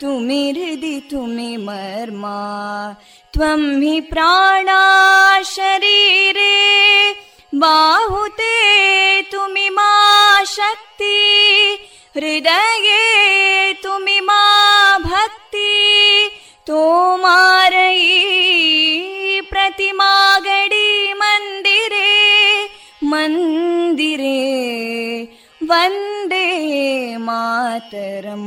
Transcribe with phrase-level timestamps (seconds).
[0.00, 2.38] तुमि हृदि तुमि मर्मा
[3.34, 4.82] त्वं हि प्राणा
[5.54, 6.54] शरीरे
[7.62, 8.54] बाहुते
[9.32, 9.92] तुमि मा
[10.56, 11.16] शक्ति
[12.16, 14.42] हृदये तुमि मा
[14.98, 15.72] भक्ति
[16.66, 18.10] तोमारयी
[19.50, 20.12] प्रतिमा
[20.46, 22.12] गडी मन्दिरे
[23.12, 24.36] मन्दिरे
[25.70, 26.46] वन्दे
[27.26, 28.46] मातरम्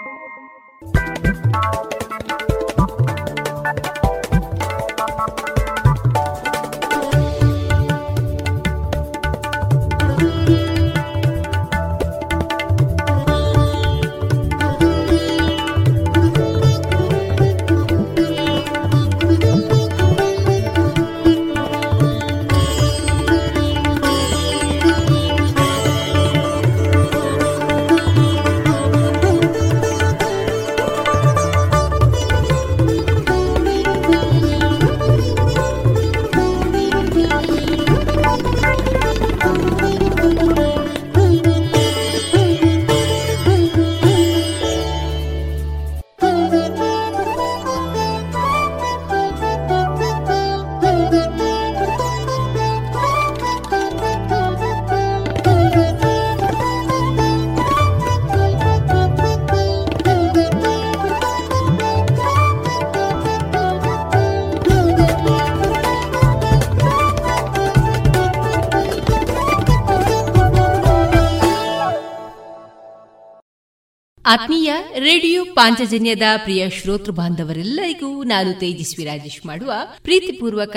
[74.31, 80.75] ಆತ್ಮೀಯ ರೇಡಿಯೋ ಪಾಂಚಜನ್ಯದ ಪ್ರಿಯ ಶ್ರೋತೃ ಬಾಂಧವರೆಲ್ಲರಿಗೂ ನಾನು ತೇಜಸ್ವಿ ರಾಜೇಶ್ ಮಾಡುವ ಪ್ರೀತಿಪೂರ್ವಕ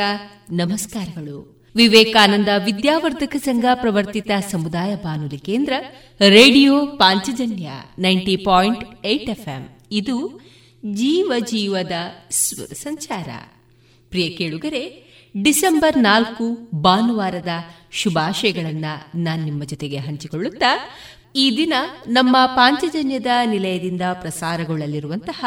[0.50, 1.64] ನಮಸ್ಕಾರಗಳು.
[1.76, 5.72] ವಿವೇಕಾನಂದ ವಿದ್ಯಾವರ್ಧಕ ಸಂಘ ಪ್ರವರ್ತಿತ ಸಮುದಾಯ ಬಾನುಲಿ ಕೇಂದ್ರ
[6.28, 9.30] radio Panchajanya ninety point eight
[9.92, 10.40] ಇದು
[10.92, 11.92] ಜೀವ ಜೀವದ
[12.72, 13.28] ಸಂಚಾರ.
[14.10, 15.04] ಪ್ರಿಯ ಕೇಳುಗರೆ,
[15.42, 17.48] ಡಿಸೆಂಬರ್ ನಾಲ್ಕು, ಭಾನುವಾರದ
[17.92, 20.90] ಶುಭಾಶಯಗಳನ್ನು ನಾನು ನಿಮ್ಮ ಜೊತೆಗೆ ಹಂಚಿಕೊಳ್ಳುತ್ತಾ
[21.36, 21.72] ಈ ದಿನ
[22.06, 25.44] ನಮ್ಮ ಪಾಂಚಜನ್ಯದ ನಿಲಯದಿಂದ ಪ್ರಸಾರಗೊಳ್ಳಲಿರುವಂತಹ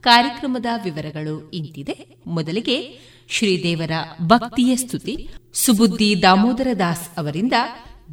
[0.00, 2.16] ಕಾರ್ಯಕ್ರಮದ ವಿವರಗಳು ಇಂತಿದೆ.
[2.26, 2.98] ಮೊದಲಿಗೆ
[3.28, 3.90] ಶ್ರೀದೇವರ
[4.22, 5.28] ಭಕ್ತಿಯ ಸ್ತುತಿ.
[5.54, 7.52] ಸುಬುದ್ದಿ ದಾಮೋದರ ದಾಸ್ ಅವರಿಂದ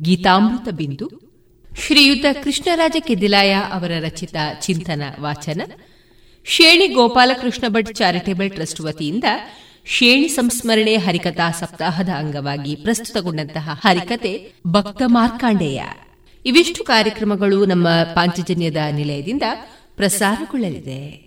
[0.01, 1.09] ಗೀತಾಮೃತ ಬಿಂದು.
[1.79, 5.61] ಶ್ರೀಯುತ ಕೃಷ್ಣರಾಜ ಕೆದಿಲಾಯ ಅವರ ರಚಿತ ಚಿಂತನ ವಾಚನ.
[6.45, 9.23] ಶೇಣಿ ಗೋಪಾಲಕೃಷ್ಣ ಭಟ್ ಚಾರಿಟೇಬಲ್ ಟ್ರಸ್ಟ್ ವತಿಯಿಂದ
[9.85, 15.83] ಶೇಣಿ ಸಂಸ್ಮರಣೆ ಹರಿಕಥಾ ಸಪ್ತಾಹದ ಅಂಗವಾಗಿ ಪ್ರಸ್ತುತಗೊಂಡಂತಹ ಹರಿಕತೆ ಭಕ್ತ ಮಾರ್ಕಾಂಡೇಯ.
[16.47, 19.43] ಇವಿಷ್ಟು ಕಾರ್ಯಕ್ರಮಗಳು ನಮ್ಮ ಪಾಂಚಜನ್ಯದ ನಿಲಯದಿಂದ
[19.95, 21.26] ಪ್ರಸಾರಗೊಳ್ಳಲಿದೆ.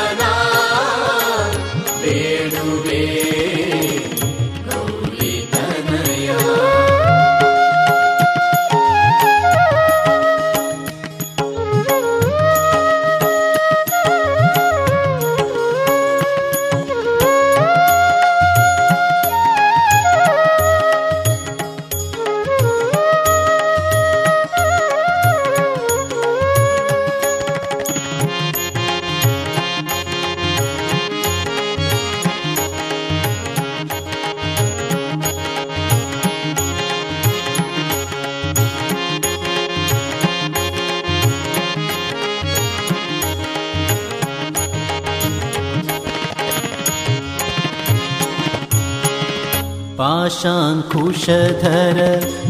[50.34, 51.98] पाशाङ्कुशधर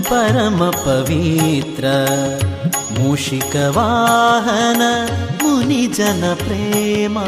[0.10, 1.86] परमपवित्र
[2.98, 4.82] मूषिकवाहन
[5.42, 7.26] मुनिजनप्रेमा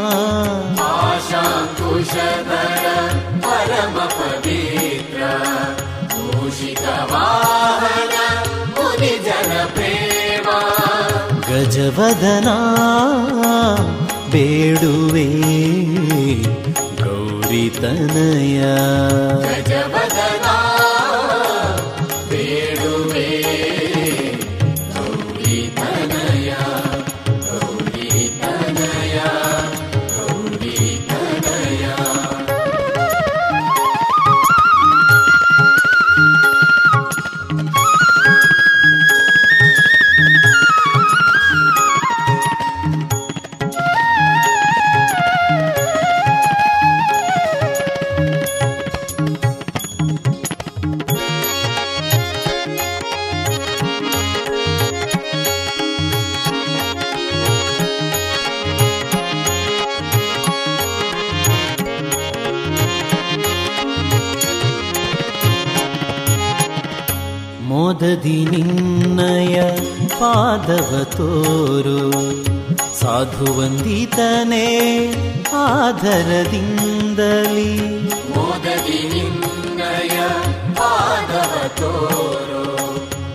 [0.80, 2.86] पाशाङ्कुशधर
[3.46, 5.22] परमपवित्र
[6.16, 8.16] मूषिकवाहन
[8.78, 10.48] मुनिजनप्रेमाकुशधरप्रेम
[11.50, 12.58] गजवदना
[14.34, 15.28] बेडुवे
[17.04, 18.60] गौरितनय
[68.26, 69.62] ಮೋದದಿ ನಿನ್ನಯ
[70.08, 72.00] ಪಾದವ ತೋರು.
[73.00, 74.68] ಸಾಧುವಂದಿತನೇ
[75.54, 76.42] ಆಧರದಿಂದಲಿ
[78.36, 80.18] ಮೋದದಿ ನಿನ್ನಯ
[80.74, 82.64] ಪಾದವ ತೋರು.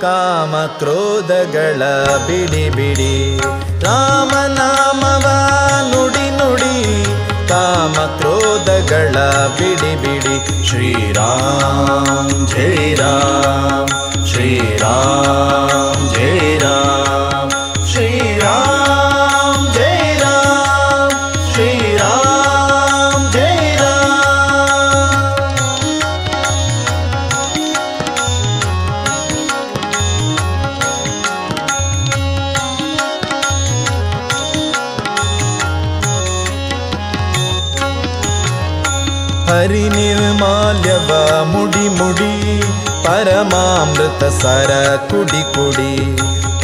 [0.00, 1.82] ಕಾಮ ಕ್ರೋಧಗಳ
[2.26, 3.40] ಬಿಡಿ ಬಿಡಿ.
[3.82, 5.26] ರಾಮನಾಮವ
[5.90, 7.04] ನುಡಿ ನುಡಿ
[7.48, 9.16] ಕಾಮ ಕ್ರೋಧಗಳ
[9.58, 10.66] ಬಿಡಿ ಬಿಡಿ.
[10.68, 13.88] ಶ್ರೀರಾಮ ಜಯ ರಾಮ್,
[14.28, 16.97] ಶ್ರೀರಾಮ ಜಯ ರಾಮ್.
[43.38, 44.70] ಪರಮಾಮೃತ ಸರ
[45.10, 45.90] ಕುಡಿ ಕುಡಿ,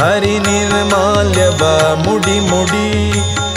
[0.00, 1.60] ಹರಿ ನಿರ್ಮಾಲ್ಯವ
[2.04, 2.86] ಮುಡಿ ಮುಡಿ,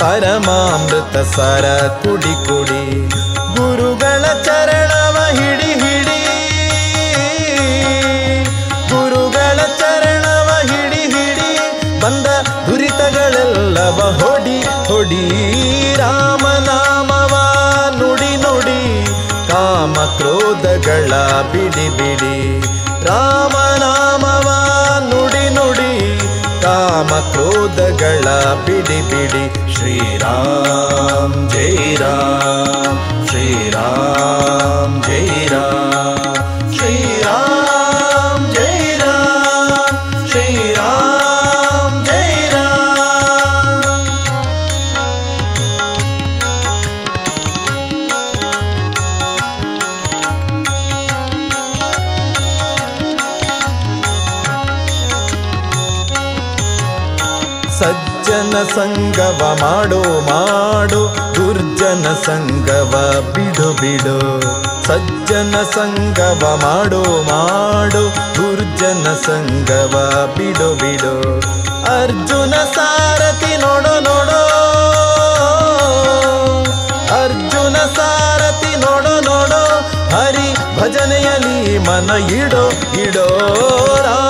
[0.01, 1.65] ಪರಮಾಮೃತ ಸರ
[2.03, 2.83] ಕುಡಿ ಕುಡಿ,
[3.55, 6.19] ಗುರುಗಳ ಚರಣವ ಹಿಡಿ ಹಿಡಿ,
[8.91, 11.49] ಗುರುಗಳ ಚರಣವ ಹಿಡಿ ಹಿಡಿ,
[12.03, 12.27] ಬಂದ
[12.67, 14.59] ದುರಿತಗಳೆಲ್ಲವ ಹೊಡಿ
[14.91, 15.23] ಹೊಡಿ,
[16.03, 17.33] ರಾಮನಾಮವ
[17.99, 18.81] ನುಡಿ ನುಡಿ,
[19.49, 21.11] ಕಾಮ ಕ್ರೋಧಗಳ
[21.53, 22.16] ಬಿಡಿ ಬಿಡಿ.
[26.96, 28.26] ಕಾಮ ಕ್ರೋಧಗಳ
[28.66, 29.42] ಬಿಡಿ ಬಿಡಿ
[29.74, 35.85] ಶ್ರೀರಾಮ್ ಜಯ ರಾಮ್ ಶ್ರೀರಾಮ್ ಜಯ ರಾಮ್
[58.77, 64.41] ಸಂಗವ ಮಾಡೋ, ಮಾಡು, ದುರ್ಜನ ಸಂಗವ ಬಿಡು ಬಿಡು.
[64.85, 71.39] ಸಜ್ಜನ ಸಂಗವ ಮಾಡೋ, ಮಾಡು, ದುರ್ಜನ ಸಂಗವ ಬಿಡು ಬಿಡು.
[72.01, 74.41] ಅರ್ಜುನ ಸಾರಥಿ ನೋಡು, ನೋಡೋ.
[77.23, 79.63] ಅರ್ಜುನ ಸಾರಥಿ ನೋಡು, ನೋಡೋ.
[80.17, 82.69] ಹರಿ ಭಜನೆಯಲ್ಲಿ ಮನ ಇಡೋ
[83.01, 83.27] ಇಡೋ
[84.03, 84.26] ರಾಮನಾಮವ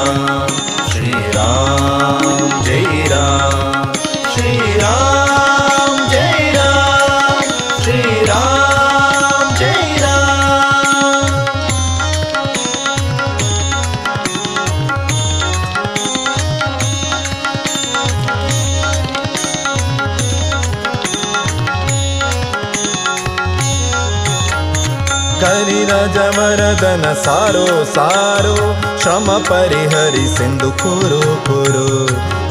[26.14, 27.66] ಕರಿರಜ ಮರದನ ಸಾರೋ
[27.96, 28.56] ಸಾರೋ,
[29.02, 31.88] ಶ್ರಮ ಪರಿಹರಿಸಿಂದು ಕುರು ಕುರು.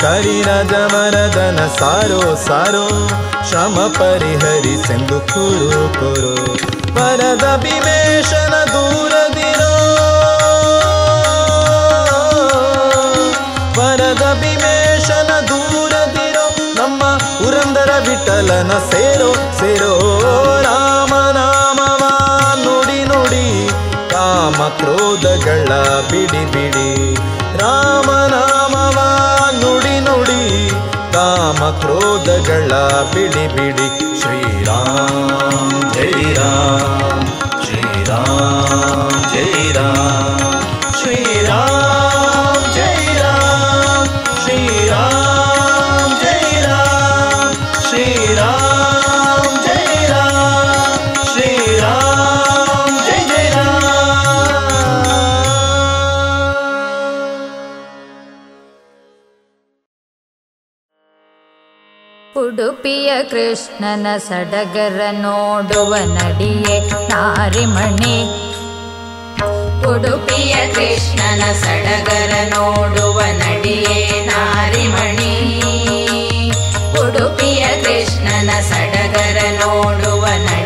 [0.00, 2.86] ಕರಿನ ಜಮರದನ ಸಾರೋ ಸಾರೋ,
[3.48, 6.34] ಶ್ರಮ ಪರಿಹರಿಸಿಂದು ಕುರು ಕುರು.
[6.96, 9.72] ವರದ ಭೀಮೇಶನ ದೂರದಿರೋ,
[13.78, 17.02] ವರದ ಭೀಮೇಶನ ದೂರದಿರೋ, ನಮ್ಮ
[17.38, 19.91] ಪುರಂದರ ವಿಠಲನ ಸೇರೋ ಸೇರೋ
[25.32, 25.68] ಕ್ರೋಧಗಳ
[26.10, 27.14] ಬಿಡಿ ಬಿಡಿ.
[27.58, 28.98] ರಾಮನಾಮವ
[29.60, 30.70] ನುಡಿ ನುಡಿ
[31.12, 32.72] ಕಾಮ ಕ್ರೋಧಗಳ
[33.14, 34.20] ಬಿಡಿ ಬಿಡಿ.
[34.20, 34.41] ಶ್ರೀರಾಮ್
[63.52, 68.22] ಕೃಷ್ಣನ ಸಡಗರ ನೋಡುವ ನಡಿಯೇ ನಾರಿಮಣಿ.
[69.86, 75.60] ಉಡುಪಿಯ ಕೃಷ್ಣನ ಸಡಗರ ನೋಡುವ ನಡಿಯೇ ನಾರಿಮಣಿ.
[77.00, 80.61] ಉಡುಪಿಯ ಕೃಷ್ಣನ ಸಡಗರ ನೋಡುವ ನಡಿಯೇ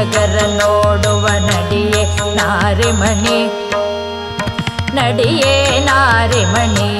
[0.00, 3.70] ಸಡಗರ ನೋಡುವ ನಡಿಯೇ ನಾರಿಮಣಿ.
[4.94, 6.99] ನಡಿಯೇ ನಾರಿಮಣಿ.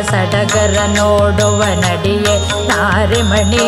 [0.00, 2.34] ಸಡಗರ ನೋಡುವ ನಡಿಯೇ
[2.68, 3.66] ನಾರಿಮಣಿ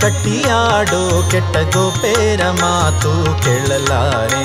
[0.00, 4.44] ಕಟ್ಟಿಯಾಡೋ ಕೆಟ್ಟ ಗೋಪೇರ ಮಾತು ಕೇಳಲಾರೆ.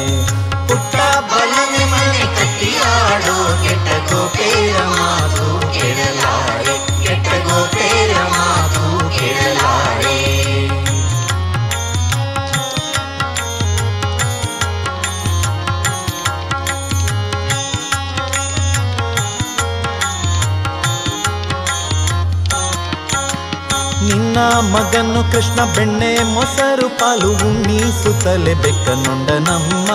[24.73, 29.89] ಮಗನು ಕೃಷ್ಣ ಬೆಣ್ಣೆ ಮೊಸರು ಪಾಲು ಉಣ್ಣಿಸುತ್ತಲೇ ಬೆಕ್ಕ ನೊಂಡ ನಮ್ಮ.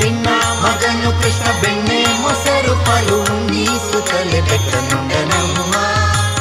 [0.00, 0.26] ನಿನ್ನ
[0.62, 5.74] ಮಗನು ಕೃಷ್ಣ ಬೆಣ್ಣೆ ಮೊಸರು ಪಾಲು ಉಣ್ಣಿಸುತ್ತಲೇ ಬೆಕ್ಕ ನೊಂಡ ನಮ್ಮ.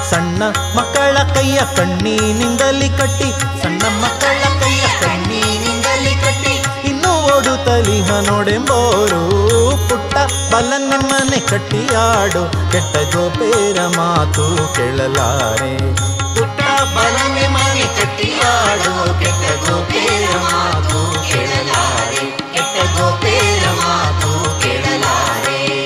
[0.09, 0.43] ಸಣ್ಣ
[0.77, 3.29] ಮಕ್ಕಳ ಕೈಯ ಕಣ್ಣೀನಿಂದಲಿ ಕಟ್ಟಿ
[3.63, 6.55] ಸಣ್ಣ ಮಕ್ಕಳ ಕೈಯ ಕಣ್ಣೀನಿಂದಲಿ ಕಟ್ಟಿ
[6.89, 9.21] ಇನ್ನು ಓಡುತ್ತಲಿಹ ನೋಡೆಂಬೋರು.
[9.89, 10.15] ಪುಟ್ಟ
[10.53, 15.73] ಬಲ ನಮ್ಮನೆ ಕಟ್ಟಿಯಾಡು ಕೆಟ್ಟ ಗೋಪೇರ ಮಾತು ಕೇಳಲಾರೆ.
[16.35, 16.61] ಪುಟ್ಟ
[16.95, 17.34] ಬಲನೆ ಕೆಟ್ಟ
[19.67, 20.99] ಗೋಪೇರ ಮಾತು
[21.31, 22.25] ಕೇಳಲಾರೆ.
[22.53, 25.85] ಕೆಟ್ಟ ಗೋಪೇರ ಮಾತು ಕೇಳಲಾರೆ.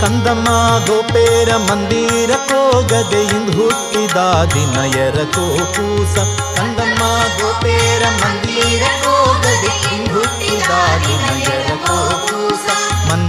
[0.00, 0.48] ಕಂದಮ್ಮ
[0.86, 4.16] ಗೋಪೇರ ಮಂದಿರ ಕೋಗದೆ ಇಂದು ಹುಟ್ಟಿದ
[4.54, 6.16] ದಿನಯರ ಕೋಕೂಸ.
[6.56, 7.02] ಕಂದಮ್ಮ
[7.40, 10.70] ಗೋಪೇರ ಮಂದಿರ ಕೋಗದೆ ಇಂದು ಹುಟ್ಟಿದ
[11.06, 11.55] ದಿನ ಎರಕೋ ಕೂಸ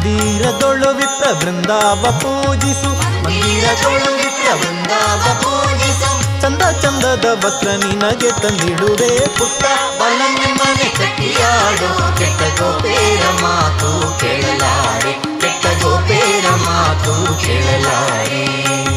[0.08, 2.89] ಮಂದಿರದೊಳು ವಿಪ್ರ ಬೃಂದಾವ ಪೂಜಿಸು.
[3.24, 6.41] ಮಂದಿರದೊಳು ವಿಪ್ರ ಬೃಂದಾವ ಪೂಜಿಸು.
[6.41, 9.63] ಚಂದ ಚಂದದ ವಸ್ತ್ರ ನಿನಗೆ ತಂದಿಡುವೆ ಪುಟ್ಟ.
[10.00, 12.17] ಬಲನೆ ಮನೆ ಕಟ್ಟಿಯಾಡು.
[12.17, 15.13] ಕೆಟ್ಟ ಗೋಪೇರ ಮಾತು ಕೇಳಲಾರೆ.
[15.13, 18.96] ಕೆಟ್ಟ ಗೋಪೇರ ಮಾತು ಕೇಳಲಾರೆ.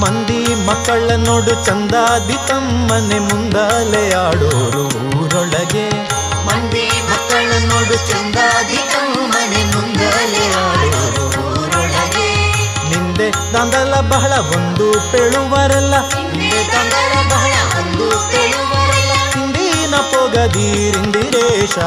[0.00, 4.84] ಮಂದಿ ಮಕ್ಕಳ ನೋಡು ಚಂದಾದಿ ತಮ್ಮನೆ ಮುಂದಾಲೆ ಆಡೋರು
[5.18, 5.90] ಊರೊಳಗೆ.
[6.46, 11.26] ಮಂದಿ ಮಕ್ಕಳ ನೋಡು ಚಂದಾದಿ ತಮ್ಮನೆ ಮುಂದಾಲೆ ಆಡೋರು
[12.90, 15.94] ನಿಂದೆ ತಂದಲ ಬಹಳ ಒಂದು ಪೆಳುವರಲ್ಲ.
[16.00, 18.26] ನಿಂದೆ ತಂದಲ ಬಹಳ ಒಂದು
[20.12, 21.78] ಪೊಗದೀರಿಂದಿರೇಶ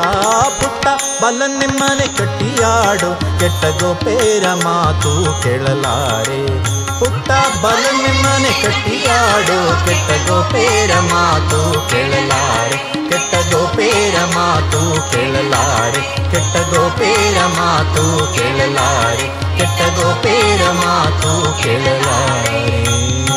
[0.59, 0.87] ಪುಟ್ಟ
[1.23, 3.39] ಬಲ್ಲ ನಿಮ್ಮನೆ ಕಟ್ಟಿಯಾಡು.
[3.39, 6.78] ಕೆಟ್ಟ ಗೋಪೇರ ಮಾತು ಕೇಳಲಾರೆ.
[6.99, 7.31] ಪುಟ್ಟ
[7.61, 12.77] ಬಲ ನಿಮ್ಮನೆ ಕಟ್ಟಿಯಾಡು ಕೆಟ್ಟ ಗೋಪೇರ ಮಾತು ಕೇಳಲಾರೆ.
[13.09, 16.01] ಕೆಟ್ಟ ಗೋಪೇರ ಮಾತು ಕೇಳಲಾರೆ.
[16.31, 19.27] ಕೆಟ್ಟ ಗೋಪೇರ ಮಾತು ಕೇಳಲಾರೆ.
[19.57, 23.28] ಕೆಟ್ಟ ಗೋಪೇರ ಮಾತು ಕೇಳಲಾರೆ.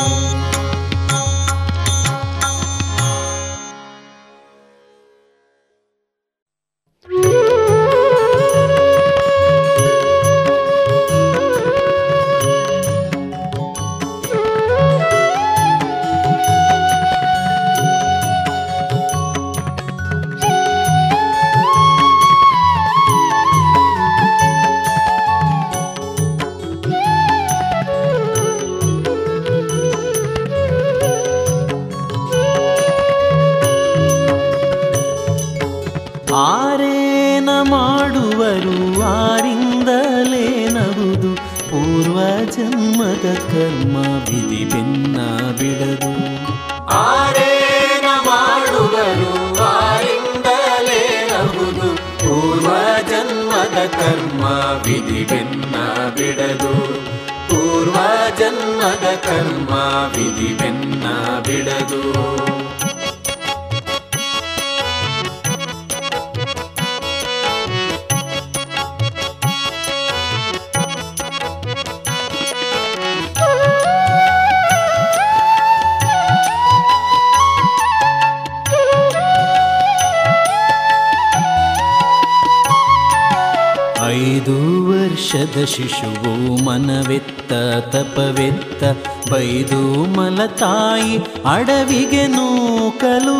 [91.45, 93.39] ಅಡವಿಗೆ ನೂಕಲು.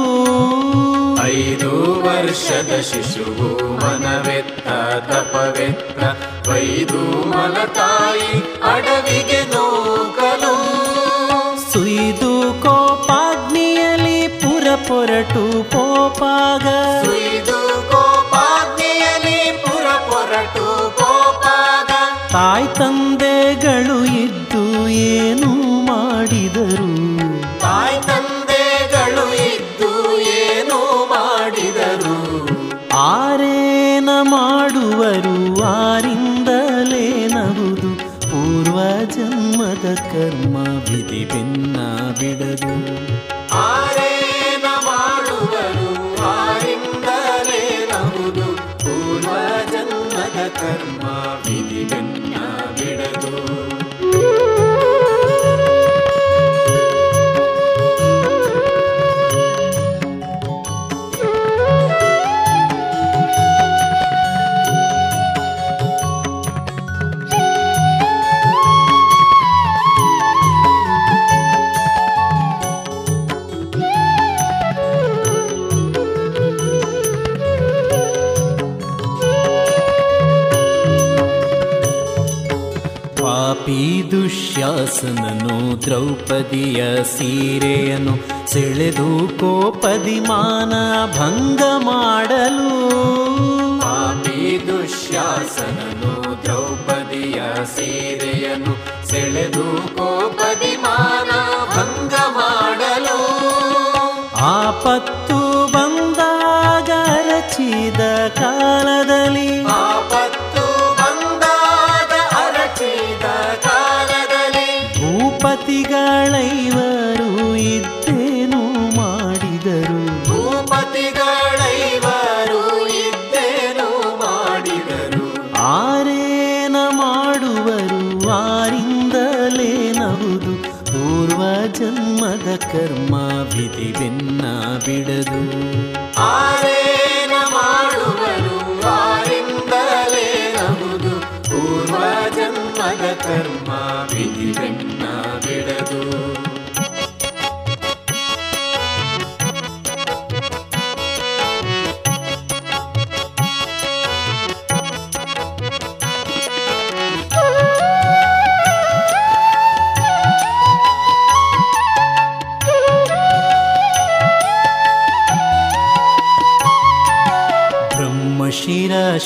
[1.26, 4.68] ಐದು ವರ್ಷದ ಶಿಶುವು ಮನವೆತ್ತ
[5.12, 6.04] ತಪವೆತ್ತ.
[6.50, 9.63] ವೈದು ಮಲತಾಯಿ ಅಡವಿಗೆ ನೂಕಲು
[40.12, 41.78] ಕರ್ಮ ವಿಧಿ ಭಿನ್ನ
[42.20, 42.74] ಬಿಡದು.
[85.84, 88.14] ದ್ರೌಪದಿಯ ಸೀರೆಯನ್ನು
[88.52, 90.74] ಸೆಳೆದು ಕೋಪದಿ ಮಾನ
[91.18, 92.70] ಭಂಗ ಮಾಡಲು.
[93.82, 97.42] ಪಾಪಿ ದುಶ್ಯಾಸನನು ದ್ರೌಪದಿಯ
[97.76, 101.32] ಸೀರೆಯನ್ನು ಸೆಳೆದು ಕೋಪದಿ ಮಾನ
[101.76, 103.20] ಭಂಗ ಮಾಡಲು.
[104.38, 106.90] ಆಪತ್ತು ಬಂದಾಗ
[107.28, 109.63] ರಚಿದ ಕಾಲದಲ್ಲಿ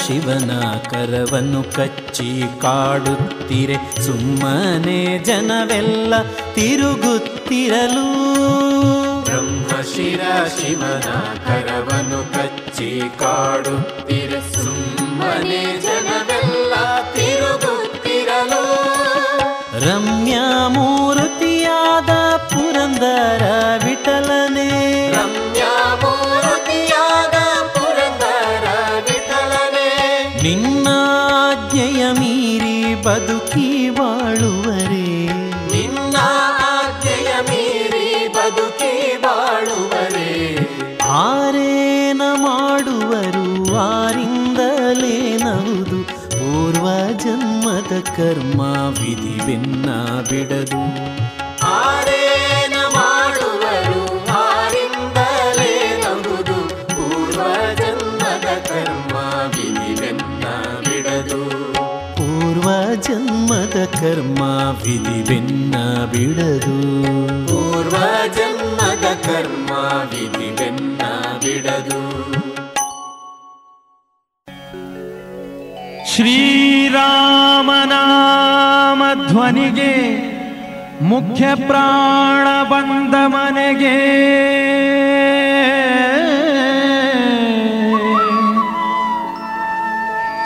[0.07, 6.13] ಶಿವನ ಕರವನ್ನು ಕಚ್ಚಿ ಕಾಡುತ್ತಿರೆ ಸುಮ್ಮನೆ ಜನವೆಲ್ಲ
[6.53, 8.07] ತಿರುಗುತ್ತಿರಲು.
[9.23, 10.21] ಬ್ರಹ್ಮಶಿರ
[10.59, 11.09] ಶಿವನ
[11.47, 13.96] ಕರವನ್ನು ಕಚ್ಚಿ ಕಾಡುತ್ತಿರೆ
[48.15, 49.89] ಕರ್ಮ ವಿಧಿ ಬೆನ್ನ
[50.29, 50.81] ಬಿಡದು.
[51.65, 56.03] ಆರೇನ ಮಾಡುವರು ಆರಿಂದಲೇ
[56.87, 57.41] ಪೂರ್ವ
[57.75, 59.15] ಜನ್ಮದ ಕರ್ಮ
[59.47, 60.45] ವಿಧಿ ಬೆನ್ನ
[60.79, 61.49] ಬಿಡದು.
[62.15, 64.41] ಪೂರ್ವ ಜನ್ಮದ ಕರ್ಮ
[64.83, 66.77] ವಿಧಿ ಬೆನ್ನ ಬಿಡದು.
[67.47, 67.97] ಪೂರ್ವ
[68.35, 69.73] ಜನ್ಮದ ಕರ್ಮ
[70.09, 70.26] ವಿಧಿ
[79.37, 79.93] ಧ್ವನಿಗೆ
[81.01, 83.97] ಮುಖ್ಯ ಪ್ರಾಣ ಬಂದ ಮನೆಗೆ.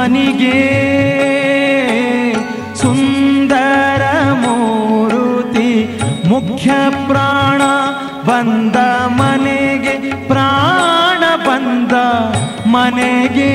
[0.04, 0.62] ಧ್ವನಿಗೆ
[2.76, 4.02] ಸುಂದರ
[4.34, 5.70] ಮೂರುತಿ
[6.28, 6.72] ಮುಖ್ಯ
[7.08, 7.62] ಪ್ರಾಣ
[8.26, 8.76] ಬಂದ
[9.20, 9.94] ಮನೆಗೆ
[10.28, 11.94] ಪ್ರಾಣ ಬಂದ
[12.68, 13.54] ಮನೆಗೆ.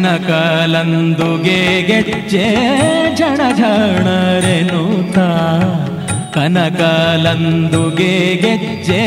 [0.00, 2.44] ಕನಕಲಂದುಗೆ ಗೆಜ್ಜೆ
[3.18, 5.18] ಜಣ ಝಣರೆನುತ
[6.34, 9.00] ಕನಕಲಂದುಗೆ ಗೆಜ್ಜೆ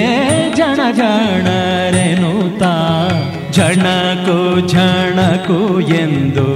[0.58, 2.64] ಜಣ ಝಣರೆನುತ
[3.58, 4.38] ಝಣಕು
[4.74, 5.60] ಝಣಕು
[6.02, 6.48] ಎಂದು,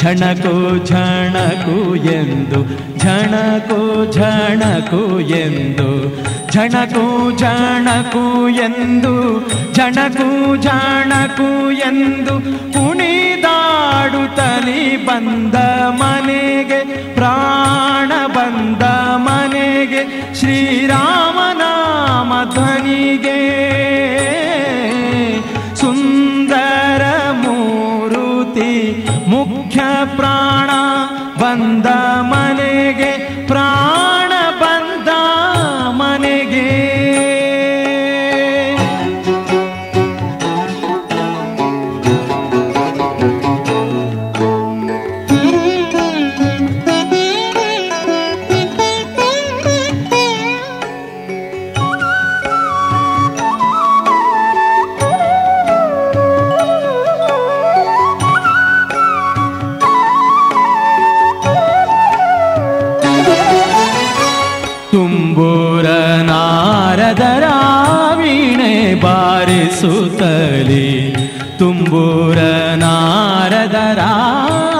[0.00, 0.54] ಝಣಕು
[0.90, 1.76] ಝಣಕು
[2.14, 2.60] ಎಂದು,
[3.02, 3.80] ಝಣಕು
[4.16, 5.02] ಝಣಕು
[5.42, 5.88] ಎಂದು,
[6.54, 7.04] ಝಣಕು
[7.42, 8.24] ಝಣಕು
[8.66, 9.14] ಎಂದು,
[9.74, 10.28] ಝಣಕು
[10.66, 11.50] ಝಣಕು
[11.90, 12.34] ಎಂದು
[13.92, 15.56] ಕುಣಿದಾಡುತ್ತಲಿ ಬಂದ
[16.00, 16.80] ಮನೆಗೆ,
[17.14, 18.82] ಪ್ರಾಣ ಬಂದ
[19.26, 20.02] ಮನೆಗೆ
[20.38, 23.38] ಶ್ರೀರಾಮನಾಮ ಧ್ವನಿಗೆ.
[25.74, 27.02] ಸುಂದರ
[27.42, 28.72] ಮೂರುತಿ,
[29.28, 29.80] ಮುಖ್ಯ
[30.16, 30.70] ಪ್ರಾಣ
[31.42, 31.86] ಬಂದ
[32.32, 33.12] ಮನೆಗೆ,
[33.46, 34.01] ಪ್ರಾಣ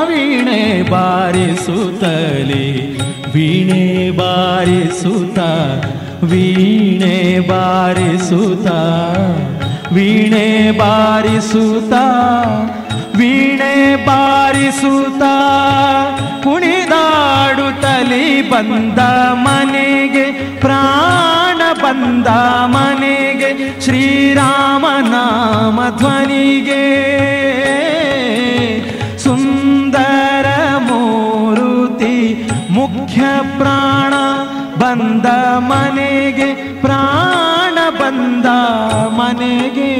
[0.07, 2.99] ವೀಣೆ ಬಾರಿಸುತ್ತಲಿ.
[3.33, 5.39] ವೀಣೆ ಬಾರಿಸುತ್ತ
[6.25, 8.67] ವೀಣೆ ಬಾರಿಸುತ್ತ
[9.93, 11.93] ವೀಣೆ ಬಾರಿಸುತ್ತ
[13.17, 15.23] ವೀಣೆ ಬಾರಿಸುತ್ತ.
[16.45, 18.99] ಕುಣಿದಾಡುತ್ತಲಿ ಬಂದ
[19.33, 22.27] ಮನೆಗೆ, ಪ್ರಾಣ ಬಂದ
[22.65, 27.13] ಮನೆಗೆ ಶ್ರೀರಾಮ ನಾಮ ಧ್ವನಿಗೆ.
[33.43, 34.15] ಪ್ರಾಣ
[34.79, 35.27] ಬಂದ
[35.59, 38.47] ಮನೆಗೆ ಪ್ರಾಣ ಬಂದ
[39.19, 39.93] ಮನೆಗೆ.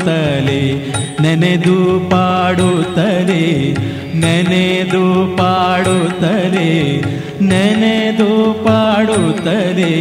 [0.00, 0.62] ಪಾಡುತ್ತಲೇ
[1.20, 1.76] ನೆನೆದು
[2.10, 3.44] ಪಾಡುತ್ತಲೇ
[4.14, 6.70] ನೆನೆದು ಪಾಡುತ್ತಲೇ
[7.42, 8.30] ನೆನೆದು
[8.64, 9.94] ಪಾಡುತ್ತಲೇ,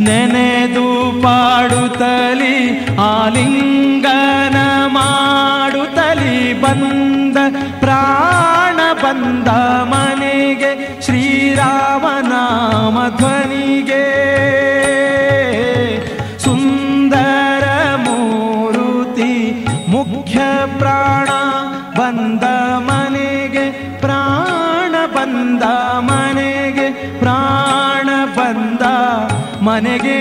[0.00, 0.86] ನೆನೆದು
[1.22, 2.56] ಪಾಡುತ್ತಲಿ,
[2.98, 4.56] ಆಲಿಂಗನ
[4.86, 7.36] ಮಾಡುತ್ತಲಿ ಬಂದ
[7.80, 9.48] ಪ್ರಾಣ ಬಂದ
[9.88, 14.04] ಮನೆಗೆ ಶ್ರೀರಾಮನಾಮ ಧ್ವನಿಗೆ.
[29.62, 30.18] ಮನೆಗೆ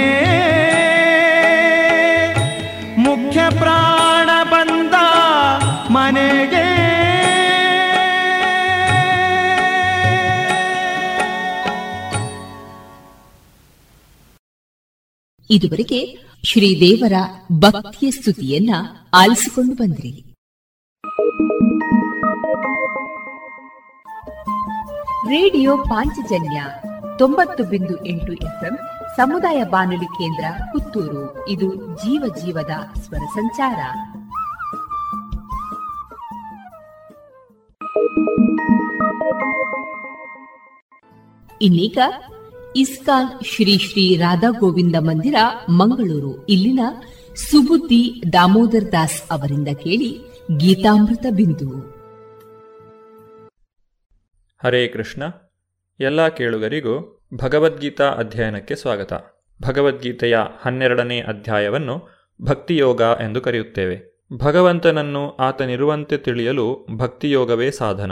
[2.98, 4.94] ಮುಖ್ಯ ಪ್ರಾಣ ಬಂದ
[5.90, 6.80] ಮನೆಗೆ.
[15.50, 16.18] ಇದುವರೆಗೆ
[16.50, 17.14] ಶ್ರೀದೇವರ
[17.60, 18.76] ಭಕ್ತಿಯ ಸ್ತುತಿಯನ್ನ
[19.14, 20.26] ಆಲಿಸಿಕೊಂಡು ಬಂದ್ರಿ.
[25.30, 26.64] ರೇಡಿಯೋ ಪಾಂಚಜನ್ಯ
[27.18, 28.80] ತೊಂಬತ್ತು ಬಿಂದು ಎಂಟು ಎಫ್ಎಂ
[29.16, 31.48] ಸಮುದಾಯ ಬಾನುಲಿ ಕೇಂದ್ರ ಪುತ್ತೂರು.
[31.48, 33.80] ಇದು ಜೀವ ಜೀವದ ಸ್ವರ ಸಂಚಾರ.
[41.62, 41.98] ಇನ್ನೀಗ
[42.76, 45.36] ಇಸ್ಕಾನ್ ಶ್ರೀ ಶ್ರೀ ರಾಧಾ ಗೋವಿಂದ ಮಂದಿರ,
[45.70, 46.46] ಮಂಗಳೂರು.
[46.46, 46.80] ಇಲ್ಲಿನ
[47.36, 50.22] ಸುಬುದ್ದಿ ದಾಮೋದರ್ ದಾಸ್ ಅವರಿಂದ ಕೇಳಿ
[50.58, 52.00] ಗೀತಾಮೃತ ಬಿಂದು.
[54.64, 55.24] ಹರೇ ಕೃಷ್ಣ.
[56.00, 59.14] ಎಲ್ಲ ಕೇಳುಗರಿಗೂ ಭಗವದ್ಗೀತಾ ಅಧ್ಯಯನಕ್ಕೆ ಸ್ವಾಗತ.
[59.62, 62.08] ಭಗವದ್ಗೀತೆಯ ಹನ್ನೆರಡನೇ ಅಧ್ಯಾಯವನ್ನು
[62.42, 64.26] ಭಕ್ತಿಯೋಗ ಎಂದು ಕರೆಯುತ್ತೇವೆ.
[64.34, 68.12] ಭಗವಂತನನ್ನು ಆತನಿರುವಂತೆ ತಿಳಿಯಲು ಭಕ್ತಿಯೋಗವೇ ಸಾಧನ.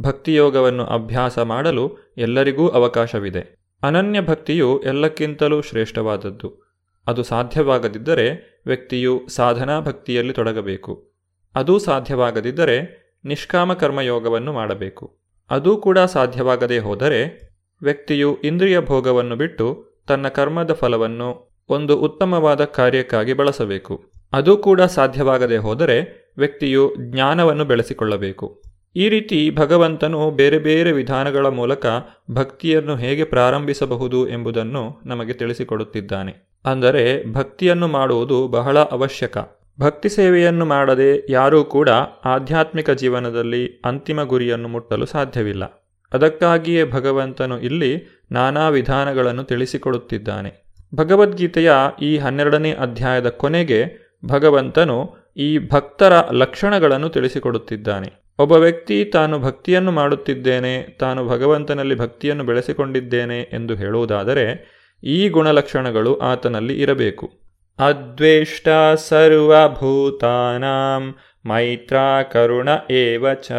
[0.00, 3.58] ಭಕ್ತಿಯೋಗವನ್ನು ಅಭ್ಯಾಸ ಮಾಡಲು ಎಲ್ಲರಿಗೂ ಅವಕಾಶವಿದೆ.
[3.82, 6.76] ಅನನ್ಯ ಭಕ್ತಿಯು ಎಲ್ಲಕ್ಕಿಂತಲೂ ಶ್ರೇಷ್ಠವಾದದ್ದು.
[7.06, 11.12] ಅದು ಸಾಧ್ಯವಾಗದಿದ್ದರೆ ವ್ಯಕ್ತಿಯು ಸಾಧನಾ ಭಕ್ತಿಯಲ್ಲಿ ತೊಡಗಬೇಕು.
[11.54, 15.18] ಅದೂ ಸಾಧ್ಯವಾಗದಿದ್ದರೆ ನಿಷ್ಕಾಮ ಕರ್ಮಯೋಗವನ್ನು ಮಾಡಬೇಕು.
[15.50, 17.53] ಅದೂ ಕೂಡ ಸಾಧ್ಯವಾಗದೇ ಹೋದರೆ
[17.84, 19.66] ವ್ಯಕ್ತಿಯು ಇಂದ್ರಿಯ ಭೋಗವನ್ನು ಬಿಟ್ಟು
[20.08, 24.04] ತನ್ನ ಕರ್ಮದ ಫಲವನ್ನು ಒಂದು ಉತ್ತಮವಾದ ಕಾರ್ಯಕ್ಕಾಗಿ ಬಳಸಬೇಕು.
[24.32, 25.96] ಅದು ಕೂಡ ಸಾಧ್ಯವಾಗದೇ ಹೋದರೆ
[26.38, 28.62] ವ್ಯಕ್ತಿಯು ಜ್ಞಾನವನ್ನು ಬೆಳೆಸಿಕೊಳ್ಳಬೇಕು.
[28.96, 31.86] ಈ ರೀತಿ ಭಗವಂತನು ಬೇರೆ ಬೇರೆ ವಿಧಾನಗಳ ಮೂಲಕ
[32.30, 36.32] ಭಕ್ತಿಯನ್ನು ಹೇಗೆ ಪ್ರಾರಂಭಿಸಬಹುದು ಎಂಬುದನ್ನು ನಮಗೆ ತಿಳಿಸಿಕೊಡುತ್ತಿದ್ದಾನೆ.
[36.64, 39.38] ಅಂದರೆ ಭಕ್ತಿಯನ್ನು ಮಾಡುವುದು ಬಹಳ ಅವಶ್ಯಕ.
[39.80, 41.88] ಭಕ್ತಿ ಸೇವೆಯನ್ನು ಮಾಡದೆ ಯಾರೂ ಕೂಡ
[42.24, 45.83] ಆಧ್ಯಾತ್ಮಿಕ ಜೀವನದಲ್ಲಿ ಅಂತಿಮ ಗುರಿಯನ್ನು ಮುಟ್ಟಲು ಸಾಧ್ಯವಿಲ್ಲ.
[46.12, 50.64] ಅದಕ್ಕಾಗಿಯೇ ಭಗವಂತನು ಇಲ್ಲಿ ನಾನಾ ವಿಧಾನಗಳನ್ನು ತಿಳಿಸಿಕೊಡುತ್ತಿದ್ದಾನೆ.
[50.94, 58.24] ಭಗವದ್ಗೀತೆಯ ಈ ಹನ್ನೆರಡನೇ ಅಧ್ಯಾಯದ ಕೊನೆಗೆ ಭಗವಂತನು ಈ ಭಕ್ತರ ಲಕ್ಷಣಗಳನ್ನು ತಿಳಿಸಿಕೊಡುತ್ತಿದ್ದಾನೆ.
[58.38, 64.74] ಒಬ್ಬ ವ್ಯಕ್ತಿ ತಾನು ಭಕ್ತಿಯನ್ನು ಮಾಡುತ್ತಿದ್ದೇನೆ, ತಾನು ಭಗವಂತನಲ್ಲಿ ಭಕ್ತಿಯನ್ನು ಬೆಳೆಸಿಕೊಂಡಿದ್ದೇನೆ ಎಂದು ಹೇಳುವುದಾದರೆ
[65.04, 67.30] ಈ ಗುಣಲಕ್ಷಣಗಳು ಆತನಲ್ಲಿ ಇರಬೇಕು.
[67.78, 71.14] ಅದ್ವೇಷ್ಟ ಸರ್ವಭೂತಾನಾಂ
[71.48, 71.96] ಮೈತ್ರ
[72.32, 73.52] ಕರುಣ ಏವಚ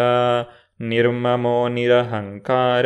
[0.80, 2.86] ನಿರ್ಮಮೋ ನಿರಹಂಕಾರ,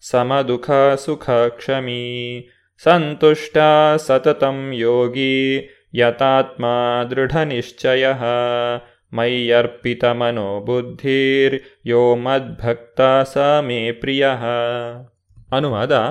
[0.00, 2.40] ಸಮದುಃಖ ಸುಖ ಕ್ಷಮೀ
[2.82, 3.58] ಸಂತುಷ್ಟ
[3.96, 5.58] ಸತತಂ ಯೋಗಿ
[5.94, 6.64] ಯತಾತ್ಮ
[7.10, 8.06] ದೃಢನಿಶ್ಚಯ
[9.12, 13.00] ಮೈಯರ್ಪಿತಮನೋ ಬುದ್ಧಿರ್ ಯೋ ಮದ್ಭಕ್ತ
[13.32, 14.28] ಸ ಮೇ ಪ್ರಿಯ.
[15.52, 16.04] ಅನುವಾದ,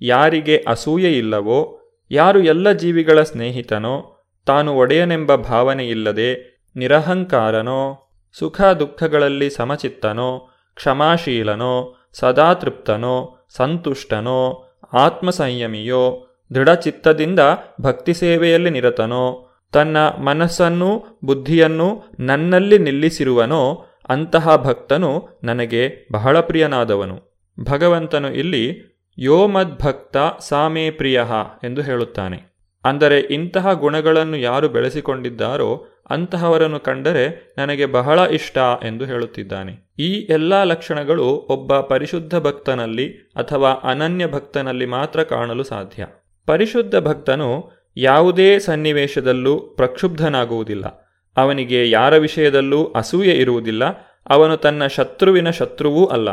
[0.00, 1.80] ಯಾರಿಗೆ ಅಸೂಯೆ ಇಲ್ಲವೋ,
[2.10, 16.26] ಯಾರು ಎಲ್ಲ ಜೀವಿಗಳ ಸ್ನೇಹಿತನೋ, ತಾನು ಒಡೆಯನೆಂಬ ಭಾವನೆಯಿಲ್ಲದೆ ನಿರಹಂಕಾರನೋ ಸುಖ ದುಃಖಗಳಲ್ಲಿ ಸಮಚಿತ್ತನೋ, ಕ್ಷಮಾಶೀಲನೋ, ಸದಾತೃಪ್ತನೋ, ಸಂತುಷ್ಟನೋ, ಆತ್ಮಸಂಯಮಿಯೋ,
[16.54, 17.40] ದೃಢಚಿತ್ತದಿಂದ
[17.80, 27.44] ಭಕ್ತಿ ಸೇವೆಯಲ್ಲಿ ನಿರತನೋ, ತನ್ನ ಮನಸ್ಸನ್ನು ಬುದ್ಧಿಯನ್ನು ನನ್ನಲ್ಲಿ ನಿಲ್ಲಿಸಿರುವನೋ, ಅಂತಹ ಭಕ್ತನು ನನಗೆ ಬಹಳ ಪ್ರಿಯನಾದವನು.
[27.70, 31.22] ಭಗವಂತನು ಇಲ್ಲಿ ಯೋ ಮದ್ಭಕ್ತ ಸಾಮೇ ಪ್ರಿಯ
[31.64, 32.50] ಎಂದು ಹೇಳುತ್ತಾನೆ.
[32.84, 39.92] ಅಂದರೆ ಇಂತಹ ಗುಣಗಳನ್ನು ಯಾರು ಬೆಳೆಸಿಕೊಂಡಿದ್ದಾರೋ ಅಂತಹವರನ್ನು ಕಂಡರೆ ನನಗೆ ಬಹಳ ಇಷ್ಟ ಎಂದು ಹೇಳುತ್ತಿದ್ದಾನೆ.
[39.98, 46.06] ಈ ಎಲ್ಲ ಲಕ್ಷಣಗಳು ಒಬ್ಬ ಪರಿಶುದ್ಧ ಭಕ್ತನಲ್ಲಿ ಅಥವಾ ಅನನ್ಯ ಭಕ್ತನಲ್ಲಿ ಮಾತ್ರ ಕಾಣಲು ಸಾಧ್ಯ.
[46.46, 51.10] ಪರಿಶುದ್ಧ ಭಕ್ತನು ಯಾವುದೇ ಸನ್ನಿವೇಶದಲ್ಲೂ ಪ್ರಕ್ಷುಬ್ಧನಾಗುವುದಿಲ್ಲ.
[51.36, 53.82] ಅವನಿಗೆ ಯಾರ ವಿಷಯದಲ್ಲೂ ಅಸೂಯೆ ಇರುವುದಿಲ್ಲ.
[54.28, 56.28] ಅವನು ತನ್ನ ಶತ್ರುವಿನ ಶತ್ರುವೂ ಅಲ್ಲ.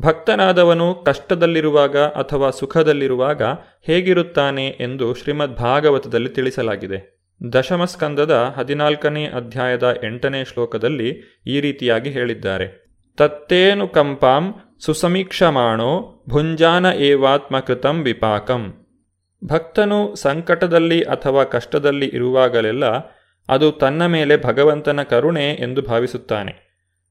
[0.00, 3.42] ಭಕ್ತನಾದವನು ಕಷ್ಟದಲ್ಲಿರುವಾಗ ಅಥವಾ ಸುಖದಲ್ಲಿರುವಾಗ
[3.82, 7.15] ಹೇಗಿರುತ್ತಾನೆ ಎಂದು ಶ್ರೀಮದ್ ಭಾಗವತದಲ್ಲಿ ತಿಳಿಸಲಾಗಿದೆ.
[7.52, 11.08] ದಶಮಸ್ಕಂದದ ಹದಿನಾಲ್ಕನೇ ಅಧ್ಯಾಯದ ಎಂಟನೇ ಶ್ಲೋಕದಲ್ಲಿ
[11.46, 12.86] ಈ ರೀತಿಯಾಗಿ ಹೇಳಿದ್ದಾರೆ.
[13.16, 18.86] ತತ್ತೇನು ಕಂಪಾಂ ಸುಸಮೀಕ್ಷಮಾಣೋ ಭುಂಜಾನ ಏವಾತ್ಮಕೃತಂ ವಿಪಾಕಂ.
[19.44, 22.84] ಭಕ್ತನು ಸಂಕಟದಲ್ಲಿ ಅಥವಾ ಕಷ್ಟದಲ್ಲಿ ಇರುವಾಗಲೆಲ್ಲ
[23.48, 26.66] ಅದು ತನ್ನ ಮೇಲೆ ಭಗವಂತನ ಕರುಣೆ ಎಂದು ಭಾವಿಸುತ್ತಾನೆ.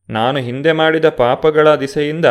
[0.09, 2.25] ನಾನು ಹಿಂದೆ ಮಾಡಿದ ಪಾಪಗಳ ದಿಸೆಯಿಂದ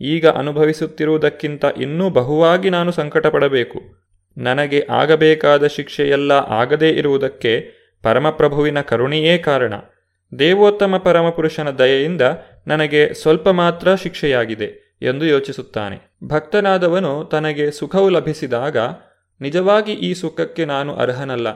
[0.00, 4.07] ಈಗ ಅನುಭವಿಸುತ್ತಿರುವುದಕ್ಕಿಂತ ಇನ್ನೂ ಬಹುವಾಗಿ ನಾನು ಸಂಕಟಪಡಬೇಕು.
[4.38, 9.74] ನನಗೆ ಆಗಬೇಕಾದ ಶಿಕ್ಷೆಯೆಲ್ಲ ಆಗದೇ ಇರುವುದಕ್ಕೆ ಪರಮಪ್ರಭುವಿನ ಕರುಣೆಯೇ ಕಾರಣ.
[10.38, 12.22] ದೇವೋತ್ತಮ ಪರಮಪುರುಷನ ದಯೆಯಿಂದ
[12.66, 16.16] ನನಗೆ ಸ್ವಲ್ಪ ಮಾತ್ರ ಶಿಕ್ಷೆಯಾಗಿದೆ ಎಂದು ಯೋಚಿಸುತ್ತಾನೆ.
[16.24, 18.76] ಭಕ್ತನಾದವನು ತನಗೆ ಸುಖವು ಲಭಿಸಿದಾಗ
[19.40, 21.46] ನಿಜವಾಗಿ ಈ ಸುಖಕ್ಕೆ ನಾನು ಅರ್ಹನಲ್ಲ.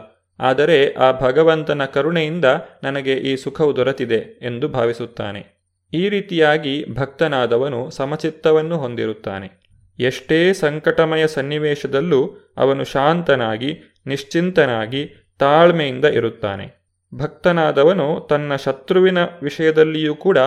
[0.41, 2.45] ಆದರೆ ಆ ಭಗವಂತನ ಕರುಣೆಯಿಂದ
[2.83, 5.63] ನನಗೆ ಈ ಸುಖವು ದೊರೆತಿದೆ ಎಂದು ಭಾವಿಸುತ್ತಾನೆ.
[5.93, 9.62] ಈ ರೀತಿಯಾಗಿ ಭಕ್ತನಾದವನು ಸಮಚಿತ್ತವನ್ನು ಹೊಂದಿರುತ್ತಾನೆ.
[9.99, 16.83] ಎಷ್ಟೇ ಸಂಕಟಮಯ ಸನ್ನಿವೇಶದಲ್ಲೂ ಅವನು ಶಾಂತನಾಗಿ, ನಿಶ್ಚಿಂತನಾಗಿ ತಾಳ್ಮೆಯಿಂದ ಇರುತ್ತಾನೆ.
[17.15, 20.39] ಭಕ್ತನಾದವನು ತನ್ನ ಶತ್ರುವಿನ ವಿಷಯದಲ್ಲಿಯೂ ಕೂಡ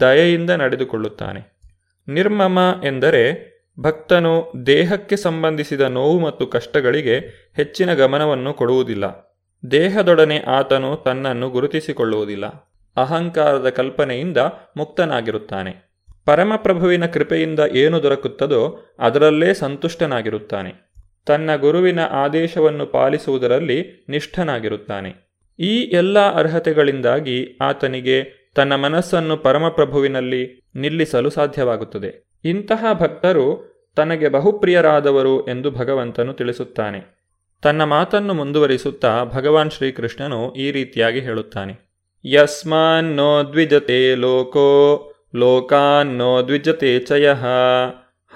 [0.00, 1.58] ದಯೆಯಿಂದ ನಡೆದುಕೊಳ್ಳುತ್ತಾನೆ.
[2.08, 7.18] ನಿರ್ಮಮ ಎಂದರೆ ಭಕ್ತನು ದೇಹಕ್ಕೆ ಸಂಬಂಧಿಸಿದ ನೋವು ಮತ್ತು ಕಷ್ಟಗಳಿಗೆ
[7.56, 9.28] ಹೆಚ್ಚಿನ ಗಮನವನ್ನು ಕೊಡುವುದಿಲ್ಲ.
[9.70, 12.46] ದೇಹದೊಡನೆ ಆತನು ತನ್ನನ್ನು ಗುರುತಿಸಿಕೊಳ್ಳುವುದಿಲ್ಲ.
[12.96, 14.36] ಅಹಂಕಾರದ ಕಲ್ಪನೆಯಿಂದ
[14.76, 15.87] ಮುಕ್ತನಾಗಿರುತ್ತಾನೆ.
[16.28, 20.92] ಪರಮಪ್ರಭುವಿನ ಕೃಪೆಯಿಂದ ಏನು ದೊರಕುತ್ತದೋ ಅದರಲ್ಲೇ ಸಂತುಷ್ಟನಾಗಿರುತ್ತಾನೆ.
[21.26, 25.14] ತನ್ನ ಗುರುವಿನ ಆದೇಶವನ್ನು ಪಾಲಿಸುವುದರಲ್ಲಿ ನಿಷ್ಠನಾಗಿರುತ್ತಾನೆ.
[25.58, 32.28] ಈ ಎಲ್ಲ ಅರ್ಹತೆಗಳಿಂದಾಗಿ ಆತನಿಗೆ ತನ್ನ ಮನಸ್ಸನ್ನು ಪರಮಪ್ರಭುವಿನಲ್ಲಿ ನಿಲ್ಲಿಸಲು ಸಾಧ್ಯವಾಗುತ್ತದೆ.
[32.44, 33.46] ಇಂತಹ ಭಕ್ತರು
[33.96, 37.30] ತನಗೆ ಬಹುಪ್ರಿಯರಾದವರು ಎಂದು ಭಗವಂತನು ತಿಳಿಸುತ್ತಾನೆ.
[37.62, 42.04] ತನ್ನ ಮಾತನ್ನು ಮುಂದುವರಿಸುತ್ತಾ ಭಗವಾನ್ ಶ್ರೀಕೃಷ್ಣನು ಈ ರೀತಿಯಾಗಿ ಹೇಳುತ್ತಾನೆ.
[42.24, 45.04] ಯಸ್ಮಾನ್ನೋ ದ್ವಿಜತೆ ಲೋಕೋ
[45.36, 47.32] ಲೋಕಾನ್ನೋ ದ್ವಿಜತೆ ಚಯ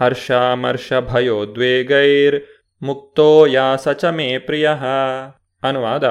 [0.01, 2.43] ಹರ್ಷಾಮರ್ಷಭಯೋದ್ವೇಗೈರ್ಮುಕ್ತೋ ಭಯೋದ್ವೇಗೈರ್
[2.82, 4.70] ಮುಕ್ತೋ ಯಾ ಸಚ ಮೇ ಪ್ರಿಯ
[5.62, 6.05] ಅನುವಾದ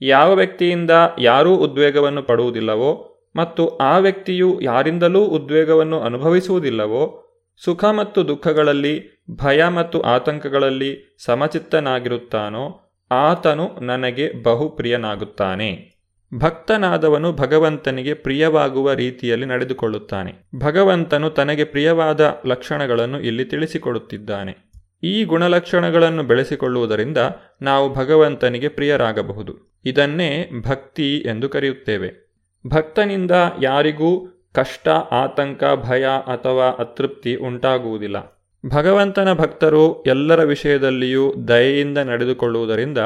[0.00, 7.18] ಯಾವ ವ್ಯಕ್ತಿಯಿಂದ ಯಾರೂ ಉದ್ವೇಗವನ್ನು ಪಡುವುದಿಲ್ಲವೋ ಮತ್ತು ಆ ವ್ಯಕ್ತಿಯು ಯಾರಿಂದಲೂ ಉದ್ವೇಗವನ್ನು ಅನುಭವಿಸುವುದಿಲ್ಲವೋ
[7.64, 15.91] ಸುಖ ಮತ್ತು ದುಃಖಗಳಲ್ಲಿ, ಭಯ ಮತ್ತು ಆತಂಕಗಳಲ್ಲಿ ಸಮಚಿತ್ತನಾಗಿರುತ್ತಾನೋ ಆತನು ನನಗೆ ಬಹುಪ್ರಿಯನಾಗುತ್ತಾನೆ.
[16.38, 20.48] ಭಕ್ತನಾದವನು ಭಗವಂತನಿಗೆ ಪ್ರಿಯವಾಗುವ ರೀತಿಯಲ್ಲಿ ನಡೆದುಕೊಳ್ಳುತ್ತಾನೆ.
[20.58, 24.72] ಭಗವಂತನು ತನಗೆ ಪ್ರಿಯವಾದ ಲಕ್ಷಣಗಳನ್ನು ಇಲ್ಲಿ ತಿಳಿಸಿಕೊಡುತ್ತಿದ್ದಾನೆ.
[25.02, 27.18] ಈ ಗುಣಲಕ್ಷಣಗಳನ್ನು ಬೆಳೆಸಿಕೊಳ್ಳುವುದರಿಂದ
[27.62, 29.80] ನಾವು ಭಗವಂತನಿಗೆ ಪ್ರಿಯರಾಗಬಹುದು.
[29.84, 32.32] ಇದನ್ನೇ ಭಕ್ತಿ ಎಂದು ಕರೆಯುತ್ತೇವೆ.
[32.66, 33.30] ಭಕ್ತನಿಂದ
[33.62, 38.42] ಯಾರಿಗೂ ಕಷ್ಟ, ಆತಂಕ, ಭಯ ಅಥವಾ ಅತೃಪ್ತಿ ಉಂಟಾಗುವುದಿಲ್ಲ.
[38.66, 42.98] ಭಗವಂತನ ಭಕ್ತರು ಎಲ್ಲರ ವಿಷಯದಲ್ಲಿಯೂ ದಯೆಯಿಂದ ನಡೆದುಕೊಳ್ಳುವುದರಿಂದ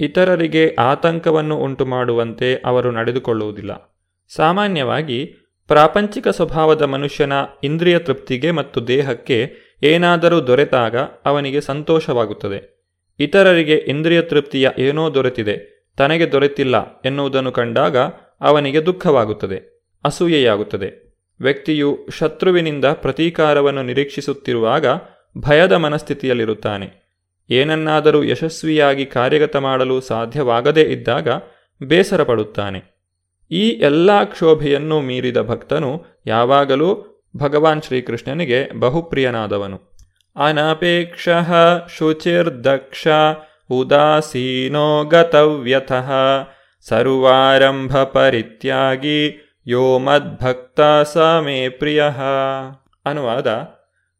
[0.00, 3.98] ಇತರರಿಗೆ ಆತಂಕವನ್ನು ಉಂಟು ಮಾಡುವಂತೆ ಅವರು ನಡೆದುಕೊಳ್ಳುವುದಿಲ್ಲ.
[4.36, 5.24] ಸಾಮಾನ್ಯವಾಗಿ,
[5.68, 7.32] ಪ್ರಾಪಂಚಿಕ ಸ್ವಭಾವದ ಮನುಷ್ಯನ
[7.64, 12.86] ಇಂದ್ರಿಯ ತೃಪ್ತಿಗೆ ಮತ್ತು ದೇಹಕ್ಕೆ ಏನಾದರೂ ದೊರೆತಾಗ ಅವನಿಗೆ ಸಂತೋಷವಾಗುತ್ತದೆ.
[13.20, 17.96] ಇತರರಿಗೆ ಇಂದ್ರಿಯ ತೃಪ್ತಿಯ ಏನೋ ದೊರೆತಿದೆ, ತನಗೆ ದೊರೆತಿಲ್ಲ ಎನ್ನುವುದನ್ನು ಕಂಡಾಗ
[18.40, 21.04] ಅವನಿಗೆ ದುಃಖವಾಗುತ್ತದೆ, ಅಸೂಯೆಯಾಗುತ್ತದೆ.
[21.40, 24.86] ವ್ಯಕ್ತಿಯು ಶತ್ರುವಿನಿಂದ ಪ್ರತೀಕಾರವನ್ನು ನಿರೀಕ್ಷಿಸುತ್ತಿರುವಾಗ
[25.38, 27.03] ಭಯದ ಮನಸ್ಥಿತಿಯಲ್ಲಿರುತ್ತಾನೆ.
[27.50, 31.28] ಏನನ್ನಾದರೂ ಯಶಸ್ವಿಯಾಗಿ ಕಾರ್ಯಗತ ಮಾಡಲು ಸಾಧ್ಯವಾಗದೇ ಇದ್ದಾಗ
[31.82, 32.94] ಬೇಸರ ಪಡುತ್ತಾನೆ
[33.50, 39.94] ಈ ಎಲ್ಲ ಕ್ಷೋಭೆಯನ್ನು ಮೀರಿದ ಭಕ್ತನು ಯಾವಾಗಲೂ ಭಗವಾನ್ ಶ್ರೀಕೃಷ್ಣನಿಗೆ ಬಹುಪ್ರಿಯನಾದವನು.
[40.36, 41.28] ಅನಪೇಕ್ಷ
[41.98, 43.08] ಶುಚಿರ್ದಕ್ಷ
[43.70, 46.12] ಉದಾಸೀನೋ ಗತವ್ಯಥಃ
[46.88, 50.80] ಸರ್ವಾರಂಭ ಪರಿತ್ಯಾಗಿ ಯೋ ಮದ್ಭಕ್ತ
[51.12, 52.04] ಸ ಮೇ ಪ್ರಿಯ
[53.06, 53.46] ಅನುವಾದ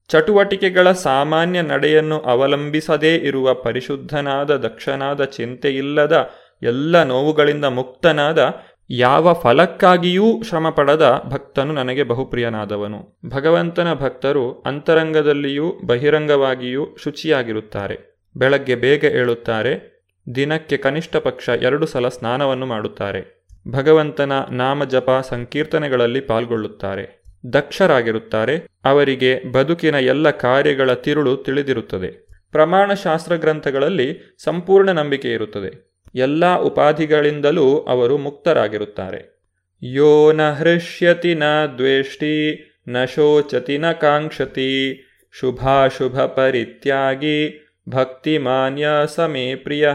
[0.09, 6.31] ಚಟುವಟಿಕೆಗಳ ಸಾಮಾನ್ಯ ನಡೆಯನ್ನು ಅವಲಂಬಿಸದೇ ಇರುವ ಪರಿಶುದ್ಧನಾದ, ದಕ್ಷನಾದ, ಚಿಂತೆಯಿಲ್ಲದ
[6.63, 8.55] ಎಲ್ಲ ನೋವುಗಳಿಂದ ಮುಕ್ತನಾದ,
[8.91, 13.19] ಯಾವ ಫಲಕ್ಕಾಗಿಯೂ ಶ್ರಮಪಡದ ಭಕ್ತನು ನನಗೆ ಬಹುಪ್ರಿಯನಾದವನು.
[13.29, 18.21] ಭಗವಂತನ ಭಕ್ತರು ಅಂತರಂಗದಲ್ಲಿಯೂ ಬಹಿರಂಗವಾಗಿಯೂ ಶುಚಿಯಾಗಿರುತ್ತಾರೆ.
[18.37, 19.95] ಬೆಳಗ್ಗೆ ಬೇಗ ಏಳುತ್ತಾರೆ,
[20.35, 23.45] ದಿನಕ್ಕೆ ಕನಿಷ್ಠ ಪಕ್ಷ ಎರಡು ಸಲ ಸ್ನಾನವನ್ನು ಮಾಡುತ್ತಾರೆ.
[23.69, 27.24] ಭಗವಂತನ ನಾಮಜಪ ಸಂಕೀರ್ತನೆಗಳಲ್ಲಿ ಪಾಲ್ಗೊಳ್ಳುತ್ತಾರೆ.
[27.53, 28.57] ದಕ್ಷರಾಗಿರುತ್ತಾರೆ.
[28.85, 32.27] ಅವರಿಗೆ ಬದುಕಿನ ಎಲ್ಲ ಕಾರ್ಯಗಳ ತಿರುಳು ತಿಳಿದಿರುತ್ತದೆ.
[32.53, 35.95] ಪ್ರಮಾಣಶಾಸ್ತ್ರ ಗ್ರಂಥಗಳಲ್ಲಿ ಸಂಪೂರ್ಣ ನಂಬಿಕೆ ಇರುತ್ತದೆ.
[36.15, 39.41] ಎಲ್ಲ ಉಪಾಧಿಗಳಿಂದಲೂ ಅವರು ಮುಕ್ತರಾಗಿರುತ್ತಾರೆ.
[39.83, 41.43] ಯೋ ನ ಹೃಷ್ಯತಿ ನ
[41.79, 45.05] ದ್ವೇಷ್ಟಿ, ನ ಶೋಚತಿ ನ ಕಾಂಕ್ಷತಿ,
[45.41, 49.89] ಶುಭಾಶುಭ ಪರಿತ್ಯಾಗಿ ಭಕ್ತಿಮಾನ್ಯ ಸಮೇ ಪ್ರಿಯ.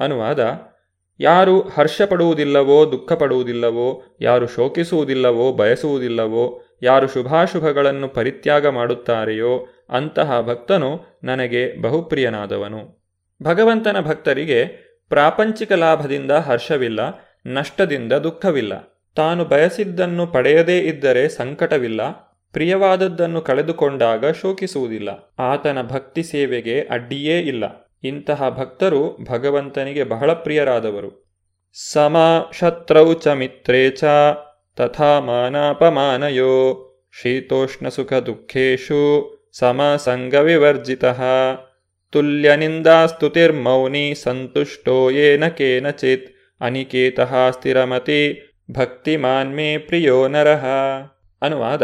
[0.00, 0.40] ಅನುವಾದ
[1.20, 13.04] ಯಾರು ಹರ್ಷಪಡುವುದಿಲ್ಲವೋ, ದುಃಖಪಡುವುದಿಲ್ಲವೋ, ಯಾರು ಶೋಕಿಸುವುದಿಲ್ಲವೋ, ಬಯಸುವುದಿಲ್ಲವೋ, ಯಾರು ಶುಭಾಶುಭಗಳನ್ನು ಪರಿತ್ಯಾಗ ಮಾಡುತ್ತಾರೆಯೋ, ಅಂತಹ ಭಕ್ತನು ನನಗೆ ಬಹುಪ್ರಿಯನಾದವನು.
[13.42, 14.64] ಭಗವಂತನ ಭಕ್ತರಿಗೆ
[15.08, 17.00] ಪ್ರಾಪಂಚಿಕ ಲಾಭದಿಂದ ಹರ್ಷವಿಲ್ಲ,
[17.46, 19.02] ನಷ್ಟದಿಂದ ದುಃಖವಿಲ್ಲ.
[19.16, 22.02] ತಾನು ಬಯಸಿದ್ದನ್ನು ಪಡೆಯದೇ ಇದ್ದರೆ ಸಂಕಟವಿಲ್ಲ,
[22.52, 25.34] ಪ್ರಿಯವಾದದ್ದನ್ನು ಕಳೆದುಕೊಂಡಾಗ ಶೋಕಿಸುವುದಿಲ್ಲ.
[25.38, 27.83] ಆತನ ಭಕ್ತಿ ಸೇವೆಗೆ ಅಡ್ಡಿಯೇ ಇಲ್ಲ.
[28.04, 31.10] ಇಂತಹ ಭಕ್ತರು ಭಗವಂತನಿಗೆ ಬಹಳ ಪ್ರಿಯರಾದವರು.
[31.92, 32.16] ಸಮ
[32.58, 34.04] ಶತ್ರೌ ಚ ಮಿತ್ರೇ ಚ
[34.76, 36.54] ತಥಾ ಮಾನಾಪಮಾನಯೋ
[37.22, 39.02] ಶೀತೋಷ್ಣ ಸುಖ ದುಃಖೇಶು
[39.52, 41.04] ಸಮ ಸಂಗ ವಿವರ್ಜಿತ.
[42.10, 46.26] ತುಲ್ಯ ನಿಂದಾಸ್ತುತಿರ್ಮೌನಿ ಸಂತುಷ್ಟೋ ಯೇನ ಕೇನಚಿತ್
[46.60, 48.20] ಅನಿಕೇತಃ ಸ್ಥಿರಮತಿ
[48.70, 50.64] ಭಕ್ತಿಮಾನ್ಮೇ ಪ್ರಿಯೋ ನರಹ
[51.42, 51.82] ಅನುವಾದ.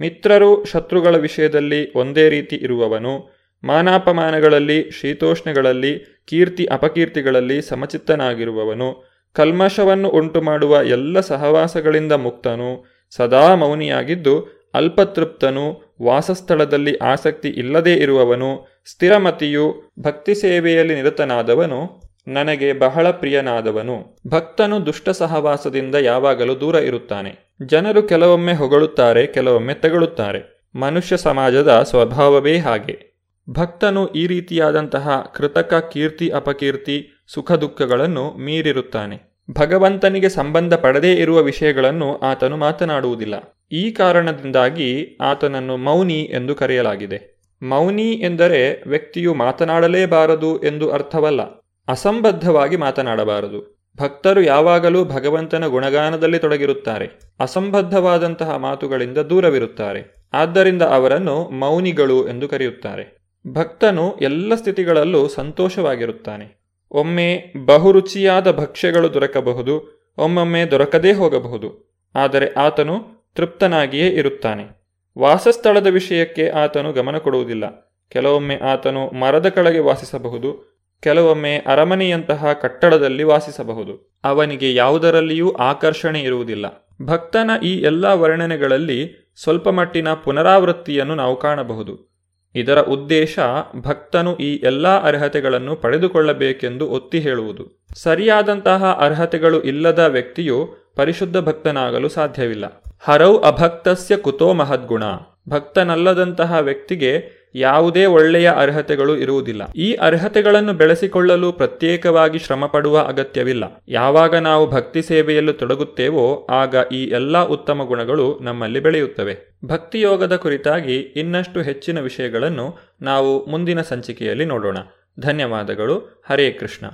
[0.00, 11.20] ಮಿತ್ರರು ಶತ್ರುಗಳ ವಿಷಯದಲ್ಲಿ ಒಂದೇ ರೀತಿ ಇರುವವನು ಮಾನಾಪಮಾನಗಳಲ್ಲಿ, ಶೀತೋಷ್ಣಗಳಲ್ಲಿ, ಕೀರ್ತಿ ಅಪಕೀರ್ತಿಗಳಲ್ಲಿ ಸಮಚಿತ್ತನಾಗಿರುವವನು, ಕಲ್ಮಶವನ್ನು ಉಂಟು ಮಾಡುವ ಎಲ್ಲ
[11.20, 23.10] ಸಹವಾಸಗಳಿಂದ ಮುಕ್ತನು, ಸದಾ ಮೌನಿಯಾಗಿದ್ದು ಅಲ್ಪತೃಪ್ತನು, ವಾಸಸ್ಥಳದಲ್ಲಿ ಆಸಕ್ತಿ ಇಲ್ಲದೇ ಇರುವವನು, ಸ್ಥಿರಮತಿಯು ಭಕ್ತಿ ಸೇವೆಯಲ್ಲಿ ನಿರತನಾದವನು, ನನಗೆ ಬಹಳ
[23.10, 24.16] ಪ್ರಿಯನಾದವನು.
[24.26, 27.56] ಭಕ್ತನು ದುಷ್ಟ ಸಹವಾಸದಿಂದ ಯಾವಾಗಲೂ ದೂರ ಇರುತ್ತಾನೆ.
[27.62, 30.70] ಜನರು ಕೆಲವೊಮ್ಮೆ ಹೊಗಳುತ್ತಾರೆ, ಕೆಲವೊಮ್ಮೆ ತೆಗಳುತ್ತಾರೆ.
[30.76, 33.07] ಮನುಷ್ಯ ಸಮಾಜದ ಸ್ವಭಾವವೇ ಹಾಗೆ.
[33.50, 39.38] ಭಕ್ತನು ಈ ರೀತಿಯಾದಂತಹ ಕೃತಕ ಕೀರ್ತಿ, ಅಪಕೀರ್ತಿ, ಸುಖ ದುಃಖಗಳನ್ನು ಮೀರಿರುತ್ತಾನೆ.
[39.50, 43.34] ಭಗವಂತನಿಗೆ ಸಂಬಂಧ ಪಡದೇ ಇರುವ ವಿಷಯಗಳನ್ನು ಆತನು ಮಾತನಾಡುವುದಿಲ್ಲ.
[43.72, 47.38] ಈ ಕಾರಣದಿಂದಾಗಿ ಆತನನ್ನು ಮೌನಿ ಎಂದು ಕರೆಯಲಾಗಿದೆ.
[47.62, 51.42] ಮೌನಿ ಎಂದರೆ ವ್ಯಕ್ತಿಯು ಮಾತನಾಡಲೇಬಾರದು ಎಂದು ಅರ್ಥವಲ್ಲ,
[51.88, 53.78] ಅಸಂಬದ್ಧವಾಗಿ ಮಾತನಾಡಬಾರದು.
[54.00, 57.06] ಭಕ್ತರು ಯಾವಾಗಲೂ ಭಗವಂತನ ಗುಣಗಾನದಲ್ಲಿ ತೊಡಗಿರುತ್ತಾರೆ,
[57.40, 60.28] ಅಸಂಬದ್ಧವಾದಂತಹ ಮಾತುಗಳಿಂದ ದೂರವಿರುತ್ತಾರೆ.
[60.32, 63.17] ಆದ್ದರಿಂದ ಅವರನ್ನು ಮೌನಿಗಳು ಎಂದು ಕರೆಯುತ್ತಾರೆ.
[63.46, 66.58] ಭಕ್ತನು ಎಲ್ಲ ಸ್ಥಿತಿಗಳಲ್ಲೂ ಸಂತೋಷವಾಗಿರುತ್ತಾನೆ.
[66.90, 74.78] ಒಮ್ಮೆ ಬಹುರುಚಿಯಾದ ಭಕ್ಷ್ಯಗಳು ದೊರಕಬಹುದು, ಒಮ್ಮೊಮ್ಮೆ ದೊರಕದೇ ಹೋಗಬಹುದು, ಆದರೆ ಆತನು ತೃಪ್ತನಾಗಿಯೇ ಇರುತ್ತಾನೆ.
[75.18, 77.94] ವಾಸಸ್ಥಳದ ವಿಷಯಕ್ಕೆ ಆತನು ಗಮನ ಕೊಡುವುದಿಲ್ಲ.
[78.08, 84.18] ಕೆಲವೊಮ್ಮೆ ಆತನು ಮರದ ಕೆಳಗೆ ವಾಸಿಸಬಹುದು, ಕೆಲವೊಮ್ಮೆ ಅರಮನೆಯಂತಹ ಕಟ್ಟಡದಲ್ಲಿ ವಾಸಿಸಬಹುದು.
[84.24, 86.94] ಅವನಿಗೆ ಯಾವುದರಲ್ಲಿಯೂ ಆಕರ್ಷಣೆ ಇರುವುದಿಲ್ಲ.
[87.02, 92.07] ಭಕ್ತನ ಈ ಎಲ್ಲ ವರ್ಣನೆಗಳಲ್ಲಿ ಸ್ವಲ್ಪ ಮಟ್ಟಿನ ಪುನರಾವೃತ್ತಿಯನ್ನು ನಾವು ಕಾಣಬಹುದು.
[92.54, 93.38] ಇದರ ಉದ್ದೇಶ
[93.76, 97.86] ಭಕ್ತನು ಈ ಎಲ್ಲಾ ಅರ್ಹತೆಗಳನ್ನು ಪಡೆದುಕೊಳ್ಳಬೇಕೆಂದು ಒತ್ತಿ ಹೇಳುವುದು.
[97.94, 102.82] ಸರಿಯಾದಂತಹ ಅರ್ಹತೆಗಳು ಇಲ್ಲದ ವ್ಯಕ್ತಿಯು ಪರಿಶುದ್ಧ ಭಕ್ತನಾಗಲು ಸಾಧ್ಯವಿಲ್ಲ.
[103.04, 105.02] ಹರೌ ಅಭಕ್ತಸ್ಯ ಕುತೋ ಮಹದ್ಗುಣ.
[105.48, 109.72] ಭಕ್ತನಲ್ಲದಂತಹ ವ್ಯಕ್ತಿಗೆ ಯಾವುದೇ ಒಳ್ಳೆಯ ಅರ್ಹತೆಗಳು ಇರುವುದಿಲ್ಲ.
[109.72, 113.82] ಈ ಅರ್ಹತೆಗಳನ್ನು ಬೆಳೆಸಿಕೊಳ್ಳಲು ಪ್ರತ್ಯೇಕವಾಗಿ ಶ್ರಮಪಡುವ ಅಗತ್ಯವಿಲ್ಲ.
[113.88, 119.58] ಯಾವಾಗ ನಾವು ಭಕ್ತಿ ಸೇವೆಯಲ್ಲೂ ತೊಡಗುತ್ತೇವೋ ಆಗ ಈ ಎಲ್ಲ ಉತ್ತಮ ಗುಣಗಳು ನಮ್ಮಲ್ಲಿ ಬೆಳೆಯುತ್ತವೆ.
[119.64, 124.78] ಭಕ್ತಿಯೋಗದ ಕುರಿತಾಗಿ ಇನ್ನಷ್ಟು ಹೆಚ್ಚಿನ ವಿಷಯಗಳನ್ನು ನಾವು ಮುಂದಿನ ಸಂಚಿಕೆಯಲ್ಲಿ ನೋಡೋಣ.
[125.20, 126.22] ಧನ್ಯವಾದಗಳು.
[126.30, 126.86] ಹರೇ ಕೃಷ್ಣ.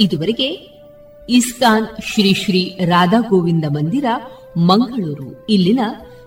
[0.00, 0.74] ಇದುವರೆಗೆ
[1.28, 4.04] ಇಸ್ಕಾನ್ ಶ್ರೀ ಶ್ರೀ ರಾಧಾ ಗೋವಿಂದ ಮಂದಿರ,
[4.56, 5.46] ಮಂಗಳೂರು.
[5.48, 5.80] ಇಲ್ಲಿನ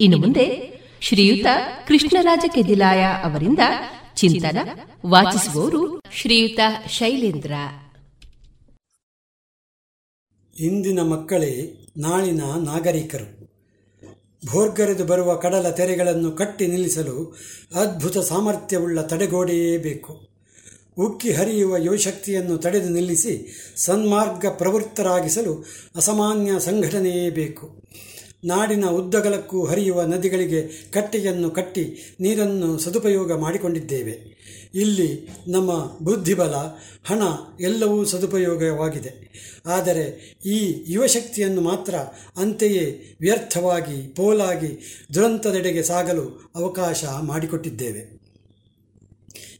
[0.00, 1.46] ಇನ್ನು ಮುಂದೆ ಶ್ರೀಯುತ
[1.88, 3.58] ಕೃಷ್ಣರಾಜ ಕೆದಿಲಾಯ ಅವರಿಂದ
[4.14, 4.58] ಚಿಂತನ
[5.06, 7.52] ವಾಚಿಸುವವರು ಶ್ರೀಯುತ ಶೈಲೇಂದ್ರ.
[10.60, 13.48] ಇಂದಿನ ಮಕ್ಕಳೇ, ನಾಳಿನ ನಾಗರಿಕರು.
[14.52, 17.36] ಭೋರ್ಗರೆದು ಬರುವ ಕಡಲ ತೆರೆಗಳನ್ನು ಕಟ್ಟಿ ನಿಲ್ಲಿಸಲು
[17.74, 20.28] ಅದ್ಭುತ ಸಾಮರ್ಥ್ಯವುಳ್ಳ ತಡೆಗೋಡೆಯೇ ಬೇಕು.
[20.98, 25.64] ಉಕ್ಕಿ ಹರಿಯುವ ಯುವಶಕ್ತಿಯನ್ನು ತಡೆದು ನಿಲ್ಲಿಸಿ ಸನ್ಮಾರ್ಗ ಪ್ರವೃತ್ತರಾಗಿಸಲು
[25.96, 27.82] ಅಸಾಮಾನ್ಯ ಸಂಘಟನೆಯೇ ಬೇಕು.
[28.44, 34.38] ನಾಡಿನ ಉದ್ದಗಲಕ್ಕೂ ಹರಿಯುವ ನದಿಗಳಿಗೆ ಕಟ್ಟೆಯನ್ನು ಕಟ್ಟಿ ನೀರನ್ನು ಸದುಪಯೋಗ ಮಾಡಿಕೊಂಡಿದ್ದೇವೆ.
[34.74, 36.54] ಇಲ್ಲಿ ನಮ್ಮ ಬುದ್ಧಿಬಲ,
[37.04, 37.22] ಹಣ
[37.60, 39.10] ಎಲ್ಲವೂ ಸದುಪಯೋಗವಾಗಿದೆ.
[39.66, 41.94] ಆದರೆ ಈ ಯುವಶಕ್ತಿಯನ್ನು ಮಾತ್ರ
[42.36, 48.18] ಅಂತೆಯೇ ವ್ಯರ್ಥವಾಗಿ, ಪೋಲಾಗಿ, ದುರಂತದೆಡೆಗೆ ಸಾಗಲು ಅವಕಾಶ ಮಾಡಿಕೊಟ್ಟಿದ್ದೇವೆ.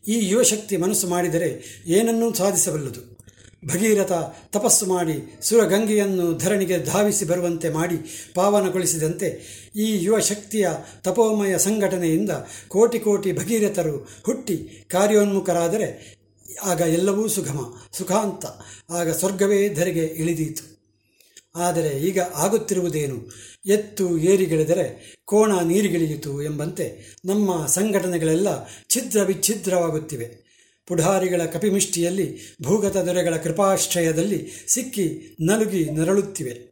[0.08, 3.17] ಈ ಯುವಶಕ್ತಿ ಮನಸ್ಸು ಮಾಡಿದರೆ ಏನನ್ನೂ ಸಾಧಿಸಬಲ್ಲದು.
[3.66, 4.12] ಭಗೀರಥ
[4.50, 7.96] ತಪಸ್ಸು ಮಾಡಿ ಸುರಗಂಗೆಯನ್ನು ಧರಣಿಗೆ ಧಾವಿಸಿ ಬರುವಂತೆ ಮಾಡಿ
[8.34, 9.40] ಪಾವನಗೊಳಿಸಿದಂತೆ
[9.76, 10.68] ಈ ಯುವ ಶಕ್ತಿಯ
[11.02, 12.30] ತಪೋಮಯ ಸಂಘಟನೆಯಿಂದ
[12.68, 16.18] ಕೋಟಿ ಕೋಟಿ ಭಗೀರಥರು ಹುಟ್ಟಿ ಕಾರ್ಯೋನ್ಮುಖರಾದರೆ
[16.62, 18.44] ಆಗ ಎಲ್ಲವೂ ಸುಗಮ, ಸುಖಾಂತ,
[18.90, 20.78] ಆಗ ಸ್ವರ್ಗವೇ ಧರೆಗೆ ಇಳಿದೀತು.
[21.56, 23.30] ಆದರೆ ಈಗ ಆಗುತ್ತಿರುವುದೇನು?
[23.66, 28.48] ಎತ್ತು ಏರಿಗಿಳಿದರೆ ಕೋಣ ನೀರಿಗಿಳಿಯಿತು ಎಂಬಂತೆ ನಮ್ಮ ಸಂಘಟನೆಗಳೆಲ್ಲ
[28.88, 30.47] ಛಿದ್ರ ವಿಚ್ಛಿದ್ರವಾಗುತ್ತಿವೆ.
[30.88, 36.68] ಪುಢಾರಿಗಳ ಕಪಿಮಿಷ್ಟಿಯಲ್ಲಿ ಭೂಗತ ದೊರೆಗಳ ಕೃಪಾಶ್ರಯದಲ್ಲಿ ಸಿಕ್ಕಿ ನಲುಗಿ ನರಳುತ್ತಿವೆ.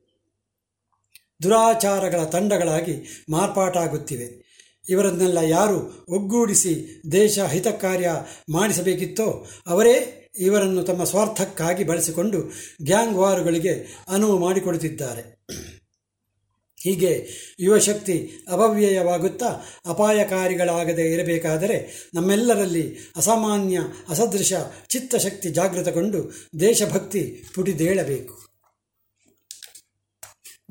[1.42, 4.46] ದುರಾಚಾರಗಳ ತಂಡಗಳಾಗಿ ಮಾರ್ಪಾಟಾಗುತ್ತಿವೆ.
[4.88, 8.10] ಇವರನ್ನೆಲ್ಲ ಯಾರು ಒಗ್ಗೂಡಿಸಿ ದೇಶ ಹಿತ ಕಾರ್ಯ
[8.50, 12.52] ಮಾಡಿಸಬೇಕಿತ್ತೋ ಅವರೇ ಇವರನ್ನು ತಮ್ಮ ಸ್ವಾರ್ಥಕ್ಕಾಗಿ ಬಳಸಿಕೊಂಡು
[12.82, 15.35] ಗ್ಯಾಂಗ್ ವಾರುಗಳಿಗೆ ಅನುವು ಮಾಡಿಕೊಡುತ್ತಿದ್ದಾರೆ.
[16.86, 17.12] ಹೀಗೆ
[17.60, 19.46] ಯುವಶಕ್ತಿ ಅಪವ್ಯಯವಾಗುತ್ತಾ
[19.86, 23.78] ಅಪಾಯಕಾರಿಗಳಾಗದೆ ಇರಬೇಕಾದರೆ ನಮ್ಮೆಲ್ಲರಲ್ಲಿ ಅಸಾಮಾನ್ಯ,
[24.08, 24.52] ಅಸದೃಶ
[24.88, 28.46] ಚಿತ್ತಶಕ್ತಿ ಜಾಗೃತಗೊಂಡು ದೇಶಭಕ್ತಿ ಪುಟಿದೇಳಬೇಕು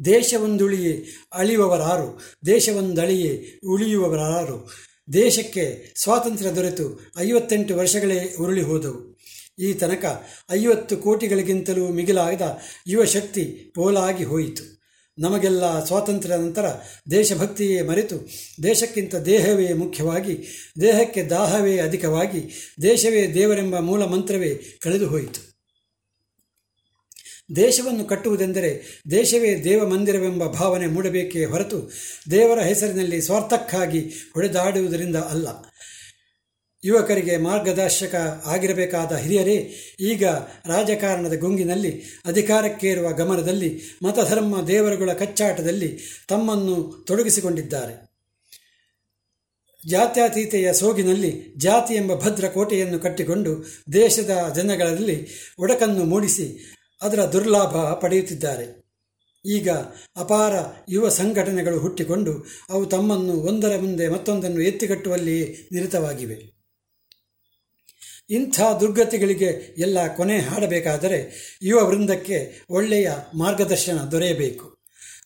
[0.05, 4.71] ದೇಶವೊಂದುಳಿಯೇ ಅಳಿಯುವವರಾರು, ದೇಶವೊಂದಳಿಯೇ ಉಳಿಯುವವರಾರು.
[5.13, 9.17] ದೇಶಕ್ಕೆ ಸ್ವಾತಂತ್ರ್ಯ ದೊರೆತು ಐವತ್ತೆಂಟು ವರ್ಷಗಳೇ ಉರುಳಿ ಹೋದವು
[9.59, 10.05] ಈ ತನಕ
[10.51, 12.41] ಐವತ್ತು ಕೋಟಿಗಳಿಗಿಂತಲೂ ಮಿಗಿಲಾದ
[12.87, 14.74] ಯುವಶಕ್ತಿ ಪೋಲಾಗಿ ಹೋಯಿತು.
[15.19, 16.65] ನಮಗೆಲ್ಲ ಸ್ವಾತಂತ್ರ್ಯ ನಂತರ
[17.11, 18.27] ದೇಶಭಕ್ತಿಯೇ ಮರೆತು
[18.63, 20.47] ದೇಶಕ್ಕಿಂತ ದೇಹವೇ ಮುಖ್ಯವಾಗಿ,
[20.81, 25.55] ದೇಹಕ್ಕೆ ದಾಹವೇ ಅಧಿಕವಾಗಿ, ದೇಶವೇ ದೇವರೆಂಬ ಮೂಲ ಮಂತ್ರವೇ ಕಳೆದು ಹೋಯಿತು.
[27.55, 31.91] ದೇಶವನ್ನು ಕಟ್ಟುವುದೆಂದರೆ ದೇಶವೇ ದೇವ ಮಂದಿರವೆಂಬ ಭಾವನೆ ಮೂಡಬೇಕೇ ಹೊರತು
[32.31, 35.47] ದೇವರ ಹೆಸರಿನಲ್ಲಿ ಸ್ವಾರ್ಥಕ್ಕಾಗಿ ಹೊಡೆದಾಡುವುದರಿಂದ ಅಲ್ಲ.
[36.85, 40.25] ಯುವಕರಿಗೆ ಮಾರ್ಗದರ್ಶಕ ಆಗಿರಬೇಕಾದ ಹಿರಿಯರೇ, ಈಗ
[40.65, 48.15] ರಾಜಕಾರಣದ ಗುಂಗಿನಲ್ಲಿ, ಅಧಿಕಾರಕ್ಕೇರುವ ಗಮನದಲ್ಲಿ, ಮತಧರ್ಮ ದೇವರುಗಳ ಕಚ್ಚಾಟದಲ್ಲಿ ತಮ್ಮನ್ನು ತೊಡಗಿಸಿಕೊಂಡಿದ್ದಾರೆ.
[49.87, 55.27] ಜಾತ್ಯತೀತೆಯ ಸೋಗಿನಲ್ಲಿ ಜಾತಿ ಎಂಬ ಭದ್ರ ಕೋಟೆಯನ್ನು ಕಟ್ಟಿಕೊಂಡು ದೇಶದ ಜನಗಳಲ್ಲಿ
[55.59, 58.85] ಒಡಕನ್ನು ಮೂಡಿಸಿ ಅದರ ದುರ್ಲಾಭ ಪಡೆಯುತ್ತಿದ್ದಾರೆ.
[59.45, 59.69] ಈಗ
[60.17, 60.53] ಅಪಾರ
[60.89, 66.54] ಯುವ ಸಂಘಟನೆಗಳು ಹುಟ್ಟಿಕೊಂಡು ಅವು ತಮ್ಮನ್ನು ಒಂದರ ಮುಂದೆ ಮತ್ತೊಂದನ್ನು ಎತ್ತಿಕಟ್ಟುವಲ್ಲಿಯೇ ನಿರತವಾಗಿವೆ.
[68.29, 71.19] ಇಂಥ ದುರ್ಗತಿಗಳಿಗೆ ಎಲ್ಲ ಕೊನೆ ಹಾಡಬೇಕಾದರೆ
[71.61, 74.77] ಯುವ ವೃಂದಕ್ಕೆ ಒಳ್ಳೆಯ ಮಾರ್ಗದರ್ಶನ ದೊರೆಯಬೇಕು.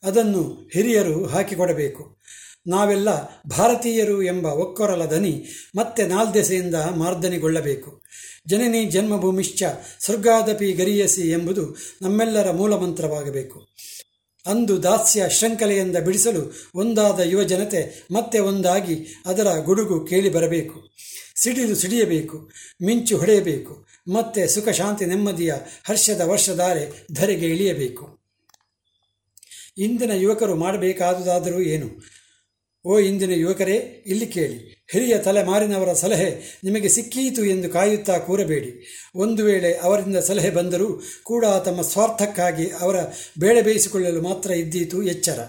[0.04, 2.20] ಅದನ್ನು ಹಿರಿಯರು ಹಾಕಿಕೊಡಬೇಕು.
[2.68, 3.10] ನಾವೆಲ್ಲ
[3.50, 5.46] ಭಾರತೀಯರು ಎಂಬ ಒಕ್ಕೊರಲ ದನಿ
[5.76, 8.02] ಮತ್ತೆ ನಾಲ್ದೆಸೆಯಿಂದ ಮಾರ್ದನಿಗೊಳ್ಳಬೇಕು.
[8.48, 9.64] ಜನನಿ ಜನ್ಮಭೂಮಿಶ್ಚ
[10.00, 13.68] ಸ್ವರ್ಗಾದಪಿ ಗರಿಯಸಿ ಎಂಬುದು ನಮ್ಮೆಲ್ಲರ ಮೂಲಮಂತ್ರವಾಗಬೇಕು.
[14.46, 20.90] ಅಂದು ದಾಸ್ಯ ಶೃಂಖಲೆಯಿಂದ ಬಿಡಿಸಲು ಒಂದಾದ ಯುವಜನತೆ ಮತ್ತೆ ಒಂದಾಗಿ ಅದರ ಗುಡುಗು ಕೇಳಿ ಬರಬೇಕು.
[21.42, 22.50] ಸಿಡಿಲು ಸಿಡಿಯಬೇಕು,
[22.86, 28.20] ಮಿಂಚು ಹೊಡೆಯಬೇಕು, ಮತ್ತೆ ಸುಖ, ಶಾಂತಿ, ನೆಮ್ಮದಿಯ ಹರ್ಷದ ವರ್ಷಧಾರೆ ಧರೆಗೆ ಇಳಿಯಬೇಕು.
[29.78, 32.20] ಇಂದಿನ ಯುವಕರು ಮಾಡಬೇಕಾದುದಾದರೂ ಏನು?
[32.86, 34.86] ಓ ಇಂದಿನ ಯುವಕರೇ, ಇಲ್ಲಿ ಕೇಳಿ.
[34.92, 38.72] ಹಿರಿಯ ತಲೆಮಾರಿನವರ ಸಲಹೆ ನಿಮಗೆ ಸಿಕ್ಕೀತು ಎಂದು ಕಾಯುತ್ತಾ ಕೂರಬೇಡಿ.
[39.16, 42.96] ಒಂದು ವೇಳೆ ಅವರಿಂದ ಸಲಹೆ ಬಂದರೂ ಕೂಡ ತಮ್ಮ ಸ್ವಾರ್ಥಕ್ಕಾಗಿ ಅವರ
[43.40, 45.40] ಬೇಳೆ ಬೇಯಿಸಿಕೊಳ್ಳಲು ಮಾತ್ರ ಇದ್ದೀತು ಎಚ್ಚರ.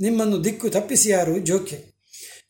[0.00, 1.95] ನಿಮ್ಮನ್ನು ದಿಕ್ಕು ತಪ್ಪಿಸಿಯಾರು ಜೋಕೆ.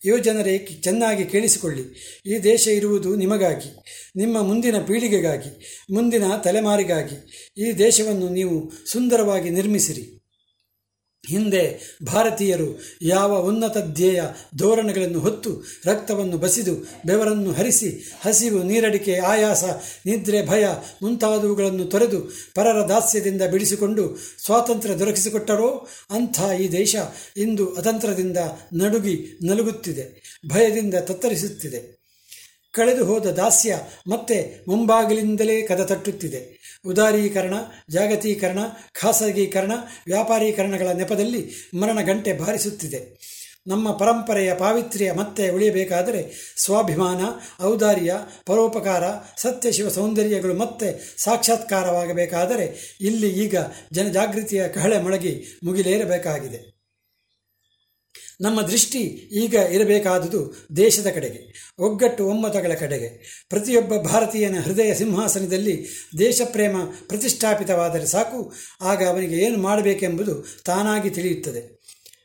[0.05, 1.83] ಯುವಜನರೇ ಚೆನ್ನಾಗಿ ಕೇಳಿಸಿಕೊಳ್ಳಿ.
[2.27, 3.69] ಈ ದೇಶ ಇರುವುದು ನಿಮಗಾಗಿ,
[4.17, 7.47] ನಿಮ್ಮ ಮುಂದಿನ ಪೀಳಿಗೆಗಾಗಿ, ಮುಂದಿನ ತಲೆಮಾರಿಗಾಗಿ.
[7.59, 10.16] ಈ ದೇಶವನ್ನು ನೀವು ಸುಂದರವಾಗಿ ನಿರ್ಮಿಸಿರಿ.
[11.29, 14.23] ಹಿಂದೆ ಭಾರತೀಯರು ಯಾವ ಉನ್ನತ ಧ್ಯೇಯ
[14.57, 16.75] ಧೋರಣೆಗಳನ್ನು ಹೊತ್ತು ರಕ್ತವನ್ನು ಬಸಿದು
[17.07, 19.65] ಬೆವರನ್ನು ಹರಿಸಿ ಹಸಿವು ನೀರಡಿಕೆ ಆಯಾಸ
[20.07, 20.67] ನಿದ್ರೆ ಭಯ
[21.03, 22.21] ಮುಂತಾದವುಗಳನ್ನು ತೊರೆದು
[22.55, 26.97] ಪರರ ದಾಸ್ಯದಿಂದ ಬಿಡಿಸಿಕೊಂಡು ಸ್ವಾತಂತ್ರ್ಯ ದೊರಕಿಸಿಕೊಟ್ಟರೋ ಅಂಥ ಈ ದೇಶ
[27.37, 28.37] ಇಂದು ಅತಂತ್ರದಿಂದ
[28.73, 31.97] ನಡುಗಿ ನಲುಗುತ್ತಿದೆ, ಭಯದಿಂದ ತತ್ತರಿಸುತ್ತಿದೆ.
[32.73, 36.56] ಕಳೆದು ಹೋದ ದಾಸ್ಯ ಮತ್ತೆ ಮುಂಬಾಗಿಲಿಂದಲೇ ಕದ ತಟ್ಟುತ್ತಿದೆ
[36.87, 37.55] ಉದಾರೀಕರಣ,
[37.91, 38.59] ಜಾಗತೀಕರಣ,
[38.93, 39.73] ಖಾಸಗೀಕರಣ,
[40.07, 43.27] ವ್ಯಾಪಾರೀಕರಣಗಳ ನೆಪದಲ್ಲಿ ಮರಣ ಗಂಟೆ ಬಾರಿಸುತ್ತಿದೆ.
[43.67, 47.21] ನಮ್ಮ ಪರಂಪರೆಯ ಪಾವಿತ್ರ್ಯ ಮತ್ತೆ ಉಳಿಯಬೇಕಾದರೆ ಸ್ವಾಭಿಮಾನ,
[47.65, 48.15] ಔದಾರ್ಯ,
[48.47, 49.05] ಪರೋಪಕಾರ
[49.37, 53.55] ಸತ್ಯ ಶಿವ ಸೌಂದರ್ಯಗಳು ಮತ್ತೆ ಸಾಕ್ಷಾತ್ಕಾರವಾಗಬೇಕಾದರೆ ಇಲ್ಲಿ ಈಗ
[53.93, 56.76] ಜನಜಾಗೃತಿಯ ಕಹಳೆ ಮೊಳಗಿ ಮುಗಿಲೇರಬೇಕಾಗಿದೆ.
[58.41, 58.99] ನಮ್ಮ ದೃಷ್ಟಿ
[59.33, 63.09] ಈಗ ಇರಬೇಕಾದುದು ದೇಶದ ಕಡೆಗೆ, ಒಗ್ಗಟ್ಟು ಒಮ್ಮತಗಳ ಕಡೆಗೆ.
[63.49, 66.77] ಪ್ರತಿಯೊಬ್ಬ ಭಾರತೀಯನ ಹೃದಯ ಸಿಂಹಾಸನದಲ್ಲಿ ದೇಶಪ್ರೇಮ
[67.09, 71.77] ಪ್ರತಿಷ್ಠಾಪಿತವಾದರೆ ಸಾಕು, ಆಗ ಅವನಿಗೆ ಏನು ಮಾಡಬೇಕೆಂಬುದು ತಾನಾಗಿ ತಿಳಿಯುತ್ತದೆ.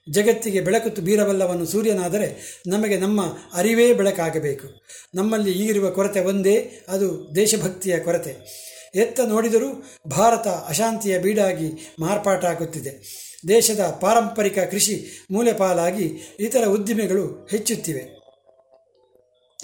[0.10, 3.22] ಜಗತ್ತಿಗೆ ಬೆಳಕುತ್ತು ಬೀರಬಲ್ಲವನು ಸೂರ್ಯನಾದರೆ ನಮಗೆ ನಮ್ಮ
[3.54, 4.86] ಅರಿವೇ ಬೆಳಕಾಗಬೇಕು.
[5.16, 8.62] ನಮ್ಮಲ್ಲಿ ಈಗಿರುವ ಕೊರತೆ ಒಂದೇ, ಅದು ದೇಶಭಕ್ತಿಯ ಕೊರತೆ.
[8.96, 13.22] ಎತ್ತ ನೋಡಿದರೂ ಭಾರತ ಅಶಾಂತಿಯ ಬೀಡಾಗಿ ಮಾರ್ಪಾಟಾಗುತ್ತಿದೆ.
[13.48, 18.22] ದೇಶದ ಪಾರಂಪರಿಕ ಕೃಷಿ ಮೂಲೆಪಾಲಾಗಿ ಇತರ ಉದ್ದಿಮೆಗಳು ಹೆಚ್ಚುತ್ತಿವೆ.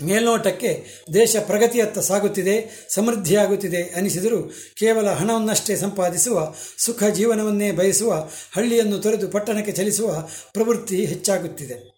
[0.04, 9.72] ಮೇಲ್ನೋಟಕ್ಕೆ ದೇಶ ಪ್ರಗತಿಯತ್ತ ಸಾಗುತ್ತಿದೆ, ಸಮೃದ್ಧಿಯಾಗುತ್ತಿದೆ ಅನಿಸಿದರೂ ಕೇವಲ ಹಣವನ್ನಷ್ಟೇ ಸಂಪಾದಿಸುವ, ಸುಖ ಜೀವನವನ್ನೇ ಬಯಸುವ, ಹಳ್ಳಿಯನ್ನು ತೊರೆದು ಪಟ್ಟಣಕ್ಕೆ
[9.72, 11.98] ಚಲಿಸುವ ಪ್ರವೃತ್ತಿ ಹೆಚ್ಚಾಗುತ್ತಿದೆ.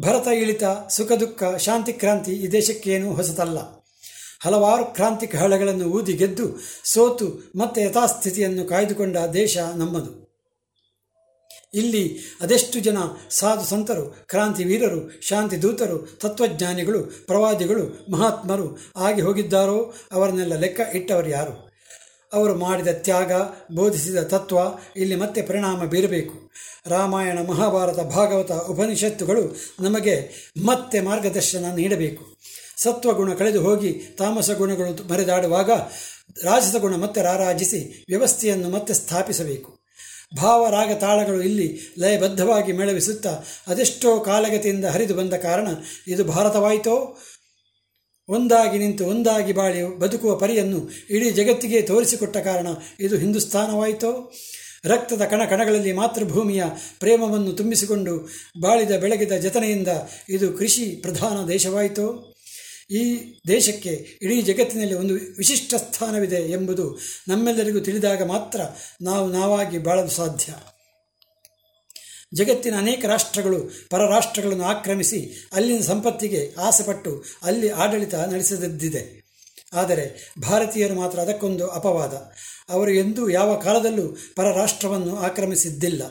[0.00, 3.58] ಭರತ ಇಳಿತ, ಸುಖ ದುಃಖ, ಶಾಂತಿ ಕ್ರಾಂತಿ ಈ ದೇಶಕ್ಕೇನೂ ಹೊಸತಲ್ಲ.
[4.40, 10.27] ಹಲವಾರು ಕ್ರಾಂತಿ ಕಹಳಗಳನ್ನು ಊದಿ ಗೆದ್ದು ಸೋತು ಮತ್ತೆ ಯಥಾಸ್ಥಿತಿಯನ್ನು ಕಾಯ್ದುಕೊಂಡ ದೇಶ ನಮ್ಮದು.
[11.74, 12.96] ಇಲ್ಲಿ ಅದೆಷ್ಟು ಜನ
[13.30, 21.68] ಸಾಧು ಸಂತರು, ಕ್ರಾಂತಿ ವೀರರು, ಶಾಂತಿ ದೂತರು, ತತ್ವಜ್ಞಾನಿಗಳು, ಪ್ರವಾದಿಗಳು, ಮಹಾತ್ಮರು ಆಗಿ ಹೋಗಿದ್ದಾರೋ ಅವರನ್ನೆಲ್ಲ ಲೆಕ್ಕ ಇಟ್ಟವರು ಯಾರು?
[22.32, 23.32] ಅವರು ಮಾಡಿದ ತ್ಯಾಗ,
[23.74, 24.58] ಬೋಧಿಸಿದ ತತ್ವ
[24.96, 26.50] ಇಲ್ಲಿ ಮತ್ತೆ ಪರಿಣಾಮ ಬೀರಬೇಕು.
[26.86, 30.30] ರಾಮಾಯಣ, ಮಹಾಭಾರತ, ಭಾಗವತ ಉಪನಿಷತ್ತುಗಳು ನಮಗೆ
[30.66, 32.36] ಮತ್ತೆ ಮಾರ್ಗದರ್ಶನ ನೀಡಬೇಕು.
[32.76, 35.70] ಸತ್ವಗುಣ ಕಳೆದು ಹೋಗಿ ತಾಮಸ ಗುಣಗಳು ಮರೆದಾಡುವಾಗ
[36.44, 39.77] ರಾಜಸ ಗುಣ ಮತ್ತೆ ರಾರಾಜಿಸಿ ವ್ಯವಸ್ಥೆಯನ್ನು ಮತ್ತೆ ಸ್ಥಾಪಿಸಬೇಕು.
[40.36, 45.68] ಭಾವರಾಗ ತಾಳಗಳು ಇಲ್ಲಿ ಲಯಬದ್ಧವಾಗಿ ಮೇಳವಿಸುತ್ತಾ ಅದೆಷ್ಟೋ ಕಾಲಗತಿಯಿಂದ ಹರಿದು ಬಂದ ಕಾರಣ
[46.06, 47.18] ಇದು ಭಾರತವಾಯಿತೋ?
[48.28, 52.66] ಒಂದಾಗಿ ನಿಂತು ಒಂದಾಗಿ ಬಾಳಿ ಬದುಕುವ ಪರಿಯನ್ನು ಇಡೀ ಜಗತ್ತಿಗೆ ತೋರಿಸಿಕೊಟ್ಟ ಕಾರಣ
[53.00, 54.32] ಇದು ಹಿಂದೂಸ್ತಾನವಾಯಿತೋ
[54.84, 56.64] ರಕ್ತದ ಕಣ ಕಣಗಳಲ್ಲಿ ಮಾತೃಭೂಮಿಯ
[56.98, 58.28] ಪ್ರೇಮವನ್ನು ತುಂಬಿಸಿಕೊಂಡು
[58.60, 59.88] ಬಾಳಿದ ಬೆಳಗಿದ ಜತನೆಯಿಂದ
[60.28, 62.37] ಇದು ಕೃಷಿ ಪ್ರಧಾನ ದೇಶವಾಯಿತೋ?
[62.90, 68.60] ಈ ದೇಶಕ್ಕೆ ಇಡೀ ಜಗತ್ತಿನಲ್ಲಿ ಒಂದು ವಿಶಿಷ್ಟ ಸ್ಥಾನವಿದೆ ಎಂಬುದು ನಮ್ಮೆಲ್ಲರಿಗೂ ತಿಳಿದಾಗ ಮಾತ್ರ
[69.02, 70.54] ನಾವು ನಾವಾಗಿ ಬಾಳಲು ಸಾಧ್ಯ.
[72.34, 79.28] ಜಗತ್ತಿನ ಅನೇಕ ರಾಷ್ಟ್ರಗಳು ಪರರಾಷ್ಟ್ರಗಳನ್ನು ಆಕ್ರಮಿಸಿ ಅಲ್ಲಿನ ಸಂಪತ್ತಿಗೆ ಆಸೆಪಟ್ಟು ಅಲ್ಲಿ ಆಡಳಿತ ನಡೆಸದಿದ್ದಿದೆ.
[79.72, 82.14] ಆದರೆ ಭಾರತೀಯರು ಮಾತ್ರ ಅದಕ್ಕೊಂದು ಅಪವಾದ.
[82.68, 86.02] ಅವರು ಎಂದೂ ಯಾವ ಕಾಲದಲ್ಲೂ ಪರರಾಷ್ಟ್ರವನ್ನು ಆಕ್ರಮಿಸಿದ್ದಿಲ್ಲ.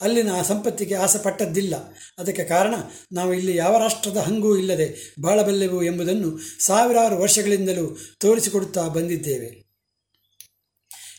[0.00, 1.74] ಅಲ್ಲಿನ ಆ ಸಂಪತ್ತಿಗೆ ಆಸೆ ಪಟ್ಟದ್ದಿಲ್ಲ
[2.18, 2.74] ಅದಕ್ಕೆ ಕಾರಣ,
[3.12, 9.70] ನಾವು ಇಲ್ಲಿ ಯಾವ ರಾಷ್ಟ್ರದ ಹಂಗೂ ಇಲ್ಲದೆ ಬಾಳಬಲ್ಲೆವು ಎಂಬುದನ್ನು ಸಾವಿರಾರು ವರ್ಷಗಳಿಂದಲೂ ತೋರಿಸಿಕೊಡುತ್ತಾ ಬಂದಿದ್ದೇವೆ.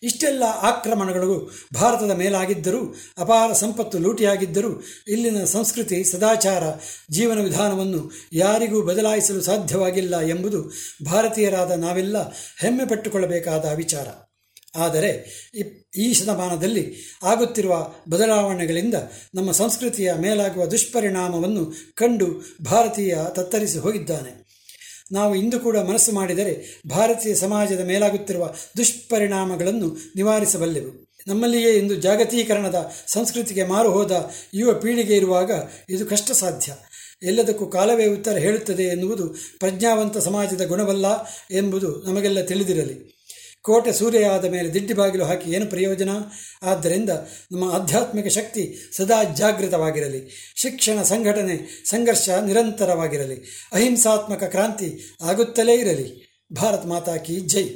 [0.04, 6.64] ಇಷ್ಟೆಲ್ಲ ಆಕ್ರಮಣಗಳು ಭಾರತದ ಮೇಲಾಗಿದ್ದರೂ, ಅಪಾರ ಸಂಪತ್ತು ಲೂಟಿಯಾಗಿದ್ದರೂ, ಇಲ್ಲಿನ ಸಂಸ್ಕೃತಿ, ಸದಾಚಾರ,
[7.12, 10.72] ಜೀವನ ವಿಧಾನವನ್ನು ಯಾರಿಗೂ ಬದಲಾಯಿಸಲು ಸಾಧ್ಯವಾಗಿಲ್ಲ ಎಂಬುದು
[11.06, 12.30] ಭಾರತೀಯರಾದ ನಾವೆಲ್ಲ
[12.60, 14.31] ಹೆಮ್ಮೆ ಪಟ್ಟುಕೊಳ್ಳಬೇಕಾದ ವಿಚಾರ.
[14.76, 15.42] ಆದರೆ
[15.98, 18.94] ಈ ಶತಮಾನದಲ್ಲಿ ಆಗುತ್ತಿರುವ ಬದಲಾವಣೆಗಳಿಂದ
[19.36, 24.52] ನಮ್ಮ ಸಂಸ್ಕೃತಿಯ ಮೇಲಾಗುವ ದುಷ್ಪರಿಣಾಮವನ್ನು ಕಂಡು ಭಾರತೀಯ ತತ್ತರಿಸಿ ಹೋಗಿದ್ದಾನೆ.
[25.12, 31.12] ನಾವು ಇಂದು ಕೂಡ ಮನಸ್ಸು ಮಾಡಿದರೆ ಭಾರತೀಯ ಸಮಾಜದ ಮೇಲಾಗುತ್ತಿರುವ ದುಷ್ಪರಿಣಾಮಗಳನ್ನು ನಿವಾರಿಸಬಲ್ಲೆವು.
[31.28, 35.52] ನಮ್ಮಲ್ಲಿಯೇ ಇಂದು ಜಾಗತೀಕರಣದ ಸಂಸ್ಕೃತಿಗೆ ಮಾರು ಹೋದ ಯುವ ಪೀಳಿಗೆ ಇರುವಾಗ
[35.90, 36.74] ಇದು ಕಷ್ಟ ಸಾಧ್ಯ
[37.24, 39.28] ಎಲ್ಲದಕ್ಕೂ ಕಾಲವೇ ಉತ್ತರ ಹೇಳುತ್ತದೆ ಎನ್ನುವುದು
[39.60, 41.06] ಪ್ರಜ್ಞಾವಂತ ಸಮಾಜದ ಗುಣವಲ್ಲ
[41.52, 43.21] ಎಂಬುದು ನಮಗೆಲ್ಲ ತಿಳಿದಿರಲಿ.
[43.62, 46.10] ಕೋಟೆ ಸೂರ್ಯ ಆದ ಮೇಲೆ ದಿಡ್ಡಿ ಬಾಗಿಲು ಹಾಕಿ ಏನು ಪ್ರಯೋಜನ?
[46.64, 47.10] ಆದ್ದರಿಂದ
[47.52, 50.54] ನಮ್ಮ ಆಧ್ಯಾತ್ಮಿಕ ಶಕ್ತಿ ಸದಾ ಜಾಗೃತವಾಗಿರಲಿ.
[50.56, 53.70] ಶಿಕ್ಷಣ, ಸಂಘಟನೆ, ಸಂಘರ್ಷ ನಿರಂತರವಾಗಿರಲಿ.
[53.74, 56.40] ಅಹಿಂಸಾತ್ಮಕ ಕ್ರಾಂತಿ ಆಗುತ್ತಲೇ ಇರಲಿ.
[56.54, 57.70] ಭಾರತ್ ಮಾತಾ ಕಿ ಜೈ.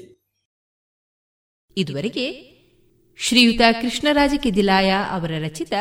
[1.78, 2.56] ಇದುವರೆಗೆ
[3.18, 5.74] ಶ್ರೀಯುತ ಕೃಷ್ಣರಾಜ ಕಿದಿಲಾಯ ಅವರ ರಚಿತ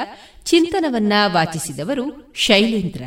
[0.44, 3.04] ಚಿಂತನವನ್ನ ವಾಚಿಸಿದವರು ಶೈಲೇಂದ್ರ.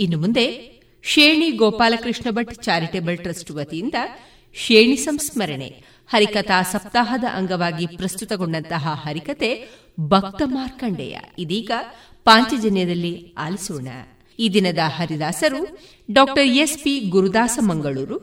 [0.00, 3.94] ಇನ್ನು ಮುಂದೆ ಶೇಣಿ ಗೋಪಾಲಕೃಷ್ಣ ಭಟ್ ಚಾರಿಟೇಬಲ್ ಟ್ರಸ್ಟ್ ವತಿಯಿಂದ
[4.54, 9.68] ಶೇಣಿ ಸಂಸ್ಮರಣೆ, ಹರಿಕಥಾ ಸಪ್ತಾಹದ ಅಂಗವಾಗಿ ಪ್ರಸ್ತುತಗೊಂಡಂತಹ ಹರಿಕತೆ
[10.00, 11.18] ಭಕ್ತ ಮಾರ್ಕಂಡೇಯ.
[11.38, 11.70] ಇದೀಗ
[12.24, 13.88] ಪಾಂಚಜನ್ಯದಲ್ಲಿ ಆಲಿಸೋಣ.
[14.38, 15.78] ಈ ದಿನದ ಹರಿದಾಸರು
[16.10, 16.78] doctor S.
[16.78, 17.00] P.
[17.00, 18.16] Gurudasa Mangaluru,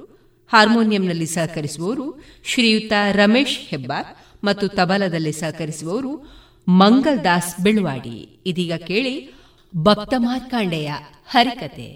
[0.53, 8.39] ಹಾರ್ಮೋನಿಯಂನಲ್ಲಿ ಸಹಕರಿಸುವವರು ಶ್ರೀಯುತ ರಮೇಶ್ ಹೆಬ್ಬಾರ್ ಮತ್ತು ತಬಲದಲ್ಲಿ ಸಹಕರಿಸುವವರು ಮಂಗಲ್ ದಾಸ್ ಬೆಳುವಾಡಿ.
[8.45, 9.35] ಇದೀಗ ಕೇಳಿ
[9.73, 10.89] ಭಕ್ತಮಾರ್ಕಾಂಡೆಯ
[11.29, 11.87] ಹರಿಕತೆ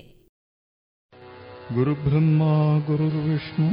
[1.73, 2.43] ಗುರುಬ್ರಹ್ಮ
[2.87, 3.67] ಗುರುರ್ವಿಷ್ಣು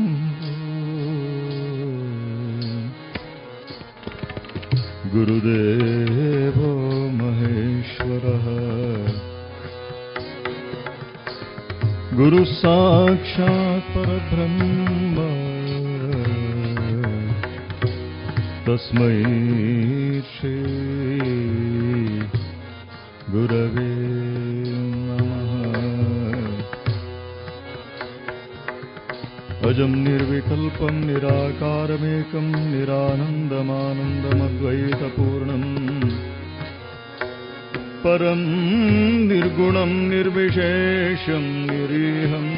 [5.28, 6.58] ಗುರುದೇವ
[7.18, 8.24] ಮಹೇಶ್ವರ
[12.16, 15.18] ಗುರು ಸಾಕ್ಷಾತ್ ಪರಬ್ರಹ್ಮ
[18.66, 19.16] ತಸ್ಮೈ
[20.30, 20.54] ಶ್ರೀ
[23.36, 23.90] गुरवे
[29.68, 35.70] अजं निर्विकल्पं निराकारमेकं निरानन्दमानन्दमद्वैतपूर्णम्
[38.04, 38.42] परं
[39.28, 42.52] निर्गुणं निर्विशेषं निरीहम्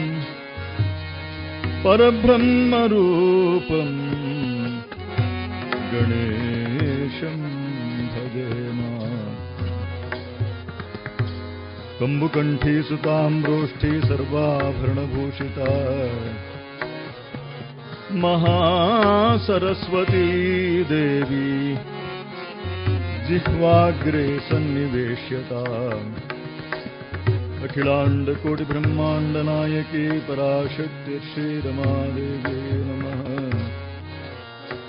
[1.85, 3.97] परब्रह्मरूपम्
[5.93, 7.39] गणेशं
[8.15, 8.68] भजेमा
[12.01, 16.09] कम्बुकण्ठी सुताम्रोष्ठी सर्वाभरणभूषिता।
[18.13, 21.77] महासरस्वती देवी
[23.29, 25.91] जिह्वाग्रे सन्निवेश्यता।
[27.67, 33.59] अखिलाण्डकोटिब्रह्माण्डनायकी पराशक्ति श्रीरमादेवी नमः।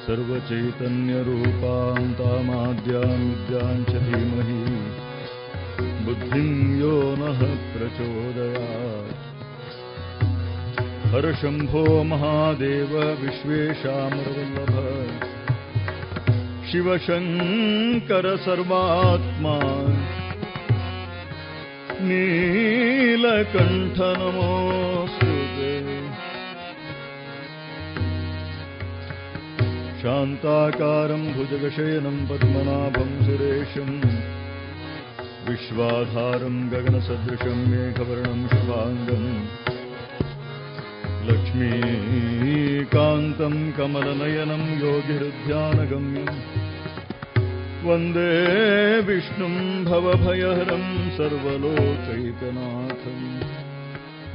[0.07, 5.08] सर्वचैतन्यरूपां तामाद्यां विद्यां च धीमहि
[6.09, 7.39] बुद्धिं यो नः
[7.73, 9.13] प्रचोदयात्।
[11.13, 14.73] हर शम्भो महादेव विश्वेशामरवल्लभ
[16.71, 19.59] शिवशङ्कर सर्वात्मा।
[22.01, 25.39] नीलकण्ठ नमोऽस्तु
[29.99, 34.28] शान्ताकारं भुजगशयनं पद्मनाभं सुरेशम्
[35.49, 39.29] विश्वाधारम् गगनसदृशम् मेघवर्णम् शुभाङ्गम्
[41.29, 42.75] लक्ष्मीकान्तम्
[43.77, 46.11] कमलनयनम् योगिरुद्यानगम्
[47.87, 48.29] वन्दे
[49.09, 52.07] विष्णुम् भवभयहरम् सर्वलोचैतनाथम्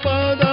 [0.06, 0.45] ಪದ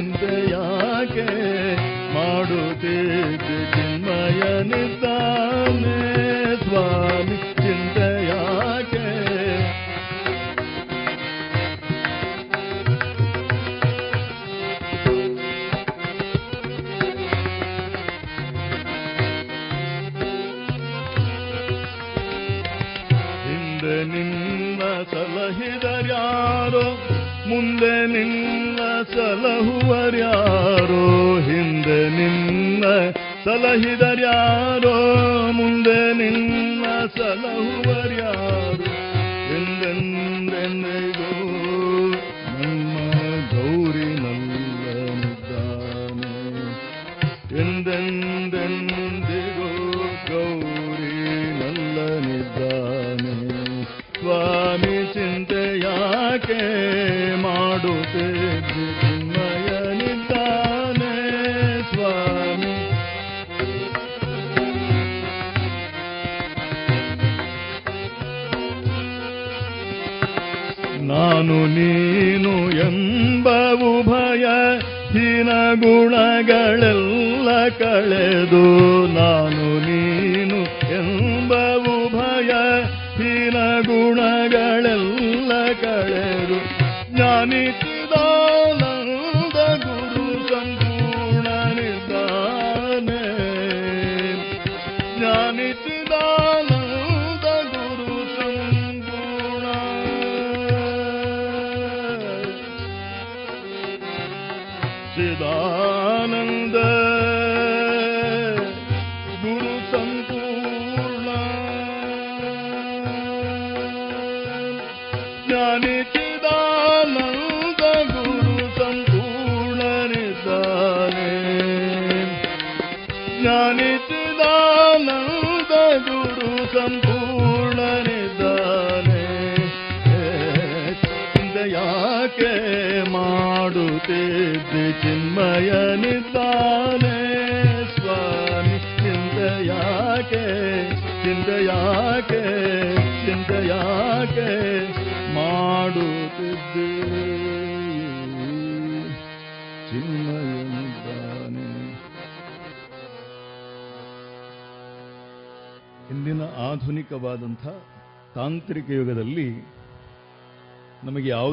[0.00, 0.49] ಸ್ವಾಮಿ ಚಿಂತೆಯಾಕೆ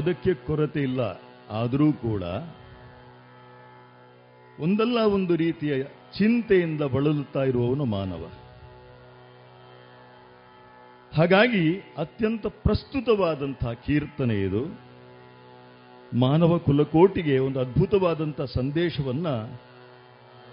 [0.07, 1.01] ಯಾವುದಕ್ಕೆ ಕೊರತೆ ಇಲ್ಲ.
[1.51, 2.23] ಆದರೂ ಕೂಡ
[4.59, 5.83] ಒಂದಲ್ಲ ಒಂದು ರೀತಿಯ
[6.17, 8.23] ಚಿಂತೆಯಿಂದ ಬಳಲುತ್ತಾ ಇರುವವನು ಮಾನವ.
[11.13, 14.63] ಹಾಗಾಗಿ ಅತ್ಯಂತ ಪ್ರಸ್ತುತವಾದಂತಹ ಕೀರ್ತನೆ ಇದು.
[16.13, 19.27] ಮಾನವ ಕುಲಕೋಟಿಗೆ ಒಂದು ಅದ್ಭುತವಾದಂಥ ಸಂದೇಶವನ್ನ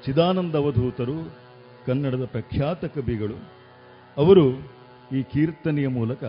[0.07, 1.19] ಚಿದಾನಂದ ಅವಧೂತರು
[1.87, 3.39] ಕನ್ನಡದ ಪ್ರಖ್ಯಾತ ಕವಿಗಳು,
[4.16, 4.47] ಅವರು
[5.16, 6.24] ಈ ಕೀರ್ತನೆಯ ಮೂಲಕ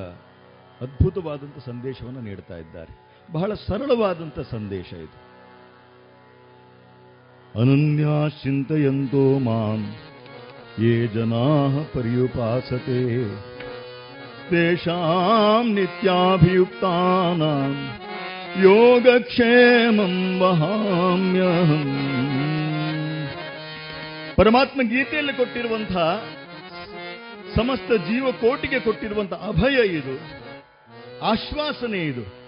[0.81, 3.04] ಅದ್ಭುತವಾದಂಥ ಸಂದೇಶವನ್ನು ನೀಡ್ತಾ ಇದ್ದಾರೆ.
[3.31, 5.25] ಬಹಳ ಸರಳವಾದಂಥ ಸಂದೇಶ ಇದು.
[7.61, 9.95] ಅನನ್ಯಾ ಚಿಂತೆಯಂತೋ ಮಾಂ,
[10.79, 13.29] ಯೇ ಜನಾ ಪರ್ಯುಪಾಸತೆ.
[14.49, 17.99] ತೇಷಾಂ ನಿತ್ಯಾಭಿಯುಕ್ತಾನಾಂ,
[18.63, 21.91] ಯೋಗಕ್ಷೇಮಂ ವಹಾಮ್ಯಹಂ.
[24.35, 26.23] ಪರಮಾತ್ಮ ಗೀತೆಯಲ್ಲಿ ಕೊಟ್ಟಿರುವಂತಹ
[27.55, 30.19] ಸಮಸ್ತ ಜೀವಕೋಟಿಗೆ ಕೊಟ್ಟಿರುವಂತಹ ಅಭಯ ಇದು,
[31.21, 32.44] ಆಶ್ವಾಸನೆ ಇದು.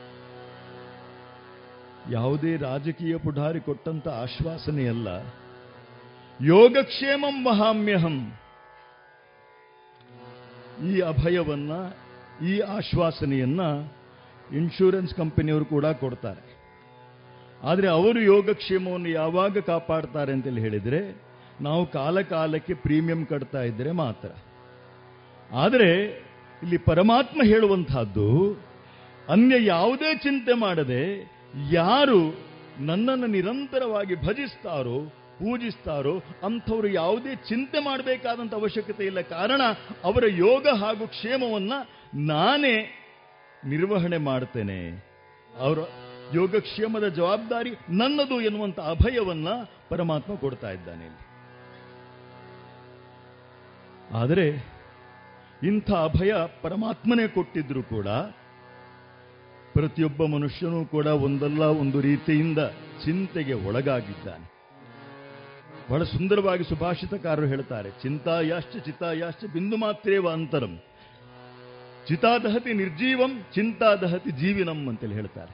[2.11, 5.07] ಯಾವುದೇ ರಾಜಕೀಯ ಪುಢಾರಿ ಕೊಟ್ಟಂತ ಆಶ್ವಾಸನೆಯಲ್ಲ.
[6.45, 8.33] ಯೋಗಕ್ಷೇಮಂ ಮಹಾಮ್ಯಹಂ
[10.87, 11.71] ಈ ಅಭಯವನ್ನ,
[12.45, 13.61] ಈ ಆಶ್ವಾಸನೆಯನ್ನ
[14.51, 16.57] ಇನ್ಶೂರೆನ್ಸ್ ಕಂಪನಿಯವರು ಕೂಡ ಕೊಡ್ತಾರೆ.
[17.63, 21.21] ಆದರೆ ಅವರು ಯೋಗಕ್ಷೇಮವನ್ನು ಯಾವಾಗ ಕಾಪಾಡ್ತಾರೆ ಅಂತೇಳಿ ಹೇಳಿದರೆ,
[21.61, 24.29] ನಾವು ಕಾಲಕಾಲಕ್ಕೆ ಪ್ರೀಮಿಯಂ ಕಟ್ತಾ ಇದ್ದರೆ ಮಾತ್ರ.
[25.51, 26.05] ಆದರೆ
[26.63, 28.53] ಇಲ್ಲಿ ಪರಮಾತ್ಮ ಹೇಳುವಂತಹದ್ದು
[29.29, 31.36] ಅನ್ಯ ಯಾವುದೇ ಚಿಂತೆ ಮಾಡದೆ
[31.71, 32.47] ಯಾರು
[32.79, 35.09] ನನ್ನನ್ನು ನಿರಂತರವಾಗಿ ಭಜಿಸ್ತಾರೋ,
[35.39, 39.21] ಪೂಜಿಸ್ತಾರೋ, ಅಂಥವ್ರು ಯಾವುದೇ ಚಿಂತೆ ಮಾಡಬೇಕಾದಂಥ ಅವಶ್ಯಕತೆ ಇಲ್ಲ.
[39.21, 39.61] ಕಾರಣ
[40.03, 41.73] ಅವರ ಯೋಗ ಹಾಗೂ ಕ್ಷೇಮವನ್ನ
[42.15, 42.91] ನಾನೇ
[43.65, 45.07] ನಿರ್ವಹಣೆ ಮಾಡ್ತೇನೆ.
[45.59, 45.77] ಅವರ
[46.33, 49.47] ಯೋಗಕ್ಷೇಮದ ಜವಾಬ್ದಾರಿ ನನ್ನದು ಎನ್ನುವಂಥ ಅಭಯವನ್ನ
[49.89, 51.27] ಪರಮಾತ್ಮ ಕೊಡ್ತಾ ಇದ್ದಾನೆ ಇಲ್ಲಿ.
[54.13, 54.77] ಆದರೆ
[55.63, 58.07] ಇಂಥ ಅಭಯ ಪರಮಾತ್ಮನೇ ಕೊಟ್ಟಿದ್ರು ಕೂಡ
[59.77, 62.61] ಪ್ರತಿಯೊಬ್ಬ ಮನುಷ್ಯನೂ ಕೂಡ ಒಂದಲ್ಲ ಒಂದು ರೀತಿಯಿಂದ
[63.05, 64.45] ಚಿಂತೆಗೆ ಒಳಗಾಗಿದ್ದಾನೆ.
[65.89, 70.73] ಬಹಳ ಸುಂದರವಾಗಿ ಸುಭಾಷಿತಕಾರರು ಹೇಳ್ತಾರೆ, ಚಿಂತಾಯಾಶ್ಚ ಚಿತಾಯಾಶ್ಚ ಬಿಂದು ಮಾತ್ರೇವ ಅಂತರಂ.
[72.07, 75.53] ಚಿತಾದಹತಿ ನಿರ್ಜೀವಂ, ಚಿಂತಾದಹತಿ ಜೀವಿನಂ ಅಂತೇಳಿ ಹೇಳ್ತಾರೆ.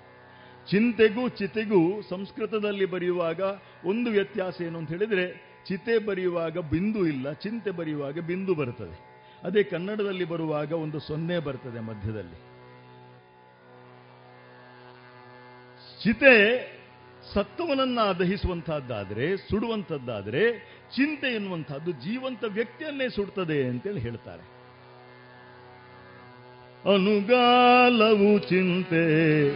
[0.69, 3.41] ಚಿಂತೆಗೂ ಚಿತೆಗೂ ಸಂಸ್ಕೃತದಲ್ಲಿ ಬರೆಯುವಾಗ
[3.85, 5.27] ಒಂದು ವ್ಯತ್ಯಾಸ ಏನು ಅಂತ ಹೇಳಿದ್ರೆ,
[5.67, 8.97] ಚಿತೆ ಬರೆಯುವಾಗ ಬಿಂದು ಇಲ್ಲ, ಚಿಂತೆ ಬರೆಯುವಾಗ ಬಿಂದು ಬರ್ತದೆ
[9.43, 12.52] ಅದೇ ಕನ್ನಡದಲ್ಲಿ ಬರುವಾಗ ಒಂದು ಸೊನ್ನೆ ಬರ್ತದೆ ಮಧ್ಯದಲ್ಲಿ.
[16.03, 16.67] ಚಿತೆ
[17.33, 24.53] ಸತ್ವವನ್ನು ದಹಿಸುವಂತಹದ್ದಾದರೆ ಸುಡುವಂಥದ್ದಾದರೆ ಚಿಂತೆ ಎನ್ನುವಂಥದ್ದು ಜೀವಂತ ವ್ಯಕ್ತಿಯನ್ನೇ ಸುಡ್ತದೆ ಅಂತೇಳಿ ಹೇಳ್ತಾರೆ.
[26.93, 29.47] ಅನುಗಾಲವು ಚಿಂತೆ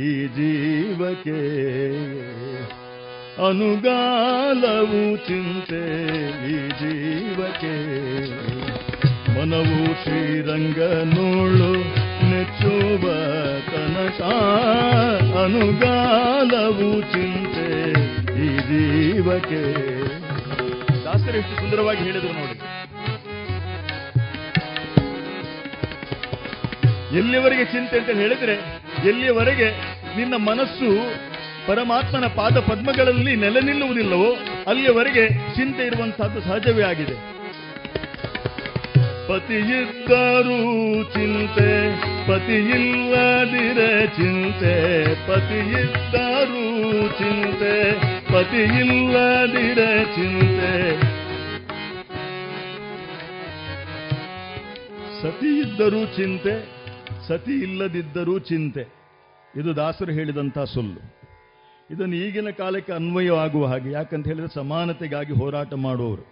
[0.00, 1.40] ಈ ಜೀವಕ್ಕೆ.
[3.48, 6.10] ಅನುಗಾಲವು ಚಿಂತೆ
[6.50, 7.74] ಈ ಜೀವಕ್ಕೆ.
[9.34, 12.05] ಮನವು ಶ್ರೀರಂಗನೋಳು
[12.36, 13.04] ನೆಚ್ಚುವ
[13.68, 14.20] ಕನಸ,
[15.42, 17.68] ಅನುಗಾಲವು ಚಿಂತೆ
[18.44, 19.60] ಈ ಜೀವಕ್ಕೆ.
[21.04, 22.56] ದಾಸರು ಎಷ್ಟು ಸುಂದರವಾಗಿ ಹೇಳಿದರು ನೋಡಿ.
[27.18, 28.56] ಎಲ್ಲಿವರೆಗೆ ಚಿಂತೆ ಅಂತ ಹೇಳಿದ್ರೆ
[29.08, 29.68] ಎಲ್ಲಿಯವರೆಗೆ
[30.16, 30.90] ನಿನ್ನ ಮನಸ್ಸು
[31.66, 34.30] ಪರಮಾತ್ಮನ ಪಾದ ಪದ್ಮಗಳಲ್ಲಿ ನೆಲೆ ನಿಲ್ಲುವುದಿಲ್ಲವೋ
[34.66, 37.35] ಅಲ್ಲಿಯವರೆಗೆ ಚಿಂತೆ ಇರುವಂತಹದ್ದು ಸಹಜವೇ ಆಗಿದೆ.
[39.28, 40.58] ಪತಿಯಿದ್ದರೂ
[41.04, 41.70] ಚಿಂತೆ,
[42.28, 47.92] ಪತಿಯಿಲ್ಲದಿರ ಚಿಂತೆ, ಪತಿಯಿದ್ದರೂ ಚಿಂತೆ,
[48.32, 49.78] ಪತಿಯಿಲ್ಲದಿರ
[50.14, 51.00] ಚಿಂತೆ.
[55.22, 56.76] ಸತಿ ಇದ್ದರೂ ಚಿಂತೆ
[57.28, 58.84] ಸತಿ ಇಲ್ಲದಿದ್ದರೂ ಚಿಂತೆ.
[59.56, 61.00] ಇದು ದಾಸರು ಹೇಳಿದಂಥ ಸುಳ್ಳು.
[61.90, 66.24] ಇದನ್ನು ಈಗಿನ ಕಾಲಕ್ಕೆ ಅನ್ವಯವಾಗುವ ಹಾಗೆ, ಯಾಕಂತ ಹೇಳಿದ್ರೆ ಸಮಾನತೆಗಾಗಿ ಹೋರಾಟ ಮಾಡುವವರು.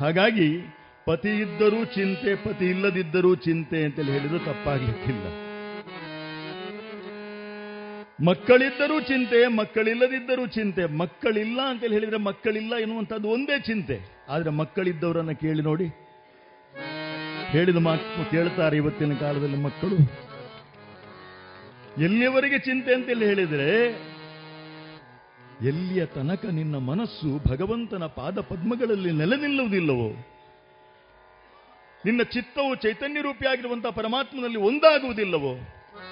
[0.00, 0.77] ಹಾಗಾಗಿ
[1.08, 5.24] ಪತಿ ಇದ್ದರೂ ಚಿಂತೆ, ಪತಿ ಇಲ್ಲದಿದ್ದರೂ ಚಿಂತೆ ಅಂತೇಳಿ ಹೇಳಿದ್ರು ತಪ್ಪಾಗ್ಲಿಕ್ಕಿಲ್ಲ.
[8.24, 10.84] ಮಕ್ಕಳಿದ್ದರೂ ಚಿಂತೆ, ಮಕ್ಕಳಿಲ್ಲದಿದ್ದರೂ ಚಿಂತೆ.
[10.84, 14.26] ಮಕ್ಕಳಿಲ್ಲ ಅಂತೇಳಿ ಹೇಳಿದ್ರೆ ಮಕ್ಕಳಿಲ್ಲ ಎನ್ನುವಂಥದ್ದು ಒಂದೇ ಚಿಂತೆ.
[14.28, 15.86] ಆದ್ರೆ ಮಕ್ಕಳಿದ್ದವರನ್ನ ಕೇಳಿ ನೋಡಿ.
[17.50, 19.96] ಹೇಳಿದ ಮಾತು ಕೇಳ್ತಾರೆ ಇವತ್ತಿನ ಕಾಲದಲ್ಲಿ ಮಕ್ಕಳು.
[22.02, 23.88] ಎಲ್ಲಿಯವರೆಗೆ ಚಿಂತೆ ಅಂತೇಳಿ ಹೇಳಿದ್ರೆ,
[25.66, 30.27] ಎಲ್ಲಿಯ ತನಕ ನಿನ್ನ ಮನಸ್ಸು ಭಗವಂತನ ಪಾದ ಪದ್ಮಗಳಲ್ಲಿ ನೆಲೆ ನಿಲ್ಲುವುದಿಲ್ಲವೋ
[32.08, 35.52] ನಿನ್ನ ಚಿತ್ತವು ಚೈತನ್ಯ ರೂಪಿಯಾಗಿರುವಂತಹ ಪರಮಾತ್ಮನಲ್ಲಿ ಒಂದಾಗುವುದಿಲ್ಲವೋ,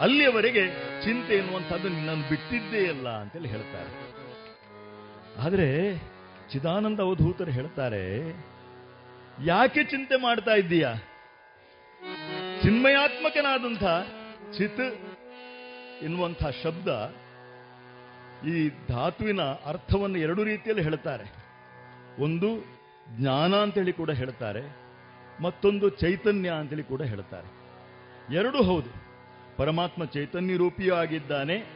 [0.04, 0.64] ಅಲ್ಲಿಯವರೆಗೆ
[1.04, 3.92] ಚಿಂತೆ ಎನ್ನುವಂಥದ್ದು ನಿನ್ನನ್ನು ಬಿಟ್ಟಿದ್ದೇ ಇಲ್ಲ ಅಂತೇಳಿ ಹೇಳ್ತಾರೆ.
[5.44, 5.68] ಆದರೆ
[6.52, 8.02] ಚಿದಾನಂದ ಅವಧೂತರು ಹೇಳ್ತಾರೆ,
[9.44, 10.92] ಯಾಕೆ ಚಿಂತೆ ಮಾಡ್ತಾ ಇದ್ದೀಯಾ?
[12.62, 13.84] ಚಿನ್ಮಯಾತ್ಮಕನಾದಂಥ
[14.56, 14.86] ಚಿತ್
[16.06, 16.88] ಎನ್ನುವಂಥ ಶಬ್ದ
[18.52, 18.54] ಈ
[18.88, 21.26] ಧಾತುವಿನ ಅರ್ಥವನ್ನು ಎರಡು ರೀತಿಯಲ್ಲಿ ಹೇಳ್ತಾರೆ.
[22.24, 22.50] ಒಂದು
[23.18, 24.62] ಜ್ಞಾನ ಅಂತೇಳಿ ಕೂಡ ಹೇಳ್ತಾರೆ.
[25.42, 27.66] ಮತ್ತೊಂದು ಚೈತನ್ಯ ಅಂತೇಳಿ ಕೂಡ ಹೇಳ್ತಾರೆ.
[28.34, 29.06] ಎರಡು ಹೌದು.
[29.56, 31.66] ಪರಮಾತ್ಮ ಚೈತನ್ಯ ರೂಪಿಯೂ ಆಗಿದ್ದಾನೆ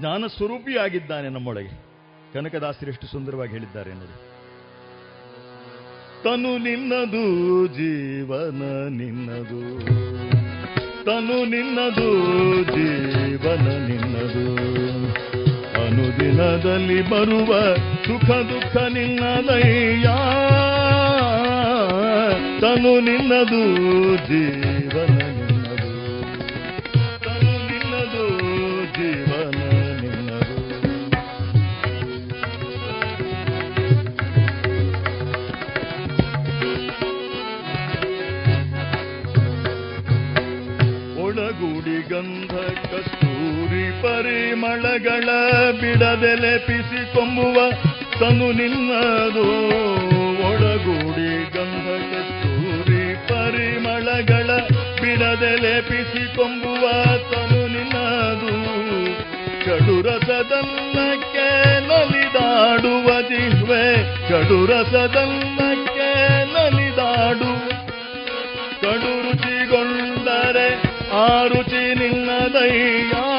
[0.00, 1.84] ಜ್ಞಾನ ಸ್ವರೂಪಿಯೂ ಆಗಿದ್ದಾನೆ ನಮ್ಮೊಳಗೆ.
[2.34, 4.34] ಕನಕದಾಸರು ಎಷ್ಟು ಸುಂದರವಾಗಿ ಹೇಳಿದ್ದಾರೆ ನೋಡಿ.
[6.24, 9.80] ತನು ನಿನ್ನದು ಜೀವನ ನಿನ್ನದು.
[11.04, 12.10] ತನು ನಿನ್ನದು
[12.64, 14.56] ಜೀವನ ನಿನ್ನದು.
[15.84, 20.08] ಅನುದಿನದಲ್ಲಿ ಬರುವ ಸುಖ ದುಃಖ ನಿನ್ನದಯ್ಯ
[22.64, 23.62] ತನು ನಿನ್ನದು,
[24.16, 25.90] ಜೀವನ ನಿನ್ನದು.
[27.24, 28.24] ತನು ನಿನ್ನದು,
[28.94, 29.58] ಜೀವನ
[30.00, 30.56] ನಿನ್ನದು.
[41.22, 42.52] ಒಳಗೂಡಿ ಗಂಧ
[42.94, 45.28] ಕಸ್ತೂರಿ ಪರಿಮಳಗಳ
[45.80, 46.58] ಬಿಡದೆಲೆ
[47.14, 47.70] ಕೊಂಬುವ
[48.20, 50.13] ತನು ನಿನ್ನದು.
[53.44, 53.78] ಕಸ್ತೂರಿ
[55.00, 56.88] ಬಿಡದೆ ಲೇಪಿಸಿ ಕೊಂಬುವ
[57.30, 58.56] ತನು ನಿನ್ನದು.
[59.64, 61.48] ಕಡುರಸದಲ್ಲಕ್ಕೆ
[61.88, 66.10] ನಲಿದಾಡುವ ಜಿಹ್ವೆ, ಕಡುರಸದಲ್ಲಕ್ಕೆ
[66.52, 67.52] ನಲಿದಾಡು.
[68.80, 73.33] ಕಡು ರುಚಿಗೊಂಡರೆ ಆ ರುಚಿ ನಿನ್ನದಯ್ಯ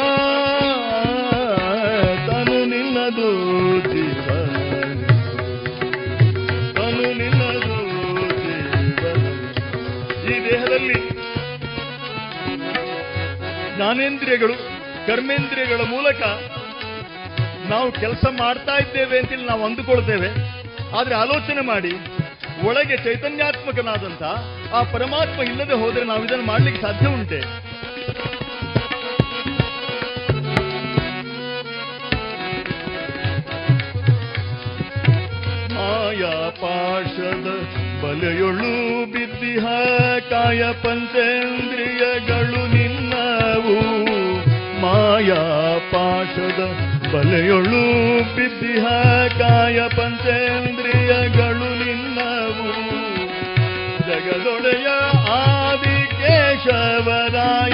[13.96, 14.54] ಜ್ಞಾನೇಂದ್ರಿಯಗಳು,
[15.08, 16.22] ಕರ್ಮೇಂದ್ರಿಯಗಳ ಮೂಲಕ
[17.72, 20.30] ನಾವು ಕೆಲಸ ಮಾಡ್ತಾ ಇದ್ದೇವೆ ಅಂತೇಳಿ ನಾವು ಅಂದುಕೊಳ್ತೇವೆ.
[20.98, 21.94] ಆದ್ರೆ ಆಲೋಚನೆ ಮಾಡಿ,
[22.68, 24.24] ಒಳಗೆ ಚೈತನ್ಯಾತ್ಮಕನಾದಂತ
[24.74, 27.42] ಆ ಪರಮಾತ್ಮ ಇಲ್ಲದೆ ಹೋದರೆ ನಾವು ಇದನ್ನು ಮಾಡ್ಲಿಕ್ಕೆ ಸಾಧ್ಯ ಉಂಟೆ?
[35.76, 37.48] ಮಾಯಾ ಪಾಶದ
[38.06, 39.66] ಬಲೆಯೊಳು ಬಿದ್ದಿಹ
[40.30, 43.78] ಕಾಯ ಪಂಚೇಂದ್ರಿಯಗಳು ನಿನ್ನವು.
[44.82, 46.60] ಮಾಯಾ ಪಾಶದ
[47.14, 47.86] ಬಲೆಯೊಳು
[48.36, 48.86] ಬಿದ್ದಿಹ
[49.40, 52.72] ಕಾಯ ಪಂಚೇಂದ್ರಿಯಗಳು ನಿನ್ನವು.
[54.00, 54.88] ಜಗದೊಡೆಯ
[55.30, 57.74] ಆದಿ ಕೇಶವರಾಯ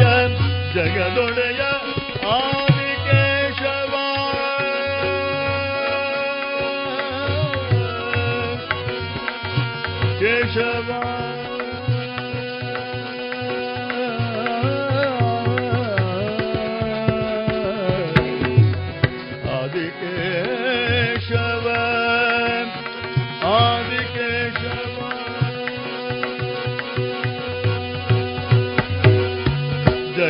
[0.74, 1.62] ಜಗದೊಡೆಯ
[2.28, 2.61] ಆದಿ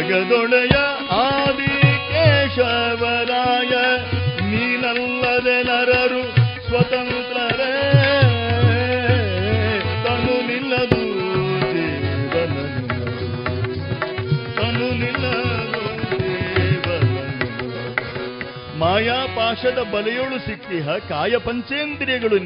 [0.02, 0.76] ಜಗದೊಡೆಯ
[1.16, 1.74] ಆದಿ
[2.10, 3.74] ಕೇಶವರಾಯ
[4.52, 6.22] ನೀನಲ್ಲದೆ ನರರು
[6.68, 7.74] ಸ್ವತಂತ್ರರೇ.
[10.06, 11.04] ತನು ನಿಲ್ಲದು
[14.56, 14.90] ತನು
[18.80, 22.38] ಮಾಯಾಪಾಶದ ಬಲೆಯೋಳು ಸಿಕ್ಕಿಹ, ಕಾಯ ಪಂಚೇಂದ್ರಿಯಗಳು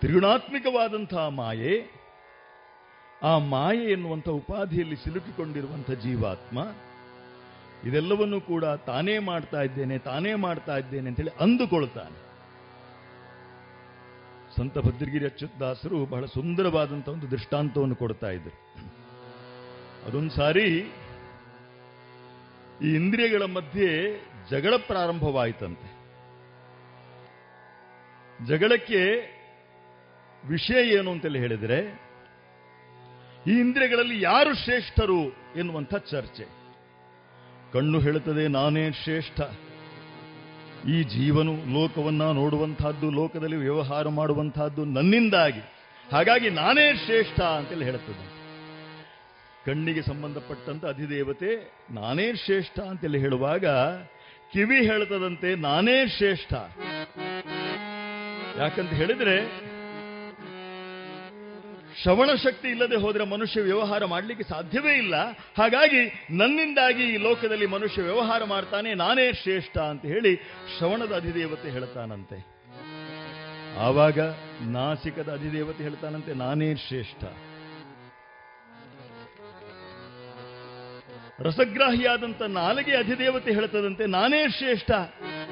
[0.00, 2.03] ತ್ರಿಗುಣಾತ್ಮಕವಾದಂತಹ ಮಾಯೆ
[3.24, 6.58] ಆ ಮಾಯೆ ಎನ್ನುವಂಥ ಉಪಾಧಿಯಲ್ಲಿ ಸಿಲುಕಿಕೊಂಡಿರುವಂಥ ಜೀವಾತ್ಮ,
[7.88, 12.18] ಇದೆಲ್ಲವನ್ನೂ ಕೂಡ ತಾನೇ ಮಾಡ್ತಾ ಇದ್ದೇನೆ, ತಾನೇ ಮಾಡ್ತಾ ಇದ್ದೇನೆ ಅಂತೇಳಿ ಅಂದುಕೊಳ್ತಾನೆ.
[14.56, 18.56] ಸಂತ ಭದ್ರಗಿರಿ ಅಚ್ಯುತದಾಸರು ಬಹಳ ಸುಂದರವಾದಂಥ ಒಂದು ದೃಷ್ಟಾಂತವನ್ನು ಕೊಡ್ತಾ ಇದ್ರು
[20.06, 20.68] ಅದೊಂದು ಸಾರಿ
[22.84, 23.88] ಈ ಇಂದ್ರಿಯಗಳ ಮಧ್ಯೆ
[24.50, 25.88] ಜಗಳ ಪ್ರಾರಂಭವಾಯಿತಂತೆ.
[28.46, 29.02] ಜಗಳಕ್ಕೆ
[30.48, 31.78] ವಿಷಯ ಏನು ಅಂತೇಳಿ ಹೇಳಿದರೆ
[33.46, 35.22] ಈ ಇಂದ್ರಿಯಗಳಲ್ಲಿ ಯಾರು ಶ್ರೇಷ್ಠರು
[35.56, 36.44] ಎನ್ನುವಂಥ ಚರ್ಚೆ.
[37.72, 39.40] ಕಣ್ಣು ಹೇಳುತ್ತದೆ, ನಾನೇ ಶ್ರೇಷ್ಠ.
[40.88, 45.60] ಈ ಜೀವನು ಲೋಕವನ್ನ ನೋಡುವಂತಹದ್ದು ಲೋಕದಲ್ಲಿ ವ್ಯವಹಾರ ಮಾಡುವಂತಹದ್ದು ನನ್ನಿಂದಾಗಿ.
[46.12, 48.34] ಹಾಗಾಗಿ ನಾನೇ ಶ್ರೇಷ್ಠ ಅಂತೇಳಿ ಹೇಳುತ್ತದೆ.
[49.66, 53.66] ಕಣ್ಣಿಗೆ ಸಂಬಂಧಪಟ್ಟಂತ ಅಧಿದೇವತೆ, ನಾನೇ ಶ್ರೇಷ್ಠ ಅಂತೇಳಿ ಹೇಳುವಾಗ
[54.52, 56.52] ಕಿವಿ ಹೇಳ್ತದಂತೆ ನಾನೇ ಶ್ರೇಷ್ಠ.
[58.58, 59.64] ಯಾಕಂತ ಹೇಳಿದ್ರೆ
[62.02, 65.14] ಶ್ರವಣ ಶಕ್ತಿ ಇಲ್ಲದೆ ಹೋದರೆ ಮನುಷ್ಯ ವ್ಯವಹಾರ ಮಾಡಲಿಕ್ಕೆ ಸಾಧ್ಯವೇ ಇಲ್ಲ.
[65.58, 70.36] ಹಾಗಾಗಿ ನನ್ನಿಂದಾಗಿ ಈ ಲೋಕದಲ್ಲಿ ಮನುಷ್ಯ ವ್ಯವಹಾರ ಮಾಡ್ತಾನೆ, ನಾನೇ ಶ್ರೇಷ್ಠ ಅಂತ ಹೇಳಿ
[70.78, 72.38] ಶ್ರವಣದ ಅಧಿದೇವತೆ ಹೇಳ್ತಾನಂತೆ.
[73.78, 74.18] ಆವಾಗ
[74.60, 77.24] ನಾಸಿಕದ ಅಧಿದೇವತೆ ಹೇಳ್ತಾನಂತೆ, ನಾನೇ ಶ್ರೇಷ್ಠ.
[81.40, 84.90] ರಸಗ್ರಾಹಿಯಾದಂತ ನಾಲಿಗೆ ಅಧಿದೇವತೆ ಹೇಳ್ತದಂತೆ, ನಾನೇ ಶ್ರೇಷ್ಠ.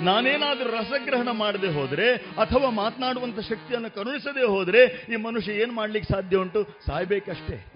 [0.01, 6.81] ನಾನೇನಾದ್ರೂ ರಸಗ್ರಹಣ ಮಾಡದೆ ಹೋದ್ರೆ, ಅಥವಾ ಮಾತನಾಡುವಂಥ ಶಕ್ತಿಯನ್ನು ಕರುಣಿಸದೆ ಹೋದ್ರೆ, ಈ ಮನುಷ್ಯ ಏನ್ ಮಾಡ್ಲಿಕ್ಕೆ ಸಾಧ್ಯ ಉಂಟು?
[6.87, 7.67] ಸಾಯ್ಬೇಕಷ್ಟೇ.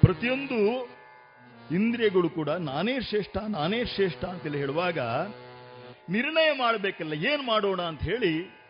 [0.00, 0.88] ಪ್ರತಿಯೊಂದು
[1.74, 4.98] ಇಂದ್ರಿಯಗಳು ಕೂಡ ನಾನೇ ಶ್ರೇಷ್ಠ ನಾನೇ ಶ್ರೇಷ್ಠ ಅಂತೇಳಿ ಹೇಳುವಾಗ,
[6.08, 8.60] ನಿರ್ಣಯ ಮಾಡಬೇಕಲ್ಲ, ಏನ್ ಮಾಡೋಣ ಅಂತ ಹೇಳಿ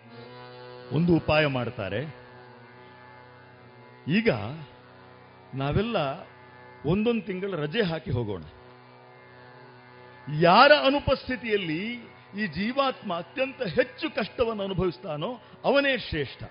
[0.92, 2.00] ಒಂದು ಉಪಾಯ ಮಾಡ್ತಾರೆ.
[4.08, 4.30] ಈಗ
[5.54, 6.29] ನಾವೆಲ್ಲ
[6.86, 8.42] ಒಂದೊಂದು ತಿಂಗಳು ರಜೆ ಹಾಕಿ ಹೋಗೋಣ.
[10.40, 11.94] ಯಾರ ಅನುಪಸ್ಥಿತಿಯಲ್ಲಿ
[12.38, 16.42] ಈ ಜೀವಾತ್ಮ ಅತ್ಯಂತ ಹೆಚ್ಚು ಕಷ್ಟವನ್ನು ಅನುಭವಿಸ್ತಾನೋ ಅವನೇ ಶ್ರೇಷ್ಠ.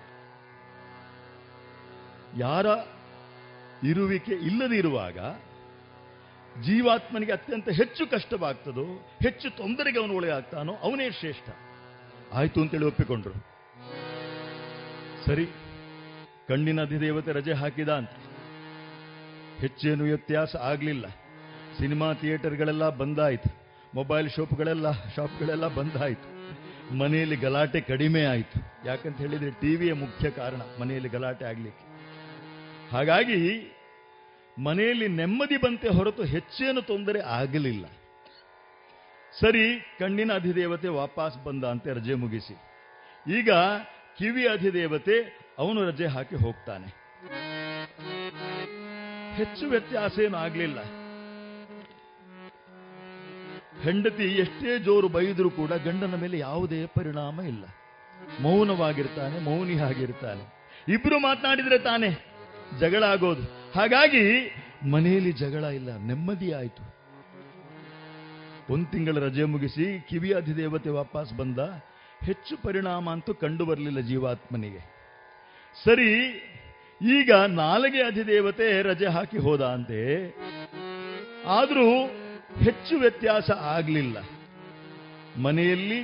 [2.38, 2.66] ಯಾರ
[3.86, 5.18] ಇರುವಿಕೆ ಇಲ್ಲದಿರುವಾಗ
[6.62, 8.84] ಜೀವಾತ್ಮನಿಗೆ ಅತ್ಯಂತ ಹೆಚ್ಚು ಕಷ್ಟವಾಗ್ತದೋ,
[9.22, 11.50] ಹೆಚ್ಚು ತೊಂದರೆಗೆ ಅವನು ಒಳಗಾಗ್ತಾನೋ ಅವನೇ ಶ್ರೇಷ್ಠ.
[12.32, 13.34] ಆಯಿತು ಅಂತೇಳಿ ಒಪ್ಪಿಕೊಂಡ್ರು.
[15.26, 15.46] ಸರಿ,
[16.48, 18.10] ಕಣ್ಣಿನ ಅಧಿದೇವತೆ ರಜೆ ಹಾಕಿದ ಅಂತ.
[19.60, 21.06] ಹೆಚ್ಚೇನು ವ್ಯತ್ಯಾಸ ಆಗಲಿಲ್ಲ.
[21.78, 23.60] ಸಿನಿಮಾ ಥಿಯೇಟರ್ಗಳೆಲ್ಲ ಬಂದಾಯಿತು.
[23.94, 26.40] ಮೊಬೈಲ್ ಶಾಪ್ಗಳೆಲ್ಲ ಶಾಪ್ಗಳೆಲ್ಲ ಬಂದಾಯಿತು.
[26.94, 28.86] ಮನೆಯಲ್ಲಿ ಗಲಾಟೆ ಕಡಿಮೆ ಆಯಿತು.
[28.86, 31.90] ಯಾಕಂತ ಹೇಳಿದ್ರೆ ಟಿವಿಯ ಮುಖ್ಯ ಕಾರಣ ಮನೆಯಲ್ಲಿ ಗಲಾಟೆ ಆಗಲಿಕ್ಕೆ.
[32.92, 33.72] ಹಾಗಾಗಿ
[34.58, 37.86] ಮನೆಯಲ್ಲಿ ನೆಮ್ಮದಿ ಬಂತೆ ಹೊರತು ಹೆಚ್ಚೇನು ತೊಂದರೆ ಆಗಲಿಲ್ಲ.
[39.40, 42.54] ಸರಿ, ಕಣ್ಣಿನ ಅಧಿದೇವತೆ ವಾಪಸ್ ಬಂದ ಅಂತೆ ರಜೆ ಮುಗಿಸಿ.
[43.38, 43.50] ಈಗ
[44.18, 46.99] ಕಿವಿ ಅಧಿದೇವತೆ ಅವನು ರಜೆ ಹಾಕಿ ಹೋಗ್ತಾನೆ.
[49.40, 50.80] ಹೆಚ್ಚು ವ್ಯತ್ಯಾಸ ಏನಾಗಲಿಲ್ಲ
[53.84, 57.64] ಹೆಂಡತಿ ಎಷ್ಟೇ ಜೋರು ಬೈದರೂ ಕೂಡ ಗಂಡನ ಮೇಲೆ ಯಾವುದೇ ಪರಿಣಾಮ ಇಲ್ಲ.
[58.42, 60.44] ಮೌನವಾಗಿರ್ತಾನೆ ಮೌನಿ ಆಗಿರ್ತಾನೆ
[60.94, 62.10] ಇಬ್ರು ಮಾತನಾಡಿದ್ರೆ ತಾನೆ
[62.80, 63.44] ಜಗಳ ಆಗೋದು.
[63.74, 64.24] ಹಾಗಾಗಿ
[64.90, 66.84] ಮನೆಯಲ್ಲಿ ಜಗಳ ಇಲ್ಲ, ನೆಮ್ಮದಿ ಆಯಿತು.
[68.72, 71.60] ಒಂದು ತಿಂಗಳ ರಜೆ ಮುಗಿಸಿ ಕಿವಿ ಅಧಿದೇವತೆ ವಾಪಸ್ ಬಂದ,
[72.22, 74.82] ಹೆಚ್ಚು ಪರಿಣಾಮ ಅಂತೂ ಕಂಡು ಬರಲಿಲ್ಲ ಜೀವಾತ್ಮನಿಗೆ.
[75.84, 76.10] ಸರಿ
[77.02, 80.30] ಈಗ ನಾಲಿಗೆ ಅಧಿದೇವತೆ ರಜೆ ಹಾಕಿ ಹೋದ ಅಂತೆ.
[81.46, 82.06] ಆದರೂ
[82.64, 84.18] ಹೆಚ್ಚು ವ್ಯತ್ಯಾಸ ಆಗಲಿಲ್ಲ.
[85.42, 86.00] ಮನೆಯಲ್ಲಿ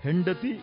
[0.00, 0.60] ಹೆಂಡತಿ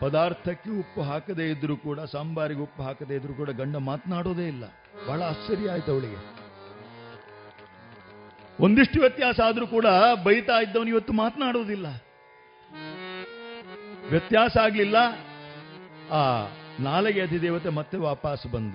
[0.00, 4.64] ಪದಾರ್ಥಕ್ಕೆ ಉಪ್ಪು ಹಾಕದೇ ಇದ್ರೂ ಕೂಡ, ಸಾಂಬಾರಿಗೆ ಉಪ್ಪು ಹಾಕದೇ ಇದ್ರೂ ಕೂಡ ಗಂಡ ಮಾತನಾಡೋದೇ ಇಲ್ಲ.
[5.06, 6.42] ಬಹಳ ಆಶ್ಚರ್ಯ ಆಯ್ತು ಅವಳಿಗೆ.
[8.60, 9.86] ಒಂದಿಷ್ಟು ವ್ಯತ್ಯಾಸ ಆದ್ರೂ ಕೂಡ
[10.24, 11.86] ಬೈತಾ ಇದ್ದವನು ಇವತ್ತು ಮಾತನಾಡೋದಿಲ್ಲ.
[14.10, 14.96] ವ್ಯತ್ಯಾಸ ಆಗಲಿಲ್ಲ.
[16.10, 16.46] ಆ
[16.82, 18.74] ನಾಲಿಗೆ ಅಧಿದೇವತೆ ಮತ್ತೆ ವಾಪಸ್ ಬಂದ.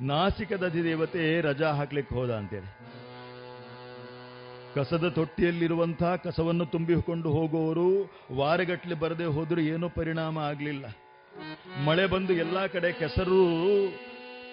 [0.00, 2.70] ನಾಸಿಕದ ಅಧಿದೇವತೆ ರಜಾ ಹಾಕ್ಲಿಕ್ಕೆ ಹೋದ ಅಂತೇಳಿ.
[4.74, 10.84] ಕಸದ ತೊಟ್ಟಿಯಲ್ಲಿರುವಂತಹ ಕಸವನ್ನು ತುಂಬಿಕೊಂಡು ಹೋಗುವವರು ವಾರಗಟ್ಟಲೆ ಬರದೆ ಹೋದರೂ ಏನೂ ಪರಿಣಾಮ ಆಗಲಿಲ್ಲ.
[11.84, 13.42] ಮಳೆ ಬಂದು ಎಲ್ಲಾ ಕಡೆ ಕೆಸರು,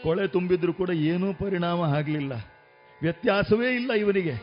[0.03, 2.33] ಕೊಳೆ ತುಂಬಿದ್ರು ಕೂಡ ಏನೂ ಪರಿಣಾಮ ಆಗಲಿಲ್ಲ.
[3.01, 4.33] ವ್ಯತ್ಯಾಸವೇ ಇಲ್ಲ ಇವನಿಗೆ.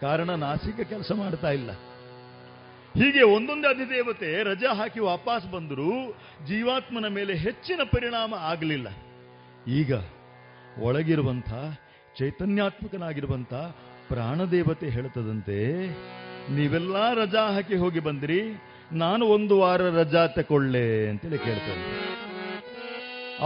[0.00, 1.70] ಕಾರಣ ನಾಸಿಕ ಕೆಲಸ ಮಾಡ್ತಾ ಇಲ್ಲ.
[2.94, 5.90] ಹೀಗೆ ಒಂದೊಂದೇ ಅಧಿದೇವತೆ ರಜಾ ಹಾಕಿ ವಾಪಸ್ ಬಂದರೂ
[6.48, 8.88] ಜೀವಾತ್ಮನ ಮೇಲೆ ಹೆಚ್ಚಿನ ಪರಿಣಾಮ ಆಗಲಿಲ್ಲ.
[9.80, 9.92] ಈಗ
[10.86, 11.50] ಒಳಗಿರುವಂಥ
[12.18, 13.52] ಚೈತನ್ಯಾತ್ಮಕನಾಗಿರುವಂಥ
[14.08, 15.58] ಪ್ರಾಣದೇವತೆ ಹೇಳ್ತದಂತೆ
[16.56, 18.40] ನೀವೆಲ್ಲ ರಜಾ ಹಾಕಿ ಹೋಗಿ ಬಂದ್ರಿ,
[18.92, 21.84] ನಾನು ಒಂದು ವಾರ ರಜಾ ತಕೊಳ್ಳೆ ಅಂತೇಳಿ ಕೇಳ್ತೇನೆ.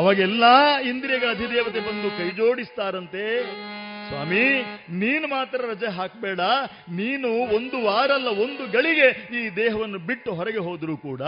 [0.01, 0.45] ಅವಾಗೆಲ್ಲ
[0.91, 3.25] ಇಂದ್ರಿಯಗಳ ಅಧಿದೇವತೆ ಬಂದು ಕೈ ಜೋಡಿಸ್ತಾರಂತೆ
[4.09, 4.45] ಸ್ವಾಮಿ,
[4.91, 6.41] ನೀನು ಮಾತ್ರ ರಜೆ ಹಾಕಬೇಡ.
[6.91, 9.09] ನೀನು ಒಂದು ವಾರಲ್ಲ, ಒಂದು ಗಳಿಗೆ
[9.39, 11.23] ಈ ದೇಹವನ್ನು ಬಿಟ್ಟು ಹೊರಗೆ ಹೋದರೂ ಕೂಡ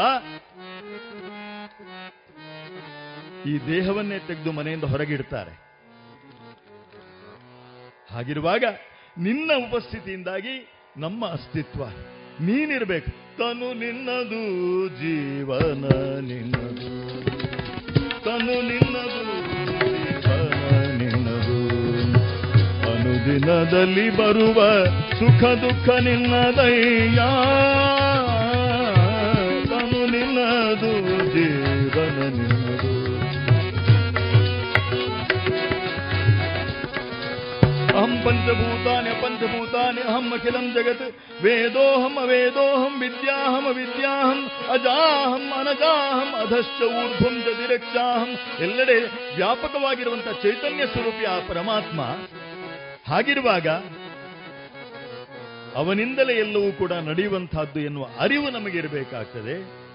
[3.46, 5.54] ಈ ದೇಹವನ್ನೇ ತೆಗೆದು ಮನೆಯಿಂದ ಹೊರಗಿಡ್ತಾರೆ
[8.10, 8.64] ಹಾಗಿರುವಾಗ
[9.18, 10.54] ನಿನ್ನ ಉಪಸ್ಥಿತಿಯಿಂದಾಗಿ
[10.96, 11.82] ನಮ್ಮ ಅಸ್ತಿತ್ವ.
[12.40, 13.10] ನೀನಿರ್ಬೇಕು.
[13.38, 14.42] ತನು ನಿನ್ನದು,
[15.00, 15.84] ಜೀವನ
[16.30, 16.88] ನಿನ್ನದು.
[18.24, 19.25] ತನು ನಿನ್ನದು
[23.26, 24.84] ಅನುದಿನದಲ್ಲಿ ಬರುವ
[25.18, 27.16] ಸುಖ ದುಃಖ ನಿನ್ನದಯ್ಯ.
[29.66, 30.92] ತನು ನಿನ್ನದು,
[31.32, 32.92] ಜೀವನ ನಿನ್ನದು.
[37.96, 41.16] ಅಹಂ ಪಂಚಭೂತಾನಿ ಪಂಚಭೂತಾನಿ, ಅಹಂ ಅಖಿಲಂ ಜಗತ್.
[41.42, 48.30] ವೇದೋಹಂ, ಅವೇದೋಹಂ, ವಿದ್ಯಾಹಂ, ಅವಿದ್ಯಾಹಂ, ಅಜಾಹಂ, ಅನಜಾಹಂ, ಅಧಶ್ಚ ಊರ್ಧ್ವಂ ದಿರಕ್ಷಾಹಂ
[48.60, 48.98] ಎಲ್ಲೆಡೆ
[49.36, 52.00] ವ್ಯಾಪಕವಾಗಿರುವಂತಹ ಚೈತನ್ಯ ಸ್ವರೂಪಿ ಆ ಪರಮಾತ್ಮ
[53.08, 53.68] ಹಾಗಿರುವಾಗ
[55.76, 59.86] ಅವನಿಂದಲೇ ಎಲ್ಲವೂ ಕೂಡ ನಡೆಯುವಂತಹದ್ದು ಎನ್ನುವ ಅರಿವು ನಮಗಿರಬೇಕಾಗ್ತದೆ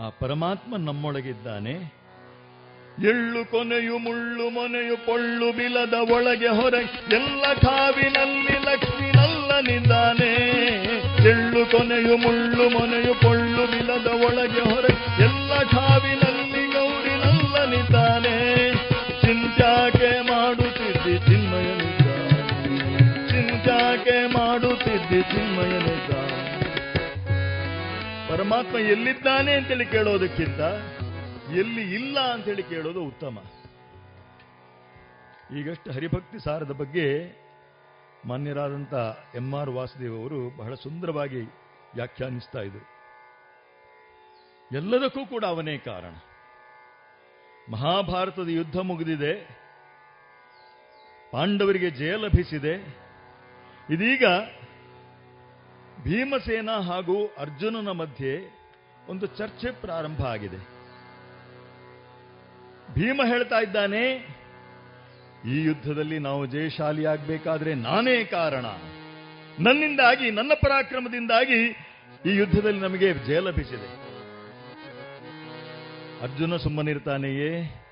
[0.00, 1.74] ಆ ಪರಮಾತ್ಮ ನಮ್ಮೊಳಗಿದ್ದಾನೆ.
[3.04, 10.32] ಎಳ್ಳು ಕೊನೆಯು ಮುಳ್ಳು ಮೊನೆಯು ಪೊಳ್ಳು ಬಿಲದ ಒಳಗೆ ಹೊರಗೆ ಎಲ್ಲ ಕಾವಿನಲ್ಲಿ ಲಕ್ಷ್ಮಿನಲ್ಲನಿದ್ದಾನೆ
[11.28, 14.84] ಎಳ್ಳು ಕೊನೆಯು ಮುಳ್ಳು ಮೊನೆಯು ಪೊಳ್ಳು ಬಿಲದ ಒಳಗೆ ಹೊರ.
[15.20, 16.25] ಎಲ್ಲ ಠಾವಿನಲ್ಲಿ
[28.46, 30.60] ಪರಮಾತ್ಮ ಎಲ್ಲಿದ್ದಾನೆ ಅಂತೇಳಿ ಕೇಳೋದಕ್ಕಿಂತ
[31.52, 33.38] ಎಲ್ಲಿ ಇಲ್ಲ ಅಂತೇಳಿ ಕೇಳೋದು ಉತ್ತಮ.
[35.56, 37.06] ಈಗಷ್ಟು ಹರಿಭಕ್ತಿ ಸಾರದ ಬಗ್ಗೆ
[38.24, 38.94] ಮಾನ್ಯರಾದಂಥ
[39.34, 41.40] ಎಂ ಆರ್ ವಾಸುದೇವ್ ಅವರು ಬಹಳ ಸುಂದರವಾಗಿ
[41.94, 42.84] ವ್ಯಾಖ್ಯಾನಿಸ್ತಾ ಇದ್ರು.
[44.76, 46.14] ಎಲ್ಲದಕ್ಕೂ ಕೂಡ ಅವನೇ ಕಾರಣ.
[47.72, 49.34] ಮಹಾಭಾರತದ ಯುದ್ಧ ಮುಗಿದಿದೆ,
[51.32, 52.74] ಪಾಂಡವರಿಗೆ ಜಯ ಲಭಿಸಿದೆ.
[53.90, 54.24] ಇದೀಗ
[56.02, 58.32] ಭೀಮಸೇನ ಹಾಗೂ ಅರ್ಜುನನ ಮಧ್ಯೆ
[59.08, 60.56] ಒಂದು ಚರ್ಚೆ ಪ್ರಾರಂಭ ಆಗಿದೆ.
[62.94, 64.02] ಭೀಮ ಹೇಳ್ತಾ ಇದ್ದಾನೆ,
[65.48, 68.66] ಈ ಯುದ್ಧದಲ್ಲಿ ನಾವು ಜಯಶಾಲಿಯಾಗಬೇಕಾದ್ರೆ ನಾನೇ ಕಾರಣ.
[69.58, 71.60] ನನ್ನಿಂದಾಗಿ, ನನ್ನ ಪರಾಕ್ರಮದಿಂದಾಗಿ
[72.26, 73.88] ಈ ಯುದ್ಧದಲ್ಲಿ ನಮಗೆ ಜಯ ಲಭಿಸಿದೆ.
[76.22, 77.82] ಅರ್ಜುನ ಸುಮ್ಮನಿರ್ತಾನೆಯೇ,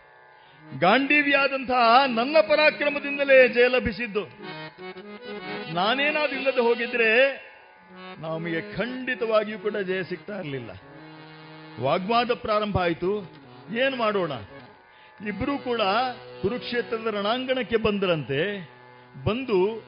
[0.78, 4.24] ಗಾಂಡೀವಿಯಾದಂತಹ ನನ್ನ ಪರಾಕ್ರಮದಿಂದಲೇ ಜಯ ಲಭಿಸಿದ್ದು.
[5.74, 7.10] ನಾನೇನಾದ್ರೂ ಇಲ್ಲದೆ ಹೋಗಿದ್ರೆ
[8.18, 10.70] ನಮಗೆ ಖಂಡಿತವಾಗಿಯೂ ಕೂಡ ಜಯ ಸಿಗ್ತಾ ಇರಲಿಲ್ಲ.
[11.82, 13.32] ವಾಗ್ವಾದ ಪ್ರಾರಂಭ ಆಯಿತು.
[13.74, 14.32] ಏನು ಮಾಡೋಣ?
[15.28, 15.80] ಇಬ್ಬರೂ ಕೂಡ
[16.42, 18.70] ಕುರುಕ್ಷೇತ್ರದ ರಣಾಂಗಣಕ್ಕೆ ಬಂದರಂತೆ.
[19.24, 19.82] ಬಂದು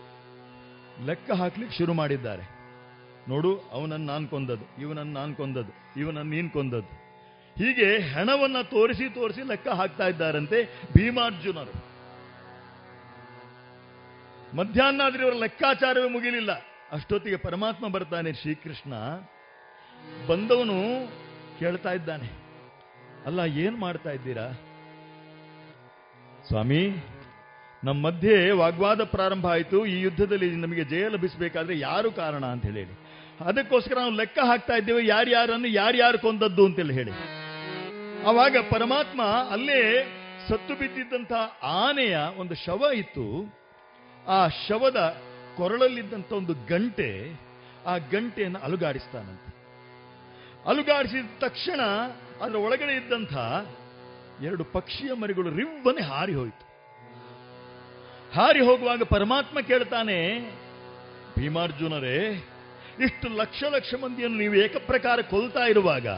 [1.06, 2.56] ಲೆಕ್ಕ ಹಾಕ್ಲಿಕ್ಕೆ ಶುರು ಮಾಡಿದ್ದಾರೆ.
[3.28, 7.06] ನೋಡು ಅವನನ್ನು ನಾನು ಕೊಂದದ್ದು ಇವನನ್ನು ನಾನು ಕೊಂದದ್ದು ಇವನನ್ನು ನೀನು ಕೊಂದದ್ದು.
[7.58, 10.64] ಹೀಗೆ ಹೆಣವನ್ನು ತೋರಿಸಿ ತೋರಿಸಿ ಲೆಕ್ಕ ಹಾಕ್ತಾ ಇದ್ದಾರಂತೆ
[10.96, 11.74] ಭೀಮಾರ್ಜುನರು.
[14.56, 16.75] ಮಧ್ಯಾಹ್ನ ಆದ್ರೆ ಇವರ ಲೆಕ್ಕಾಚಾರವೇ ಮುಗಿಲಿಲ್ಲ.
[16.92, 18.94] ಅಷ್ಟೊತ್ತಿಗೆ ಪರಮಾತ್ಮ ಬರ್ತಾನೆ ಶ್ರೀಕೃಷ್ಣ.
[20.26, 21.08] ಬಂದವನು
[21.58, 22.46] ಕೇಳ್ತಾ ಇದ್ದಾನೆ.
[23.26, 24.52] ಅಲ್ಲ, ಏನ್ ಮಾಡ್ತಾ ಇದ್ದೀರಾ?
[26.48, 26.88] ಸ್ವಾಮಿ
[27.84, 29.86] ನಮ್ಮ ಮಧ್ಯೆ ವಾಗ್ವಾದ ಪ್ರಾರಂಭ ಆಯಿತು.
[29.86, 32.98] ಈ ಯುದ್ಧದಲ್ಲಿ ನಮಗೆ ಜಯ ಲಭಿಸಬೇಕಾದ್ರೆ ಯಾರು ಕಾರಣ ಅಂತ ಹೇಳಿ.
[33.46, 37.10] ಅದಕ್ಕೋಸ್ಕರ ನಾವು ಲೆಕ್ಕ ಹಾಕ್ತಾ ಇದ್ದೇವೆ, ಯಾರ್ಯಾರನ್ನು, ಯಾರ್ಯಾರು ಕೊಂದದ್ದು ಅಂತೇಳಿ ಹೇಳಿ.
[38.24, 40.06] ಆವಾಗ ಪರಮಾತ್ಮ ಅಲ್ಲೇ
[40.48, 43.58] ಸತ್ತು ಬಿದ್ದಿದ್ದಂತಹ ಆನೆಯ ಒಂದು ಶವ ಇತ್ತು.
[44.28, 45.16] ಆ ಶವದ
[45.56, 47.10] ಕೊರಳಲ್ಲಿದ್ದಂಥ ಒಂದು ಗಂಟೆ
[47.86, 49.50] ಆ ಗಂಟೆಯನ್ನು ಅಲುಗಾಡಿಸ್ತಾನಂತೆ.
[50.70, 51.80] ಅಲುಗಾಡಿಸಿದ ತಕ್ಷಣ
[52.42, 53.34] ಅದರ ಒಳಗಡೆ ಇದ್ದಂಥ
[54.48, 56.64] ಎರಡು ಪಕ್ಷಿಯ ಮರಿಗಳು ರಿವ್ವನೆ ಹಾರಿ ಹೋಯಿತು.
[58.36, 60.18] ಹಾರಿ ಹೋಗುವಾಗ ಪರಮಾತ್ಮ ಕೇಳ್ತಾನೆ,
[61.38, 62.18] ಭೀಮಾರ್ಜುನರೇ,
[63.06, 66.08] ಇಷ್ಟು ಲಕ್ಷ ಲಕ್ಷ ಮಂದಿಯನ್ನು ನೀವು ಏಕಪ್ರಕಾರ ಕೊಲ್ತಾ ಇರುವಾಗ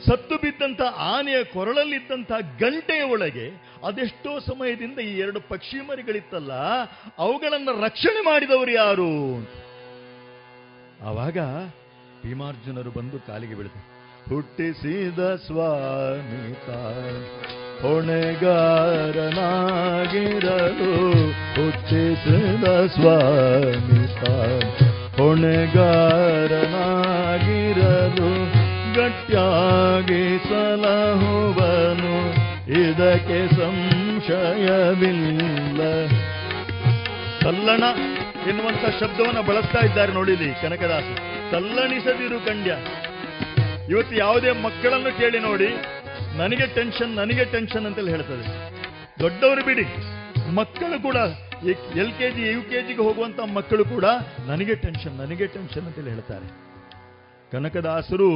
[0.00, 3.52] ಸತ್ತು ಬಿದ್ದಂಥ ಆನೆಯ ಕೊರಳಲ್ಲಿದ್ದಂಥ ಗಂಟೆಯ ಒಳಗೆ
[3.84, 6.52] ಅದೆಷ್ಟೋ ಸಮಯದಿಂದ ಈ ಎರಡು ಪಕ್ಷಿ ಮರಿಗಳಿತ್ತಲ್ಲ,
[7.18, 9.44] ಅವುಗಳನ್ನು ರಕ್ಷಣೆ ಮಾಡಿದವರು ಯಾರು
[11.04, 11.38] ಆವಾಗ
[12.22, 13.72] ಭೀಮಾರ್ಜುನರು ಬಂದು ಕಾಲಿಗೆ ಬೀಳಿದ
[14.28, 16.68] ಹುಟ್ಟಿಸಿದ ಸ್ವಾಮಿತ
[17.82, 18.52] ಹೊಣೆಗಾರನಾಗಿರಲು
[21.56, 24.22] ಹುಟ್ಟಿಸಿದ ಸ್ವಾಮಿತ
[26.96, 28.55] ಹೊಣೆಗಾರನಾಗಿರಲು
[28.98, 32.14] ಗಟ್ಟಿಯಾಗಿ ಸಲಹುವನು,
[32.82, 34.60] ಇದಕ್ಕೆ ಸಂಶಯವಿಲ್ಲ.
[37.44, 37.84] ತಲ್ಲಣ
[38.50, 41.08] ಎನ್ನುವಂತ ಶಬ್ದವನ್ನು ಬಳಸ್ತಾ ಇದ್ದಾರೆ ನೋಡಿಲಿ ಕನಕದಾಸ.
[41.52, 42.72] ತಲ್ಲಣಿಸದಿರು ಕಂಡ್ಯ
[43.92, 45.68] ಇವತ್ತು ಯಾವುದೇ ಮಕ್ಕಳನ್ನು ಕೇಳಿ ನೋಡಿ,
[46.40, 48.46] ನನಗೆ ಟೆನ್ಷನ್ ನನಗೆ ಟೆನ್ಷನ್ ಅಂತೇಳಿ ಹೇಳ್ತದೆ.
[49.22, 49.86] ದೊಡ್ಡವರು ಬಿಡಿ,
[50.58, 51.18] ಮಕ್ಕಳು ಕೂಡ
[52.02, 54.06] L K G U K ಜಿಗೆ ಹೋಗುವಂತ ಮಕ್ಕಳು ಕೂಡ,
[54.50, 56.48] ನನಗೆ ಟೆನ್ಷನ್ ನನಗೆ ಟೆನ್ಷನ್ ಅಂತೇಳಿ ಹೇಳ್ತಾರೆ.
[57.52, 58.30] ಕನಕದಾಸರು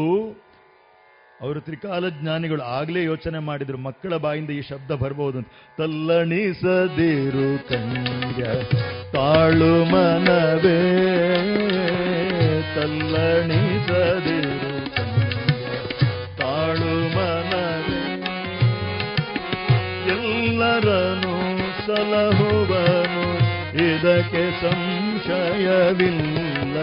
[1.42, 5.48] ಅವರು ತ್ರಿಕಾಲ ಜ್ಞಾನಿಗಳು ಆಗ್ಲೇ ಯೋಚನೆ ಮಾಡಿದ್ರು, ಮಕ್ಕಳ ಬಾಯಿಂದ ಈ ಶಬ್ದ ಬರ್ಬೋದು ಅಂತ.
[5.78, 8.46] ತಲ್ಲಣಿಸದಿರು ಕಂಡ್ಯ
[9.12, 10.80] ತಾಳು ಮನವೇ.
[12.74, 14.94] ತಲ್ಲಣಿಸದಿರು
[16.36, 18.22] ತಾಳು ಮನವೇ.
[20.08, 23.38] ಎಲ್ಲರನು ಸಲಹುವನು,
[23.74, 26.76] ಇದಕ್ಕೆ ಸಂಶಯವಿಲ್ಲ.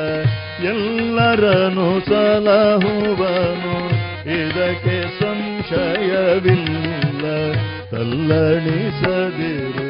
[0.63, 3.96] ಎಲ್ಲರನು ಸಲಹುವನು
[4.35, 7.25] ಇದಕ್ಕೆ ಸಂಶಯವಿಲ್ಲ
[7.91, 9.85] ತಲ್ಲಣಿಸದಿರು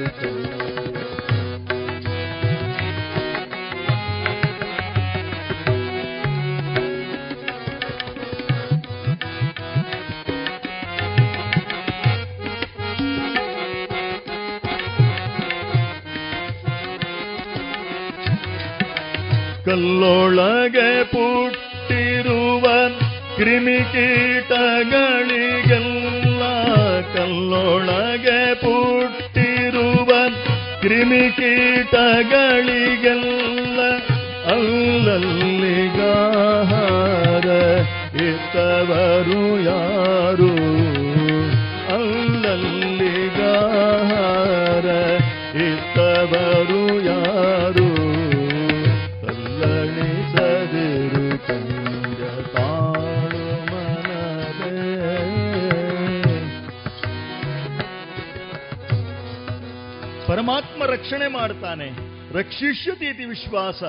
[19.66, 21.57] ಕಲ್ಲೊಳಗೆ ಪುಟ್ಟಿರುವ
[23.48, 26.42] ಕ್ರಿಮಿಕೀಟಗಳಿಗೆಲ್ಲ
[27.16, 30.10] ಕಲ್ಲೊಳಗೆ ಪುಟ್ಟಿರುವ
[30.82, 33.80] ಕ್ರಿಮಿಕೀಟಗಳಿಗೆಲ್ಲ
[34.48, 35.08] ಅಲ್ಲಲ್ಲಿಗಾಹಾರ
[38.28, 40.52] ಇತ್ತವರು ಯಾರು?
[60.88, 61.92] ರಕ್ಷಣೆ ಮಾಡ್ತಾನೆ.
[62.34, 63.84] ರಕ್ಷಿಷ್ಯತಿ ಇತಿ ವಿಶ್ವಾಸ.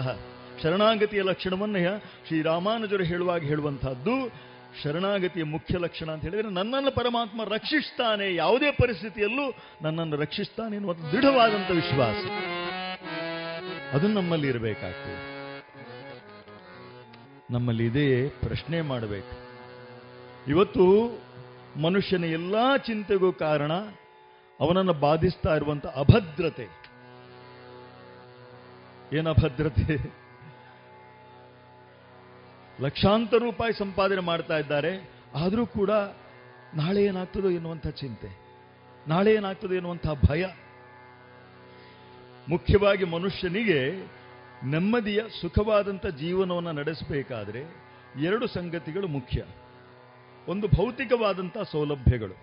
[0.62, 4.48] ಶರಣಾಗತಿಯ ಲಕ್ಷಣವನ್ನು ಶ್ರೀರಾಮಾನುಜರು ಹೇಳುವಾಗ ಹೇಳುವಂತಹದ್ದು
[4.82, 12.16] ಶರಣಾಗತಿಯ ಮುಖ್ಯ ಲಕ್ಷಣ ಅಂತ ಹೇಳಿದ್ರೆ ನನ್ನನ್ನು ಪರಮಾತ್ಮ ರಕ್ಷಿಸ್ತಾನೆ ಯಾವುದೇ ಪರಿಸ್ಥಿತಿಯಲ್ಲೂ ನನ್ನನ್ನು ರಕ್ಷಿಸ್ತಾನೆ ಎನ್ನುವ ದೃಢವಾದಂಥ ವಿಶ್ವಾಸ.
[13.94, 15.28] ಅದು ನಮ್ಮಲ್ಲಿ ಇರಬೇಕಾಗ್ತದೆ.
[17.50, 19.38] ನಮ್ಮಲ್ಲಿ ಇದೆಯೇ ಪ್ರಶ್ನೆ ಮಾಡಬೇಕು.
[20.50, 21.18] ಇವತ್ತು
[21.82, 23.72] ಮನುಷ್ಯನ ಎಲ್ಲಾ ಚಿಂತೆಗೂ ಕಾರಣ
[24.60, 26.77] ಅವನನ್ನು ಬಾಧಿಸ್ತಾ ಇರುವಂತ ಅಭದ್ರತೆ.
[29.12, 30.14] ಏನು ಭದ್ರತೆ.
[32.80, 35.10] ಲಕ್ಷಾಂತರ ರೂಪಾಯಿ ಸಂಪಾದನೆ ಮಾಡ್ತಾ ಇದ್ದಾರೆ.
[35.34, 35.90] ಆದರೂ ಕೂಡ
[36.74, 38.38] ನಾಳೆ ಏನಾಗ್ತದೋ ಎನ್ನುವಂಥ ಚಿಂತೆ.
[39.08, 40.46] ನಾಳೆ ಏನಾಗ್ತದೋ ಎನ್ನುವಂಥ ಭಯ.
[42.48, 44.06] ಮುಖ್ಯವಾಗಿ ಮನುಷ್ಯನಿಗೆ
[44.64, 47.60] ನೆಮ್ಮದಿಯ, ಸುಖವಾದಂಥ ಜೀವನವನ್ನು ನಡೆಸಬೇಕಾದ್ರೆ
[48.20, 49.44] ಎರಡು ಸಂಗತಿಗಳು ಮುಖ್ಯ.
[50.48, 52.34] ಒಂದು ಭೌತಿಕವಾದಂಥ ಸೌಲಭ್ಯಗಳು.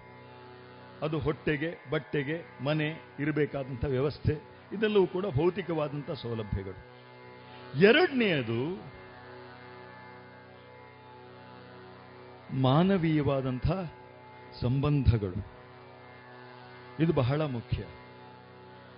[1.05, 4.54] ಅದು ಹೊಟ್ಟೆಗೆ, ಬಟ್ಟೆಗೆ, ಮನೆ ಇರಬೇಕಾದಂಥ ವ್ಯವಸ್ಥೆ.
[4.75, 6.95] ಇದೆಲ್ಲವೂ ಕೂಡ ಭೌತಿಕವಾದಂಥ ಸೌಲಭ್ಯಗಳು.
[7.81, 8.83] ಎರಡನೆಯದು,
[12.53, 13.67] ಮಾನವೀಯವಾದಂಥ
[14.61, 15.55] ಸಂಬಂಧಗಳು.
[17.03, 17.83] ಇದು ಬಹಳ ಮುಖ್ಯ.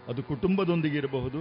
[0.07, 1.37] ಅದು ಕುಟುಂಬದೊಂದಿಗಿರಬಹುದು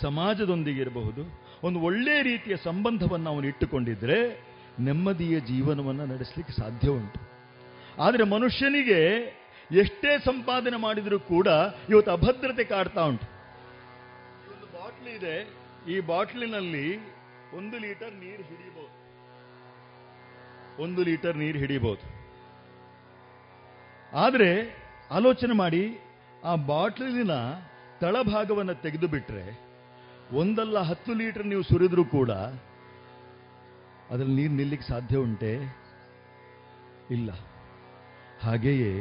[0.00, 4.48] ಸಮಾಜದೊಂದಿಗಿರಬಹುದು ಒಂದು ಒಳ್ಳೆಯ ರೀತಿಯ ಸಂಬಂಧವನ್ನು ಅವನು ಇಟ್ಟುಕೊಂಡಿದ್ರೆ
[4.80, 7.20] ನೆಮ್ಮದಿಯ ಜೀವನವನ್ನು ನಡೆಸಲಿಕ್ಕೆ ಸಾಧ್ಯ ಉಂಟು.
[8.02, 9.00] ಆದರೆ ಮನುಷ್ಯನಿಗೆ
[9.72, 11.46] ಎಷ್ಟೇ ಸಂಪಾದನೆ ಮಾಡಿದರೂ ಕೂಡ
[11.90, 13.37] ಇವತ್ತು ಅಭದ್ರತೆ ಕಾಡ್ತಾ ಉಂಟು.
[15.08, 15.36] ಒಂದು ಬಾಟ್ಲಿ ಇದೆ,
[15.92, 16.86] ಈ ಬಾಟ್ಲಿನಲ್ಲಿ
[17.58, 18.94] ಒಂದು ಲೀಟರ್ ನೀರು ಹಿಡಿಬಹುದು
[20.84, 22.04] ಒಂದು ಲೀಟರ್ ನೀರು ಹಿಡಿಬಹುದು
[24.12, 24.50] ಆದರೆ
[25.18, 25.82] ಆಲೋಚನೆ ಮಾಡಿ,
[26.44, 27.34] ಆ ಬಾಟ್ಲಿನ
[28.02, 29.46] ತಳಭಾಗವನ್ನು ತೆಗೆದು ಬಿಟ್ಟರೆ
[30.40, 32.30] ಒಂದಲ್ಲ ಹತ್ತು ಲೀಟರ್ ನೀವು ಸುರಿದ್ರೂ ಕೂಡ
[34.10, 35.52] ಅದರಲ್ಲಿ ನೀರು ನಿಲ್ಲಿಕ್ಕೆ ಸಾಧ್ಯ ಉಂಟೆ?
[37.16, 37.30] ಇಲ್ಲ.
[38.44, 38.92] ಹಾಗೆಯೇ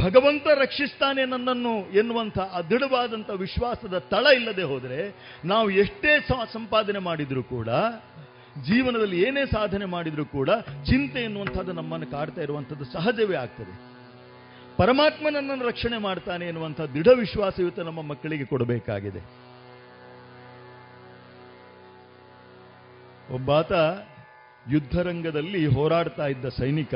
[0.00, 5.14] ಭಗವಂತ ರಕ್ಷಿಸ್ತಾನೆ ನನ್ನನ್ನು ಎನ್ನುವಂಥ ಅದೃಢವಾದಂಥ ವಿಶ್ವಾಸದ ತಳ ಇಲ್ಲದೆ ಹೋದರೆ
[5.44, 7.68] ನಾವು ಎಷ್ಟೇ ಸಂಪಾದನೆ ಮಾಡಿದರೂ ಕೂಡ,
[8.64, 10.50] ಜೀವನದಲ್ಲಿ ಏನೇ ಸಾಧನೆ ಮಾಡಿದರೂ ಕೂಡ
[10.84, 13.92] ಚಿಂತೆ ಎನ್ನುವಂಥದ್ದು ನಮ್ಮನ್ನು ಕಾಡ್ತಾ ಇರುವಂಥದ್ದು ಸಹಜವೇ ಆಗ್ತದೆ.
[14.76, 19.18] ಪರಮಾತ್ಮ ನನ್ನನ್ನು ರಕ್ಷಣೆ ಮಾಡ್ತಾನೆ ಎನ್ನುವಂಥ ದೃಢ ವಿಶ್ವಾಸಯುತ ನಮ್ಮ ಮಕ್ಕಳಿಗೆ ಕೊಡಬೇಕಾಗಿದೆ.
[23.34, 23.72] ಒಬ್ಬಾತ
[24.70, 26.94] ಯುದ್ಧರಂಗದಲ್ಲಿ ಹೋರಾಡ್ತಾ ಇದ್ದ ಸೈನಿಕ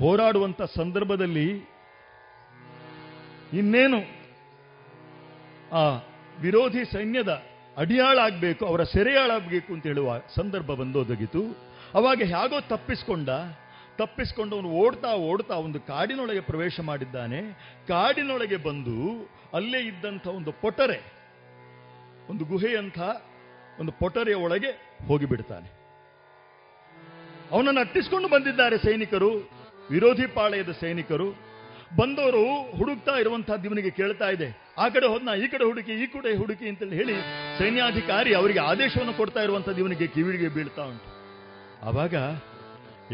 [0.00, 1.48] ಹೋರಾಡುವಂತ ಸಂದರ್ಭದಲ್ಲಿ
[3.58, 4.00] ಇನ್ನೇನು
[5.72, 5.84] ಆ
[6.40, 7.32] ವಿರೋಧಿ ಸೈನ್ಯದ
[7.76, 11.42] ಅಡಿಯಾಳಾಗಬೇಕು, ಅವರ ಸೆರೆಯಾಳಾಗಬೇಕು ಅಂತ ಹೇಳುವ ಸಂದರ್ಭ ಬಂದೊದಗಿತು
[11.94, 13.28] ಅವಾಗ ಹೇಗೋ ತಪ್ಪಿಸ್ಕೊಂಡ
[13.98, 17.40] ತಪ್ಪಿಸ್ಕೊಂಡು ಅವನು ಓಡ್ತಾ ಓಡ್ತಾ ಒಂದು ಕಾಡಿನೊಳಗೆ ಪ್ರವೇಶ ಮಾಡಿದ್ದಾನೆ.
[17.88, 18.96] ಕಾಡಿನೊಳಗೆ ಬಂದು
[19.54, 20.98] ಅಲ್ಲೇ ಇದ್ದಂಥ ಒಂದು ಪೊಟರೆ,
[22.30, 22.98] ಒಂದು ಗುಹೆಯಂಥ
[23.80, 24.70] ಒಂದು ಪೊಟರೆಯ ಒಳಗೆ
[25.08, 25.68] ಹೋಗಿಬಿಡ್ತಾನೆ.
[27.50, 29.30] ಅವನನ್ನು ಅಟ್ಟಿಸ್ಕೊಂಡು ಬಂದಿದ್ದಾರೆ ಸೈನಿಕರು.
[29.90, 31.48] ವಿರೋಧಿ ಪಾಳೆಯದ ಸೈನಿಕರು
[31.96, 34.74] ಬಂದವರು ಹುಡುಕ್ತಾ ಇರುವಂತಹದ್ದು ದಿವನಿಗೆ ಕೇಳ್ತಾ ಇದೆ.
[34.78, 37.14] ಆ ಕಡೆ ಹೋದ್ನ, ಈ ಕಡೆ ಹುಡುಕಿ, ಈ ಕಡೆ ಹುಡುಕಿ ಅಂತೇಳಿ ಹೇಳಿ
[37.58, 41.08] ಸೈನ್ಯಾಧಿಕಾರಿ ಅವರಿಗೆ ಆದೇಶವನ್ನು ಕೊಡ್ತಾ ಇರುವಂತಹ ದಿವನಿಗೆ ಕಿವಿಡಿಗೆ ಬೀಳ್ತಾ ಉಂಟು.
[41.86, 42.14] ಆವಾಗ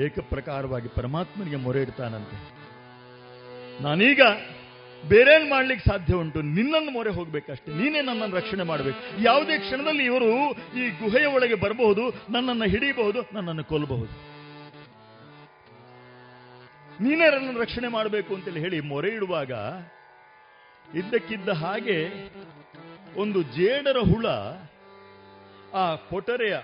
[0.00, 2.36] ಏಕಪ್ರಕಾರವಾಗಿ ಪರಮಾತ್ಮನಿಗೆ ಮೊರೆ ಇಡ್ತಾನಂತೆ.
[3.82, 4.20] ನಾನೀಗ
[5.08, 6.42] ಬೇರೇನ್ ಮಾಡ್ಲಿಕ್ಕೆ ಸಾಧ್ಯ ಉಂಟು?
[6.42, 7.72] ನಿನ್ನನ್ನು ಮೊರೆ ಹೋಗ್ಬೇಕಷ್ಟೇ.
[7.72, 9.22] ನೀನೇ ನನ್ನನ್ನು ರಕ್ಷಣೆ ಮಾಡಬೇಕು.
[9.22, 14.33] ಯಾವುದೇ ಕ್ಷಣದಲ್ಲಿ ಇವರು ಈ ಗುಹೆಯ ಒಳಗೆ ಬರಬಹುದು, ನನ್ನನ್ನು ಹಿಡಿಯಬಹುದು, ನನ್ನನ್ನು ಕೊಲ್ಲಬಹುದು.
[17.00, 19.52] ನೀನೇ ನನ್ನನ್ನು ರಕ್ಷಣೆ ಮಾಡಬೇಕು ಅಂತೇಳಿ ಹೇಳಿ ಮೊರೆ ಇಡುವಾಗ
[20.94, 21.98] ಇದ್ದಕ್ಕಿದ್ದ ಹಾಗೆ
[23.16, 24.26] ಒಂದು ಜೇಡರ ಹುಳ
[25.74, 26.56] ಆ ಪೊಟರೆಯ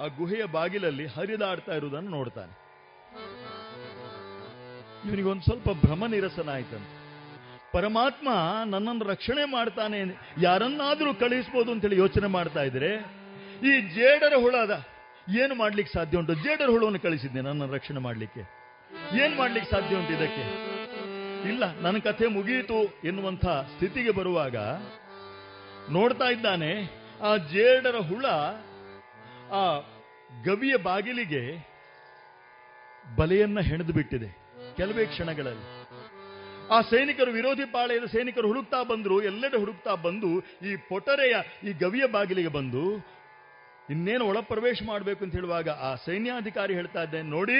[0.00, 2.52] ಆ ಗುಹೆಯ ಬಾಗಿಲಲ್ಲಿ ಹರಿದಾಡ್ತಾ ಇರುವುದನ್ನು ನೋಡ್ತಾನೆ.
[5.04, 6.92] ಇವನಿಗೊಂದು ಸ್ವಲ್ಪ ಭ್ರಮ ನಿರಸನ ಆಯ್ತಂತೆ
[7.72, 8.28] ಪರಮಾತ್ಮ
[8.66, 9.98] ನನ್ನನ್ನು ರಕ್ಷಣೆ ಮಾಡ್ತಾನೆ,
[10.42, 12.90] ಯಾರನ್ನಾದರೂ ಕಳುಹಿಸ್ಬೋದು ಅಂತೇಳಿ ಯೋಚನೆ ಮಾಡ್ತಾ ಇದ್ರೆ,
[13.62, 14.84] ಈ ಜೇಡರ ಹುಳದ
[15.42, 16.34] ಏನು ಮಾಡ್ಲಿಕ್ಕೆ ಸಾಧ್ಯ ಉಂಟು?
[16.34, 18.63] ಜೇಡರ ಹುಳವನ್ನು ಕಳಿಸಿದ್ದೆ ನನ್ನನ್ನು ರಕ್ಷಣೆ ಮಾಡ್ಲಿಕ್ಕೆ.
[19.22, 20.44] ಏನ್ ಮಾಡ್ಲಿಕ್ಕೆ ಸಾಧ್ಯ ಉಂಟು ಇದಕ್ಕೆ?
[21.50, 24.56] ಇಲ್ಲ, ನನ್ನ ಕಥೆ ಮುಗಿಯಿತು ಎನ್ನುವಂಥ ಸ್ಥಿತಿಗೆ ಬರುವಾಗ
[25.92, 26.70] ನೋಡ್ತಾ ಇದ್ದಾನೆ,
[27.28, 28.26] ಆ ಜೇಡರ ಹುಳ
[29.52, 29.62] ಆ
[30.44, 31.42] ಗವಿಯ ಬಾಗಿಲಿಗೆ
[33.16, 34.28] ಬಲೆಯನ್ನ ಹೆಣೆದು ಬಿಟ್ಟಿದೆ
[34.76, 35.66] ಕೆಲವೇ ಕ್ಷಣಗಳಲ್ಲಿ.
[36.74, 40.30] ಆ ಸೈನಿಕರು, ವಿರೋಧಿ ಪಾಳೆಯದ ಸೈನಿಕರು ಹುಡುಕ್ತಾ ಬಂದ್ರು, ಎಲ್ಲೆಡೆ ಹುಡುಕ್ತಾ ಬಂದು,
[40.68, 41.34] ಈ ಪೊಟರೆಯ
[41.64, 42.84] ಈ ಗವಿಯ ಬಾಗಿಲಿಗೆ ಬಂದು,
[43.90, 47.58] ಇನ್ನೇನು ಒಳಪ್ರವೇಶ ಮಾಡಬೇಕು ಅಂತ ಹೇಳುವಾಗ ಆ ಸೈನ್ಯಾಧಿಕಾರಿ ಹೇಳ್ತಾ ಇದ್ದೇನೆ, ನೋಡಿ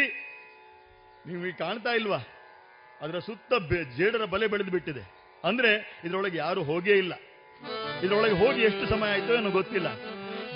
[1.26, 2.20] ನೀವು ಕಾಣ್ತಾ ಇಲ್ವಾ?
[3.00, 3.52] ಅದರ ಸುತ್ತ
[3.96, 5.04] ಜೇಡರ ಬಲೆ ಬೆಳೆದು ಬಿಟ್ಟಿದೆ.
[5.44, 7.14] ಅಂದ್ರೆ ಇದರೊಳಗೆ ಯಾರು ಹೋಗೇ ಇಲ್ಲ.
[8.02, 9.96] ಇದರೊಳಗೆ ಹೋಗಿ ಎಷ್ಟು ಸಮಯ ಆಯ್ತು ಏನೋ ಗೊತ್ತಿಲ್ಲ.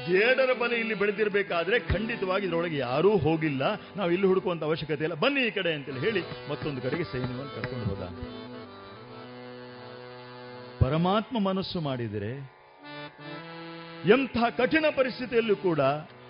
[0.06, 3.62] ಜೇಡರ ಬಲೆ ಇಲ್ಲಿ ಬೆಳೆದಿರಬೇಕಾದ್ರೆ ಖಂಡಿತವಾಗಿ ಇದರೊಳಗೆ ಯಾರೂ ಹೋಗಿಲ್ಲ.
[3.96, 5.14] ನಾವು ಇಲ್ಲಿ ಹುಡುಕುವಂತ ಅವಶ್ಯಕತೆ ಇಲ್ಲ.
[5.14, 8.02] ಬನ್ನಿ ಈ ಕಡೆ ಅಂತೇಳಿ ಹೇಳಿ ಮತ್ತೊಂದು ಕಡೆಗೆ ಸೈನ್ಯವನ್ನು ಕರ್ಕೊಂಡು ಹೋದ
[10.84, 12.32] ಪರಮಾತ್ಮ ಮನಸ್ಸು ಮಾಡಿದರೆ
[14.08, 15.80] ಎಂಥ ಕಠಿಣ ಪರಿಸ್ಥಿತಿಯಲ್ಲೂ ಕೂಡ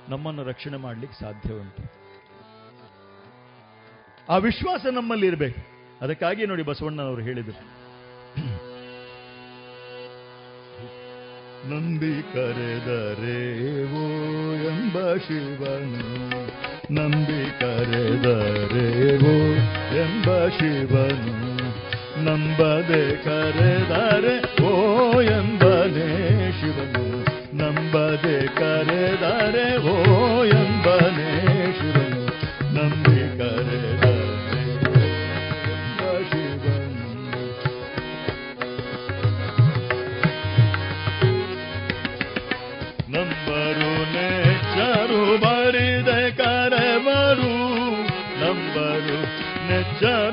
[0.09, 1.98] ನಮ್ಮನ್ನು ರಕ್ಷಣೆ ಮಾಡಲಿಕ್ಕೆ ಸಾಧ್ಯ ಉಂಟು.
[4.31, 5.61] ಆ ವಿಶ್ವಾಸ ನಮ್ಮಲ್ಲಿ ಇರಬೇಕು.
[6.01, 7.79] ಅದಕ್ಕಾಗಿ ನೋಡಿ ಬಸವಣ್ಣನವರು ಹೇಳಿದರು.
[11.71, 14.05] ನಂಬಿ ಕರೆದರೇವೋ
[14.55, 16.47] ಎಂಬ ಶಿವನು,
[16.95, 19.35] ನಂಬಿ ಕರೆದರೇವೋ
[19.97, 21.49] ಎಂಬ ಶಿವನು,
[22.25, 24.75] ನಂಬದೆ ಕರೆದರೆ ಓ
[25.23, 27.25] ಎಂಬನೇ ಶಿವನು,
[27.57, 30.68] ನಂಬದೆ ಕರೆದರೆ ಓ ಎಂಬನೇ
[48.48, 49.18] ನಂಬರು
[49.68, 50.27] ನೆಚ್ಚರು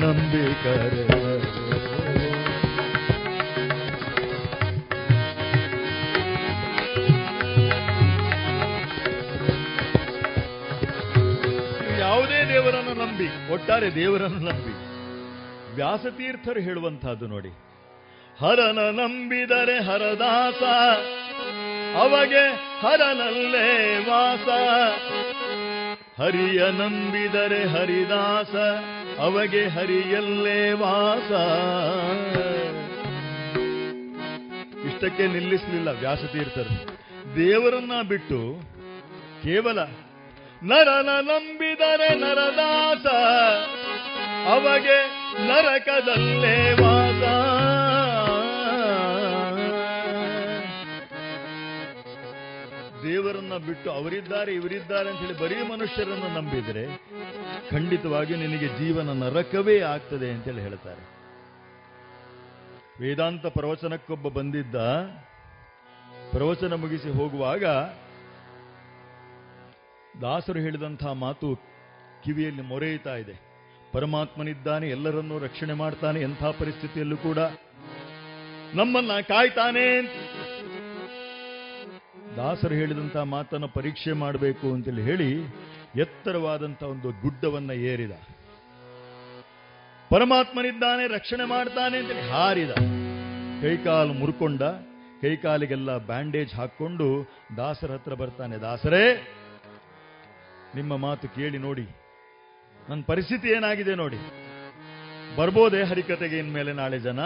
[0.00, 0.92] ನಂಬಿಕರ
[11.98, 14.74] ಯಾವುದೇ ದೇವರನ್ನು ನಂಬಿ, ಒಟ್ಟಾರೆ ದೇವರನ್ನು ನಂಬಿ.
[15.74, 17.48] ವ್ಯಾಸತೀರ್ಥರು ಹೇಳುವಂತಹದ್ದು ನೋಡಿ.
[18.40, 20.62] ಹರನ ನಂಬಿದರೆ ಹರದಾಸ,
[21.96, 22.44] ಅವಗೆ
[22.80, 24.48] ಹರನಲ್ಲೇ ವಾಸ.
[26.18, 28.54] ಹರಿಯ ನಂಬಿದರೆ ಹರಿದಾಸ,
[29.18, 31.30] ಅವಗೆ ಹರಿಯಲ್ಲೇ ವಾಸ.
[34.86, 36.72] ಇಷ್ಟಕ್ಕೆ ನಿಲ್ಲಿಸಲಿಲ್ಲ ವ್ಯಾಸತೀರ್ಥರು.
[37.36, 38.40] ದೇವರನ್ನ ಬಿಟ್ಟು
[39.42, 39.78] ಕೇವಲ
[40.62, 43.06] ನರನ ನಂಬಿದರೆ ನರದಾಸ,
[44.52, 44.98] ಅವಗೆ
[45.46, 46.93] ನರಕದಲ್ಲೇ ವಾಸ.
[53.14, 56.84] ದೇವರನ್ನ ಬಿಟ್ಟು ಅವರಿದ್ದಾರೆ, ಇವರಿದ್ದಾರೆ ಅಂತ ಹೇಳಿ ಬರೀ ಮನುಷ್ಯರನ್ನು ನಂಬಿದರೆ
[57.70, 61.02] ಖಂಡಿತವಾಗಿ ನಿನಗೆ ಜೀವನ ನರಕವೇ ಆಗ್ತದೆ ಅಂತೇಳಿ ಹೇಳ್ತಾರೆ.
[63.00, 64.76] ವೇದಾಂತ ಪ್ರವಚನಕ್ಕೊಬ್ಬ ಬಂದಿದ್ದ,
[66.32, 67.64] ಪ್ರವಚನ ಮುಗಿಸಿ ಹೋಗುವಾಗ
[70.22, 71.48] ದಾಸರು ಹೇಳಿದಂತಹ ಮಾತು
[72.24, 73.34] ಕಿವಿಯಲ್ಲಿ ಮೊರೆಯುತ್ತಾ ಇದೆ.
[73.92, 77.40] ಪರಮಾತ್ಮನಿದ್ದಾನೆ, ಎಲ್ಲರನ್ನೂ ರಕ್ಷಣೆ ಮಾಡ್ತಾನೆ, ಎಂಥ ಪರಿಸ್ಥಿತಿಯಲ್ಲೂ ಕೂಡ
[78.78, 79.84] ನಮ್ಮನ್ನ ಕಾಯ್ತಾನೆ
[82.36, 85.42] ದಾಸರು ಹೇಳಿದಂತಹ ಮಾತನ್ನು ಪರೀಕ್ಷೆ ಮಾಡಬೇಕು ಅಂತೇಳಿ ಹೇಳಿ
[85.96, 88.10] ಎತ್ತರವಾದಂಥ ಒಂದು ಗುಡ್ಡವನ್ನ ಏರಿದ.
[90.10, 92.70] ಪರಮಾತ್ಮನಿದ್ದಾನೆ, ರಕ್ಷಣೆ ಮಾಡ್ತಾನೆ ಅಂತೇಳಿ ಹಾರಿದ.
[93.62, 94.62] ಕೈಕಾಲು ಮುರ್ಕೊಂಡ,
[95.22, 99.34] ಕೈಕಾಲಿಗೆಲ್ಲ ಬ್ಯಾಂಡೇಜ್ ಹಾಕ್ಕೊಂಡು ದಾಸರ ಹತ್ರ ಬರ್ತಾನೆ, ದಾಸರೇ,
[100.74, 101.88] ನಿಮ್ಮ ಮಾತು ಕೇಳಿ ನೋಡಿ.
[102.88, 104.18] ನನ್ನ ಪರಿಸ್ಥಿತಿ ಏನಾಗಿದೆ ನೋಡಿ.
[105.36, 107.20] ಬರ್ಬೋದೇ ಹರಿಕತೆಗೆ ಇನ್ಮೇಲೆ ನಾಳೆ ಜನ?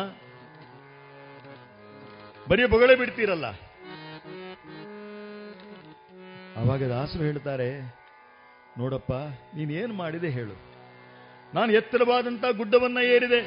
[2.49, 3.68] ಬರೀ ಬೊಗಳೆ ಬಿಡ್ತೀರಲ್ಲ.
[6.59, 7.69] ಅವಾಗ ದಾಸರು ಹೇಳ್ತಾರೆ
[8.79, 9.13] ನೋಡಪ್ಪ,
[9.57, 10.57] ನೀನೇನು ಮಾಡಿದೆ ಹೇಳು.
[11.55, 13.41] ನಾನು ಎತ್ತರವಾದಂತಹ ಗುಡ್ಡವನ್ನ ಏರಿದೆ,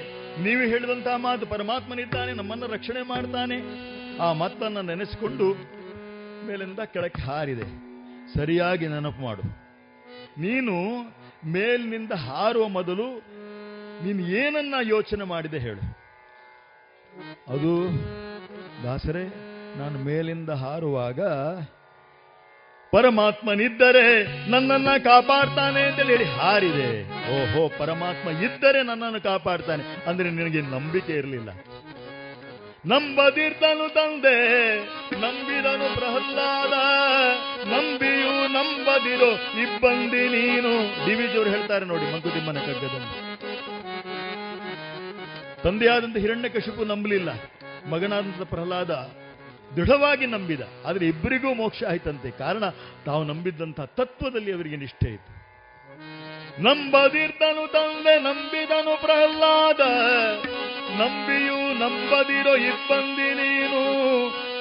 [0.44, 3.58] ನೀವು ಹೇಳಿದಂತಹ ಮಾತು ಪರಮಾತ್ಮನಿದ್ದಾನೆ, ನಮ್ಮನ್ನ ರಕ್ಷಣೆ ಮಾಡ್ತಾನೆ.
[4.18, 5.48] ಆ ಮಾತನ್ನ ನೆನೆಸಿಕೊಂಡು
[6.48, 7.68] ಮೇಲಿಂದ ಕೆಳಕ್ಕೆ ಹಾರಿದೆ.
[8.34, 9.44] ಸರಿಯಾಗಿ ನೆನಪು ಮಾಡು.
[10.42, 10.76] ನೀನು
[11.52, 13.08] ಮೇಲಿನಿಂದ ಹಾರುವ ಮೊದಲು
[14.06, 15.84] ನೀನು ಏನನ್ನ ಯೋಚನೆ ಮಾಡಿದೆ ಹೇಳು.
[17.54, 17.74] ಅದು,
[18.84, 19.26] ದಾಸರೇ,
[19.78, 21.20] ನಾನು ಮೇಲಿಂದ ಹಾರುವಾಗ
[22.92, 24.06] ಪರಮಾತ್ಮನಿದ್ದರೆ
[24.50, 27.04] ನನ್ನನ್ನ ಕಾಪಾಡ್ತಾನೆ ಅಂತ ಹೇಳಿ ಹಾರಿದೆ.
[27.10, 29.84] ಓಹೋ, ಪರಮಾತ್ಮ ಇದ್ದರೆ ನನ್ನನ್ನು ಕಾಪಾಡ್ತಾನೆ.
[30.08, 31.50] ಅಂದ್ರೆ ನಿನಗೆ ನಂಬಿಕೆ ಇರಲಿಲ್ಲ.
[32.86, 34.38] ನಂಬದಿರ್ತನು ತಂದೆ,
[35.22, 36.74] ನಂಬಿದನು ಪ್ರಹ್ಲಾದ.
[37.68, 39.32] ನಂಬಿಯು ನಂಬದಿರೋ
[39.62, 40.72] ಇಬ್ಬಂದಿ ನೀನು.
[41.06, 43.12] ಡಿವಿಜೋರು ಹೇಳ್ತಾರೆ ನೋಡಿ, ಮಂಕುತಿಮ್ಮನ ಕಗ್ಗದಲ್ಲಿ.
[45.64, 47.30] ತಂದೆಯಾದಂತ ಹಿರಣ್ಯಕಶಿಪು ನಂಬಲಿಲ್ಲ.
[47.90, 49.21] ಮಗನಾದಂತ ಪ್ರಹ್ಲಾದ
[49.76, 50.62] ದೃಢವಾಗಿ ನಂಬಿದ.
[50.86, 52.32] ಆದರೆ ಇಬ್ಬರಿಗೂ ಮೋಕ್ಷ ಆಯ್ತಂತೆ.
[52.32, 52.64] ಕಾರಣ,
[53.06, 55.42] ತಾವು ನಂಬಿದ್ದಂತಹ ತತ್ವದಲ್ಲಿ ಅವರಿಗೆ ನಿಷ್ಠೆ ಇತ್ತು.
[56.62, 59.80] ನಂಬದಿರ್ದನು ತಂದೆ, ನಂಬಿದನು ಪ್ರಹ್ಲಾದ.
[61.00, 63.82] ನಂಬಿಯು ನಂಬದಿರೋ ಇಬ್ಬಂದಿ ನೀನು.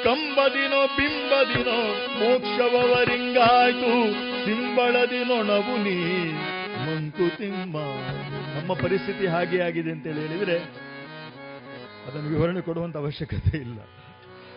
[0.05, 1.79] ಕಂಬದಿನೋ ಬಿಂಬದಿನೋ
[2.21, 4.13] ಮೋಕ್ಷವರಿಂಗಾಯ್ತು
[4.45, 6.33] ಸಿಂಬಳದಿನೊಣವು ನೀ
[6.87, 7.77] ಮಂಕುತಿಮ್ಮ
[8.59, 10.59] ನಮ್ಮ ಪರಿಸ್ಥಿತಿ ಹಾಗೆ ಆಗಿದೆ ಅಂತೇಳಿ ಹೇಳಿದ್ರೆ
[12.07, 13.79] ಅದನ್ನು ವಿವರಣೆ ಕೊಡುವಂತ ಅವಶ್ಯಕತೆ ಇಲ್ಲ.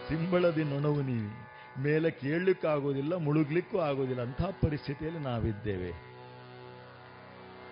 [0.10, 1.32] ಸಿಂಬಳದಿ ನೊಣವು ನೀವಿ
[1.84, 5.92] ಮೇಲೆ ಕೇಳಲಿಕ್ಕಾಗೋದಿಲ್ಲ, ಮುಳುಗ್ಲಿಕ್ಕೂ ಆಗೋದಿಲ್ಲ ಅಂತಹ ಪರಿಸ್ಥಿತಿಯಲ್ಲಿ ನಾವಿದ್ದೇವೆ.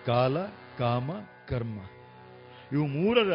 [0.06, 0.46] ಕಾಲ,
[0.78, 1.10] ಕಾಮ,
[1.48, 1.78] ಕರ್ಮ.
[2.72, 3.32] ಇವು ಮೂರರ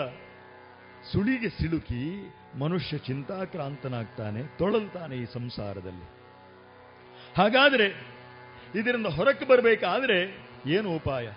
[1.11, 6.07] ಸುಳಿಗೆ ಸಿಲುಕಿ ಮನುಷ್ಯ ಚಿಂತಾಕ್ರಾಂತನಾಗ್ತಾನೆ, ತೊಳಲ್ತಾನೆ ಈ ಸಂಸಾರದಲ್ಲಿ.
[7.37, 7.87] ಹಾಗಾದ್ರೆ
[8.75, 10.19] ಇದರಿಂದ ಹೊರಕ್ಕೆ ಬರಬೇಕಾದರೆ
[10.67, 11.27] ಏನು ಉಪಾಯ?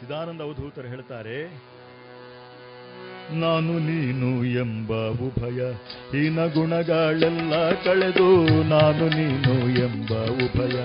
[0.00, 1.36] ಸಿದಾನಂದ ಅವಧೂತರು ಹೇಳ್ತಾರೆ
[3.32, 5.72] ನಾನು ನೀನು ಎಂಬ ಉಭಯ.
[6.12, 10.76] ಹೀನ ಗುಣಗಳೆಲ್ಲ ಕಳೆದು ನಾನು ನೀನು ಎಂಬ ಉಭಯ.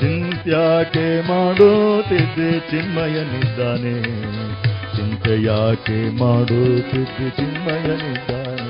[0.00, 3.94] ಚಿಂತ್ಯಾಕೆ ಮಾಡುತ್ತಿದ್ದು ಚಿನ್ಮಯನಿದ್ದಾನೆ
[4.96, 8.66] ಚಿಂತೆಯಾಕೆ ಮಾಡುತ್ತಿದ್ದು ಚಿನ್ಮಯನಿದ್ದಾನೆ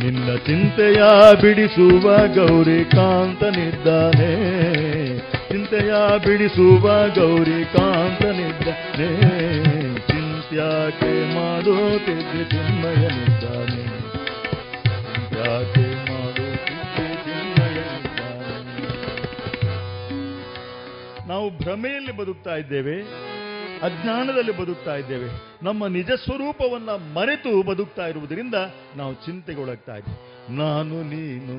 [0.00, 1.00] ನಿನ್ನ ಚಿಂತೆಯ
[1.42, 4.32] ಬಿಡಿಸುವ ಗೌರಿಕಾಂತನಿದ್ದಾನೆ
[5.48, 5.92] ಚಿಂತೆಯ
[6.26, 6.86] ಬಿಡಿಸುವ
[7.16, 9.10] ಗೌರಿಕಾಂತನಿದ್ದಾನೆ
[10.10, 13.35] ಚಿಂತ್ಯಾಕೆ ಮಾಡುತ್ತಿದ್ದು ಚಿನ್ಮಯನಿದ್ದಾನೆ
[21.46, 22.94] ನಾವು ಭ್ರಮೆಯಲ್ಲಿ ಬದುಕ್ತಾ ಇದ್ದೇವೆ,
[23.82, 25.28] ಅಜ್ಞಾನದಲ್ಲಿ ಬದುಕ್ತಾ ಇದ್ದೇವೆ.
[25.62, 28.56] ನಮ್ಮ ನಿಜ ಸ್ವರೂಪವನ್ನ ಮರೆತು ಬದುಕ್ತಾ ಇರುವುದರಿಂದ
[28.96, 30.18] ನಾವು ಚಿಂತೆಗೊಳಗ್ತಾ ಇದ್ದೇವೆ.
[30.56, 31.56] ನಾನು ನೀನು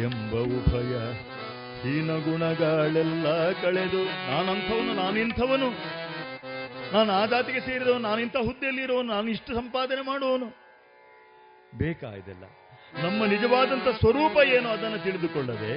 [0.00, 0.92] ಎಂಬ ಉಭಯ,
[1.82, 3.26] ಹೀನ ಗುಣಗಳೆಲ್ಲ
[3.62, 5.70] ಕಳೆದು, ನಾನಂಥವನು, ನಾನಿಂಥವನು.
[6.92, 10.50] ನಾನು ಆ ಜಾತಿಗೆ ಸೇರಿದವನು, ನಾನಿಂಥ ಹುದ್ದೆಯಲ್ಲಿ ಹುದ್ದೆಯಲ್ಲಿರೋನು, ನಾನು ಇಷ್ಟು ಸಂಪಾದನೆ ಮಾಡುವವನು.
[11.78, 12.44] ಬೇಕಾ ಇದೆಲ್ಲ
[13.02, 15.74] ನಮ್ಮ ನಿಜವಾದಂಥ ಸ್ವರೂಪ ಏನು ಅದನ್ನು ತಿಳಿದುಕೊಳ್ಳದೆ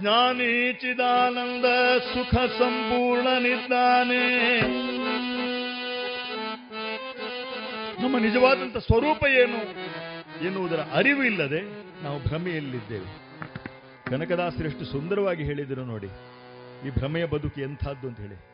[0.00, 1.64] ಜ್ಞಾನಿ ಚಿದಾನಂದ
[1.98, 4.22] ಸುಖ ಸಂಪೂರ್ಣನಿದ್ದಾನೆ
[8.02, 9.58] ನಮ್ಮ ನಿಜವಾದಂಥ ಸ್ವರೂಪ ಏನು
[10.46, 11.60] ಎನ್ನುವುದರ ಅರಿವು ಇಲ್ಲದೆ
[12.04, 13.22] ನಾವು ಭ್ರಮೆಯಲ್ಲಿದ್ದೇವೆ.
[14.10, 16.06] ಕನಕದಾಸರು ಎಷ್ಟು ಸುಂದರವಾಗಿ ಹೇಳಿದರು ನೋಡಿ.
[16.86, 18.52] ಈ ಭ್ರಮೆಯ ಬದುಕು ಎಂಥದ್ದು ಅಂತ ಹೇಳಿ.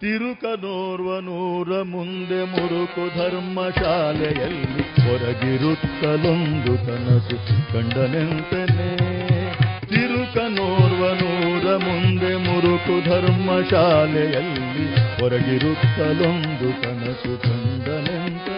[0.00, 9.07] ತಿರುಕನೋರ್ವನೂರ ಮುಂದೆ ಮುರುಕು ಧರ್ಮಶಾಲೆಯಲ್ಲಿ ಹೊರಗಿರುತ್ತಲೊಂದು ಕನಸು ಕಂಡನೆಂತನೇ.
[9.88, 18.48] ತಿರುಕನೋರ್ವ ನೂರ ಮುಂದೆ ಮುರುಕು ಧರ್ಮಶಾಲೆಯಲ್ಲಿ ಹೊರಗಿರುತ್ತಲೊಂದು ಕನಸು ಕಂದನೆಂತ.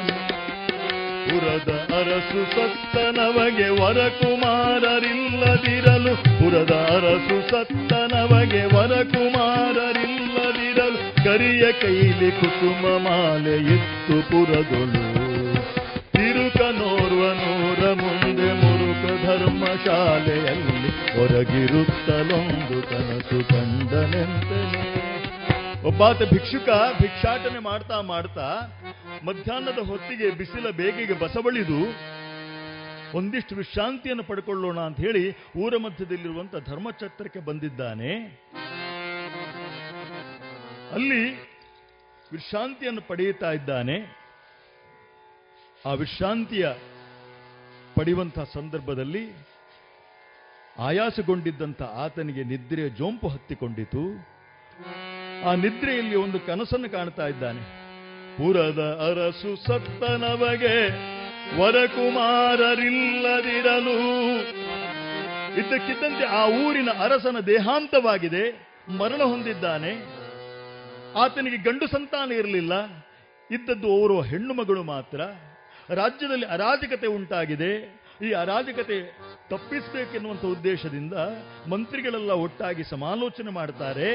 [1.30, 15.04] ಪುರದ ಅರಸು ಸತ್ತನವಗೆ ವರಕುಮಾರರಿಲ್ಲದಿರಲು, ಪುರದ ಅರಸು ಸತ್ತನವಗೆ ವರಕುಮಾರರಿಲ್ಲದಿರಲು ಕರಿಯ ಕೈಲಿ ಕುಸುಮ ಮಾಲೆ ಇತ್ತು ಪುರದೊಳು.
[16.12, 18.19] ತಿರುಕನೋರ್ವನೂರ ಮುಂದೆ
[19.84, 24.60] ಧರ್ಮಶಾಲೆಯಲ್ಲಿ ಹೊರಗಿರುತ್ತಲೊಂದು ಕನಸು ಕಂಡನೆಂತೆ
[25.88, 26.68] ಒಬ್ಬಾತ ಭಿಕ್ಷುಕ,
[27.00, 28.48] ಭಿಕ್ಷಾಟನೆ ಮಾಡ್ತಾ ಮಾಡ್ತಾ
[29.24, 31.80] ಮಧ್ಯಾಹ್ನದ ಹೊತ್ತಿಗೆ ಬಿಸಿಲ ಬೇಗೆಗೆ ಬಸವಳಿದು,
[33.16, 35.24] ಒಂದಿಷ್ಟು ವಿಶ್ರಾಂತಿಯನ್ನು ಪಡ್ಕೊಳ್ಳೋಣ ಅಂತ ಹೇಳಿ
[35.56, 38.12] ಊರ ಮಧ್ಯದಲ್ಲಿರುವಂತ ಧರ್ಮಛತ್ರಕ್ಕೆ ಬಂದಿದ್ದಾನೆ.
[40.92, 41.22] ಅಲ್ಲಿ
[42.32, 43.96] ವಿಶ್ರಾಂತಿಯನ್ನು ಪಡೆಯುತ್ತಾ ಇದ್ದಾನೆ.
[45.86, 46.66] ಆ ವಿಶ್ರಾಂತಿಯ
[47.94, 49.24] ಪಡೆಯುವಂತಹ ಸಂದರ್ಭದಲ್ಲಿ
[50.78, 54.00] ಆಯಾಸಗೊಂಡಿದ್ದಂಥ ಆತನಿಗೆ ನಿದ್ರೆಯ ಜೋಂಪು ಹತ್ತಿಕೊಂಡಿತು.
[55.44, 57.80] ಆ ನಿದ್ರೆಯಲ್ಲಿ ಒಂದು ಕನಸನ್ನು ಕಾಣ್ತಾ ಇದ್ದಾನೆ.
[58.36, 60.88] ಪುರದ ಅರಸು ಸತ್ತನವಗೆ
[61.60, 62.60] ವರಕುಮಾರರಿಲ್ಲದಿರಲು.
[65.60, 68.68] ಇದ್ದಕ್ಕಿದ್ದಂತೆ ಆ ಊರಿನ ಅರಸನ ದೇಹಾಂತವಾಗಿದೆ.
[68.98, 70.20] ಮರಣ ಹೊಂದಿದ್ದಾನೆ.
[71.18, 72.72] ಆತನಿಗೆ ಗಂಡು ಸಂತಾನ ಇರಲಿಲ್ಲ.
[73.50, 75.20] ಇದ್ದದ್ದು ಓರ್ವ ಹೆಣ್ಣು ಮಗಳು ಮಾತ್ರ.
[75.88, 77.99] ರಾಜ್ಯದಲ್ಲಿ ಅರಾಜಕತೆ ಉಂಟಾಗಿದೆ.
[78.26, 78.96] ಈ ಅರಾಜಕತೆ
[79.50, 81.14] ತಪ್ಪಿಸಬೇಕೆನ್ನುವಂಥ ಉದ್ದೇಶದಿಂದ
[81.70, 84.08] ಮಂತ್ರಿಗಳೆಲ್ಲ ಒಟ್ಟಾಗಿ ಸಮಾಲೋಚನೆ ಮಾಡ್ತಾರೆ,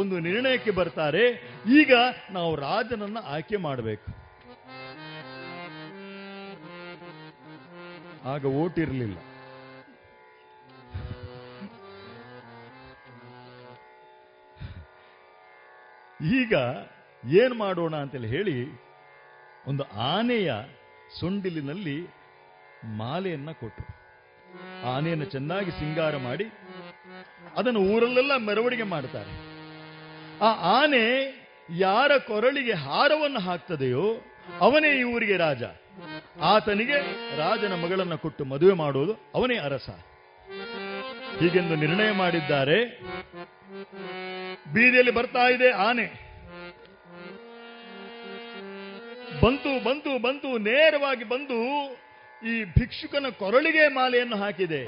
[0.00, 1.24] ಒಂದು ನಿರ್ಣಯಕ್ಕೆ ಬರ್ತಾರೆ.
[1.80, 1.92] ಈಗ
[2.30, 4.10] ನಾವು ರಾಜನನ್ನ ಆಯ್ಕೆ ಮಾಡಬೇಕು.
[8.32, 9.18] ಆಗ ಓಟ್ ಇರಲಿಲ್ಲ.
[16.40, 16.54] ಈಗ
[17.24, 18.58] ಏನ್ ಮಾಡೋಣ ಅಂತೇಳಿ ಹೇಳಿ,
[19.66, 19.84] ಒಂದು
[20.14, 20.52] ಆನೆಯ
[21.20, 21.98] ಸೊಂಡಿಲಿನಲ್ಲಿ
[22.84, 24.04] ಮಾಲೆಯನ್ನ ಕೊಟ್ಟರು
[24.90, 26.44] ಆನೆಯನ್ನು ಚೆನ್ನಾಗಿ ಸಿಂಗಾರ ಮಾಡಿ
[27.56, 29.54] ಅದನ್ನು ಊರಲ್ಲೆಲ್ಲ ಮೆರವಣಿಗೆ ಮಾಡ್ತಾರೆ.
[30.38, 31.04] ಆ ಆನೆ
[31.76, 34.16] ಯಾರ ಕೊರಳಿಗೆ ಹಾರವನ್ನು ಹಾಕ್ತದೆಯೋ
[34.60, 35.62] ಅವನೇ ಈ ಊರಿಗೆ ರಾಜ.
[36.40, 36.96] ಆತನಿಗೆ
[37.36, 39.90] ರಾಜನ ಮಗಳನ್ನ ಕೊಟ್ಟು ಮದುವೆ ಮಾಡುವುದು ಅವನೇ ಅರಸ.
[41.38, 43.00] ಹೀಗೆಂದು ನಿರ್ಣಯ ಮಾಡಿದ್ದಾರೆ.
[44.72, 46.24] ಬೀದಿಯಲ್ಲಿ ಬರ್ತಾ ಇದೆ ಆನೆ.
[49.42, 51.58] ಬಂತು ಬಂತು ಬಂತು, ನೇರವಾಗಿ ಬಂದು
[52.42, 54.82] ಈ ಭಿಕ್ಷುಕನ ಕೊರಳಿಗೆ ಮಾಲೆಯನ್ನು ಹಾಕಿದೆ.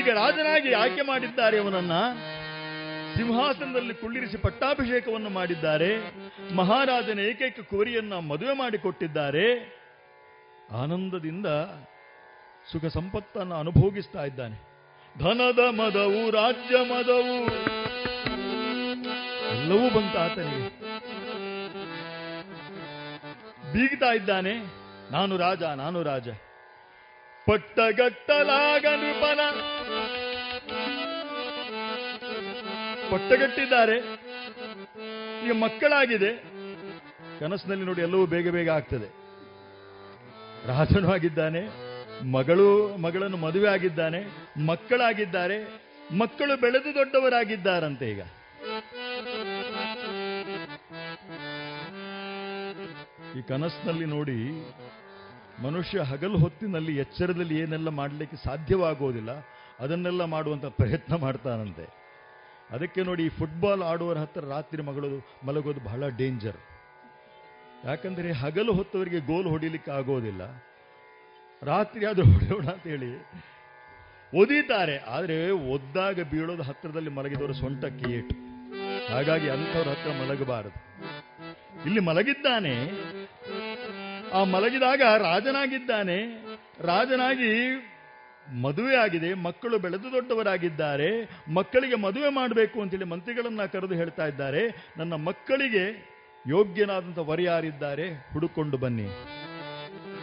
[0.00, 1.92] ಈಗ ರಾಜನಾಗಿ ಆಯ್ಕೆ ಮಾಡಿದ್ದಾರೆ ಅವನನ್ನ.
[3.16, 5.96] ಸಿಂಹಾಸನದಲ್ಲಿ ಕುಳ್ಳಿರಿಸಿ ಪಟ್ಟಾಭಿಷೇಕವನ್ನು ಮಾಡಿದ್ದಾರೆ.
[6.54, 9.78] ಮಹಾರಾಜನ ಏಕೈಕ ಕೋರಿಯನ್ನ ಮದುವೆ ಮಾಡಿಕೊಟ್ಟಿದ್ದಾರೆ.
[10.72, 11.46] ಆನಂದದಿಂದ
[12.72, 14.68] ಸುಖ ಸಂಪತ್ತನ್ನು ಅನುಭೋಗಿಸ್ತಾ ಇದ್ದಾನೆ.
[15.18, 17.46] ಧನದ ಮದವು, ರಾಜ್ಯ, ಮದವು.
[19.50, 20.68] ಎಲ್ಲವೂ ಬಂತ ಆತನಿಗೆ.
[23.72, 24.77] ಬೀಗ್ತಾ ಇದ್ದಾನೆ.
[25.12, 26.28] ನಾನು ರಾಜ ನಾನು ರಾಜ.
[27.46, 29.40] ಪಟ್ಟಗಟ್ಟಲಾಗ ನೃಪನ
[33.12, 33.96] ಪಟ್ಟಗಟ್ಟಿದ್ದಾರೆ.
[35.44, 36.30] ಈಗ ಮಕ್ಕಳಾಗಿದೆ.
[37.40, 39.08] ಕನಸಿನಲ್ಲಿ ನೋಡಿ ಎಲ್ಲವೂ ಬೇಗ ಬೇಗ ಆಗ್ತದೆ.
[40.68, 41.62] ರಾಜನೂ ಆಗಿದ್ದಾನೆ,
[42.32, 42.68] ಮಗಳು,
[43.04, 44.20] ಮಗಳನ್ನು ಮದುವೆ ಆಗಿದ್ದಾನೆ,
[44.66, 45.58] ಮಕ್ಕಳಾಗಿದ್ದಾರೆ,
[46.18, 48.22] ಮಕ್ಕಳು ಬೆಳೆದು ದೊಡ್ಡವರಾಗಿದ್ದಾರಂತೆ ಈಗ.
[53.38, 54.38] ಈ ಕನಸಿನಲ್ಲಿ ನೋಡಿ
[55.64, 59.30] ಮನುಷ್ಯ ಹಗಲು ಹೊತ್ತಿನಲ್ಲಿ ಎಚ್ಚರದಲ್ಲಿ ಏನೆಲ್ಲ ಮಾಡಲಿಕ್ಕೆ ಸಾಧ್ಯವಾಗೋದಿಲ್ಲ,
[59.84, 61.86] ಅದನ್ನೆಲ್ಲ ಮಾಡುವಂತ ಪ್ರಯತ್ನ ಮಾಡ್ತಾನಂತೆ.
[62.74, 65.08] ಅದಕ್ಕೆ ನೋಡಿ ಈ ಫುಟ್ಬಾಲ್ ಆಡುವವರ ಹತ್ರ ರಾತ್ರಿ ಮಗಳು
[65.48, 66.58] ಮಲಗೋದು ಬಹಳ ಡೇಂಜರ್
[67.88, 70.42] ಯಾಕಂದರೆ ಹಗಲು ಹೊತ್ತವರಿಗೆ ಗೋಲ್ ಹೊಡಿಲಿಕ್ಕೆ ಆಗೋದಿಲ್ಲ.
[71.62, 73.10] ರಾತ್ರಿ ಆದರೂ ಹೊಡೆಯೋಣ ಅಂತ ಹೇಳಿ
[74.32, 75.36] ಒದೀತಾರೆ, ಆದರೆ
[75.74, 78.34] ಒದ್ದಾಗ ಬೀಳೋದು ಹತ್ತಿರದಲ್ಲಿ ಮಲಗಿದವರು ಸೊಂಟಕ್ಕೆ ಏಟು.
[79.12, 80.78] ಹಾಗಾಗಿ ಅಂಥವ್ರ ಹತ್ರ ಮಲಗಬಾರದು.
[81.86, 82.74] ಇಲ್ಲಿ ಮಲಗಿದ್ದಾನೆ
[84.32, 86.18] ಆ ಮಲಗಿದಾಗ ರಾಜನಾಗಿದ್ದಾನೆ.
[86.86, 87.52] ರಾಜನಾಗಿ
[88.62, 89.34] ಮದುವೆ ಆಗಿದೆ.
[89.34, 91.08] ಮಕ್ಕಳು ಬೆಳೆದು ದೊಡ್ಡವರಾಗಿದ್ದಾರೆ.
[91.54, 94.62] ಮಕ್ಕಳಿಗೆ ಮದುವೆ ಮಾಡಬೇಕು ಅಂತೇಳಿ ಮಂತ್ರಿಗಳನ್ನ ಕರೆದು ಹೇಳ್ತಾ ಇದ್ದಾರೆ.
[94.96, 95.84] ನನ್ನ ಮಕ್ಕಳಿಗೆ
[96.48, 99.08] ಯೋಗ್ಯನಾದಂಥ ವರ ಯಾರಿದ್ದಾರೆ ಹುಡುಕೊಂಡು ಬನ್ನಿ.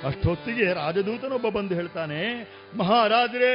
[0.08, 2.20] ಅಷ್ಟೊತ್ತಿಗೆ ರಾಜದೂತನೊಬ್ಬ ಬಂದು ಹೇಳ್ತಾನೆ,
[2.78, 3.52] ಮಹಾರಾಜರೇ,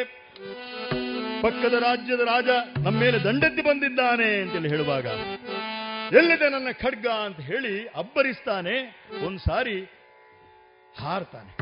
[1.42, 2.48] ಪಕ್ಕದ ರಾಜ್ಯದ ರಾಜ
[2.78, 5.06] ನಮ್ಮ ಮೇಲೆ ದಂಡೆತ್ತಿ ಬಂದಿದ್ದಾನೆ ಅಂತೇಳಿ ಹೇಳುವಾಗ,
[6.12, 7.06] ಎಲ್ಲಿದೆ ನನ್ನ ಖಡ್ಗ?
[7.06, 8.76] ಅಂತ ಹೇಳಿ ಅಬ್ಬರಿಸ್ತಾನೆ.
[9.26, 9.76] ಒಂದ್ ಸಾರಿ
[10.94, 11.52] ಹಾರ್ತಾನೆ.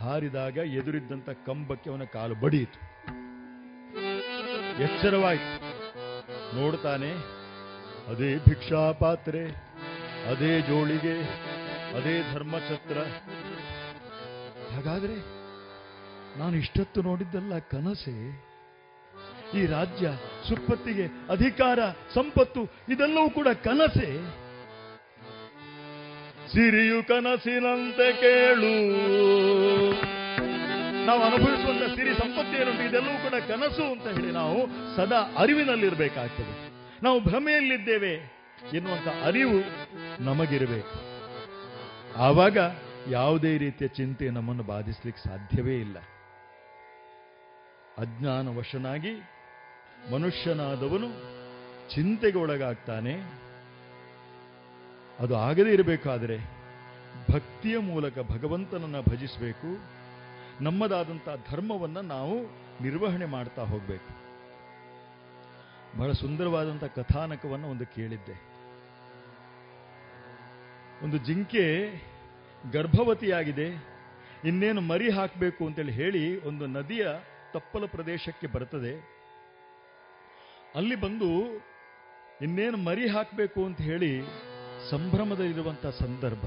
[0.00, 2.80] ಹಾರಿದಾಗ ಎದುರಿದ್ದಂತ ಕಂಬಕ್ಕೆ ಅವನ ಕಾಲು ಬಡಿಯಿತು.
[4.82, 5.52] ಎಚ್ಚರವಾಯಿತು.
[6.56, 7.10] ನೋಡ್ತಾನೆ,
[8.08, 9.42] ಅದೇ ಭಿಕ್ಷಾ ಪಾತ್ರೆ
[10.30, 11.16] ಅದೇ ಜೋಳಿಗೆ,
[11.96, 12.98] ಅದೇ ಧರ್ಮಛತ್ರ.
[14.74, 15.16] ಹಾಗಾದ್ರೆ
[16.38, 18.16] ನಾನು ಇಷ್ಟತ್ತು ನೋಡಿದ್ದಲ್ಲ ಕನಸೆ?
[19.54, 20.06] ಈ ರಾಜ್ಯ
[20.48, 21.78] ಸುಪ್ಪತ್ತಿಗೆ ಅಧಿಕಾರ,
[22.14, 24.10] ಸಂಪತ್ತು, ಇದೆಲ್ಲವೂ ಕೂಡ ಕನಸೆ?
[26.56, 28.74] ಸಿರಿಯು ಕನಸಿನಂತೆ ಕೇಳು.
[31.06, 34.66] ನಾವು ಅನುಭವಿಸುವಂತ ಸಿರಿ ಸಂಪತ್ತಿ ಏನುಂಟು ಇದೆಲ್ಲವೂ ಕೂಡ ಕನಸು ಅಂತ ಹೇಳಿ ನಾವು
[34.96, 36.68] ಸದಾ ಅರಿವಿನಲ್ಲಿರಬೇಕಾಗ್ತದೆ.
[37.02, 38.12] ನಾವು ಭ್ರಮೆಯಲ್ಲಿದ್ದೇವೆ
[38.72, 39.58] ಎನ್ನುವಂತ ಅರಿವು
[40.22, 40.96] ನಮಗಿರಬೇಕು.
[42.16, 42.58] ಆವಾಗ
[43.10, 45.98] ಯಾವುದೇ ರೀತಿಯ ಚಿಂತೆ ನಮ್ಮನ್ನು ಬಾಧಿಸ್ಲಿಕ್ಕೆ ಸಾಧ್ಯವೇ ಇಲ್ಲ.
[47.98, 49.14] ಅಜ್ಞಾನ ವಶನಾಗಿ
[50.12, 51.08] ಮನುಷ್ಯನಾದವನು
[51.94, 53.45] ಚಿಂತೆಗೆ ಒಳಗಾಗ್ತಾನೆ.
[55.20, 56.38] ಅದು ಆಗದೇ ಇರಬೇಕಾದರೆ
[57.30, 59.96] ಭಕ್ತಿಯ ಮೂಲಕ ಭಗವಂತನನ್ನ ಭಜಿಸಬೇಕು.
[60.64, 62.42] ನಮ್ಮದಾದಂಥ ಧರ್ಮವನ್ನ ನಾವು
[62.82, 64.26] ನಿರ್ವಹಣೆ ಮಾಡ್ತಾ ಹೋಗಬೇಕು.
[65.98, 68.56] ಬಹಳ ಸುಂದರವಾದಂಥ ಕಥಾನಕವನ್ನು ಒಂದು ಕೇಳಿದ್ದೆ.
[71.04, 71.88] ಒಂದು ಜಿಂಕೆ
[72.72, 73.66] ಗರ್ಭವತಿಯಾಗಿದೆ.
[74.44, 77.08] ಇನ್ನೇನು ಮರಿ ಹಾಕಬೇಕು ಅಂತೇಳಿ ಹೇಳಿ ಒಂದು ನದಿಯ
[77.52, 79.16] ತಪ್ಪಲ ಪ್ರದೇಶಕ್ಕೆ ಬರ್ತದೆ.
[80.74, 81.56] ಅಲ್ಲಿ ಬಂದು
[82.42, 84.20] ಇನ್ನೇನು ಮರಿ ಹಾಕಬೇಕು ಅಂತ ಹೇಳಿ
[84.90, 86.44] ಸಂಭ್ರಮದಲ್ಲಿರುವಂತಹ ಸಂದರ್ಭ,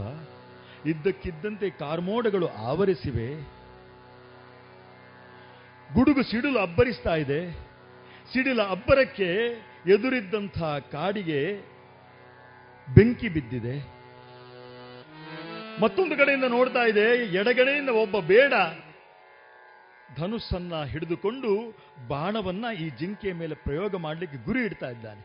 [0.88, 3.30] ಇದ್ದಕ್ಕಿದ್ದಂತೆ ಕಾರ್ಮೋಡಗಳು ಆವರಿಸಿವೆ.
[5.94, 7.52] ಗುಡುಗು ಸಿಡಿಲು ಅಬ್ಬರಿಸ್ತಾ ಇದೆ.
[8.34, 9.30] ಸಿಡಿಲ ಅಬ್ಬರಕ್ಕೆ
[9.88, 10.58] ಎದುರಿದ್ದಂಥ
[10.92, 11.42] ಕಾಡಿಗೆ
[12.88, 13.76] ಬೆಂಕಿ ಬಿದ್ದಿದೆ.
[15.82, 17.08] ಮತ್ತೊಂದು ಕಡೆಯಿಂದ ನೋಡ್ತಾ ಇದೆ,
[17.38, 18.54] ಎಡಗಡೆಯಿಂದ ಒಬ್ಬ ಬೇಡ
[20.18, 21.52] ಧನುಸ್ಸನ್ನ ಹಿಡಿದುಕೊಂಡು
[22.08, 25.22] ಬಾಣವನ್ನ ಈ ಜಿಂಕೆಯ ಮೇಲೆ ಪ್ರಯೋಗ ಮಾಡಲಿಕ್ಕೆ ಗುರಿ ಇಡ್ತಾ ಇದ್ದಾನೆ.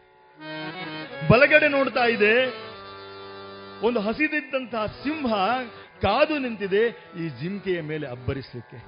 [1.29, 2.35] ಬಲಗಡೆ ನೋಡ್ತಾ ಇದೆ
[3.83, 5.33] ಒಂದು ಹಸಿದಿದ್ದಂತಹ ಸಿಂಹ
[6.03, 8.79] ಕಾದು ನಿಂತಿದೆ ಈ ಜಿಂಕೆಯ ಮೇಲೆ ಅಬ್ಬರಿಸಲಿಕ್ಕೆ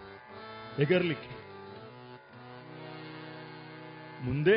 [0.83, 1.35] ಎಗರ್ಲಿಕ್ಕೆ
[4.25, 4.57] ಮುಂದೆ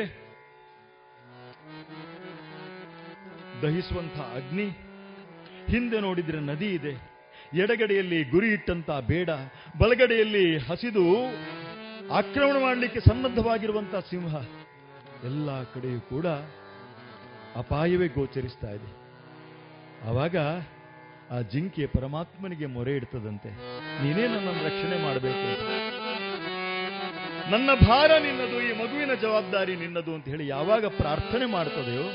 [3.62, 4.66] ದಹಿಸುವಂತಹ ಅಗ್ನಿ,
[5.68, 6.92] ಹಿಂದೆ ನೋಡಿದ್ರೆ ನದಿ ಇದೆ,
[7.52, 9.30] ಎಡಗಡೆಯಲ್ಲಿ ಗುರಿ ಇಟ್ಟಂತ ಬೇಡ,
[9.78, 11.04] ಬಲಗಡೆಯಲ್ಲಿ ಹಸಿದು
[12.10, 14.34] ಆಕ್ರಮಣ ಮಾಡಲಿಕ್ಕೆ ಸನ್ನದ್ಧವಾಗಿರುವಂತಹ ಸಿಂಹ,
[15.24, 16.26] ಎಲ್ಲ ಕಡೆಯೂ ಕೂಡ
[17.56, 18.99] ಅಪಾಯವೇ ಗೋಚರಿಸ್ತಾ ಇದೆ.
[20.06, 20.36] ಆವಾಗ
[21.30, 23.50] ಆ ಜಿಂಕೆ ಪರಮಾತ್ಮನಿಗೆ ಮೊರೆ ಇಡ್ತದಂತೆ.
[24.02, 25.48] ನೀನೇ ನನ್ನನ್ನು ರಕ್ಷಣೆ ಮಾಡಬೇಕು.
[27.50, 32.06] ನನ್ನ ಭಾರ ನಿನ್ನದು, ಈ ಮಗುವಿನ ಜವಾಬ್ದಾರಿ ನಿನ್ನದು ಅಂತ ಹೇಳಿ ಯಾವಾಗ ಪ್ರಾರ್ಥನೆ ಮಾಡ್ತದೆಯೋ,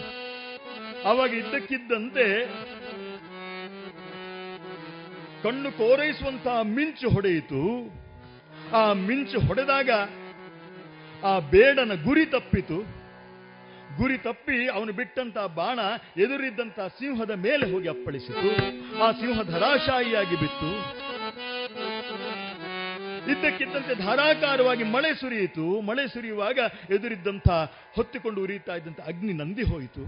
[1.10, 2.45] ಆವಾಗ ಇದ್ದಕ್ಕಿದ್ದಂತೆ
[5.44, 7.62] ಕಣ್ಣು ಕೋರೈಸುವಂತಹ ಮಿಂಚು ಹೊಡೆಯಿತು.
[8.74, 9.90] ಆ ಮಿಂಚು ಹೊಡೆದಾಗ
[11.24, 13.05] ಆ ಬೇಡನ ಗುರಿ ತಪ್ಪಿತು.
[13.98, 15.80] ಗುರಿ ತಪ್ಪಿ ಅವನು ಬಿಟ್ಟಂತ ಬಾಣ
[16.18, 18.50] ಎದುರಿದ್ದಂತ ಸಿಂಹದ ಮೇಲೆ ಹೋಗಿ ಅಪ್ಪಳಿಸಿತು.
[19.04, 20.72] ಆ ಸಿಂಹ ಧರಾಶಾಯಿಯಾಗಿ ಬಿತ್ತು.
[23.32, 25.82] ಇದ್ದಕ್ಕಿದ್ದಂತೆ ಧಾರಾಕಾರವಾಗಿ ಮಳೆ ಸುರಿಯಿತು.
[25.82, 26.60] ಮಳೆ ಸುರಿಯುವಾಗ
[26.90, 27.50] ಎದುರಿದ್ದಂಥ
[27.96, 30.04] ಹೊತ್ತಿಕೊಂಡು ಉರಿಯುತ್ತಾ ಇದ್ದಂಥ ಅಗ್ನಿ ನಂದಿ ಹೋಯಿತು.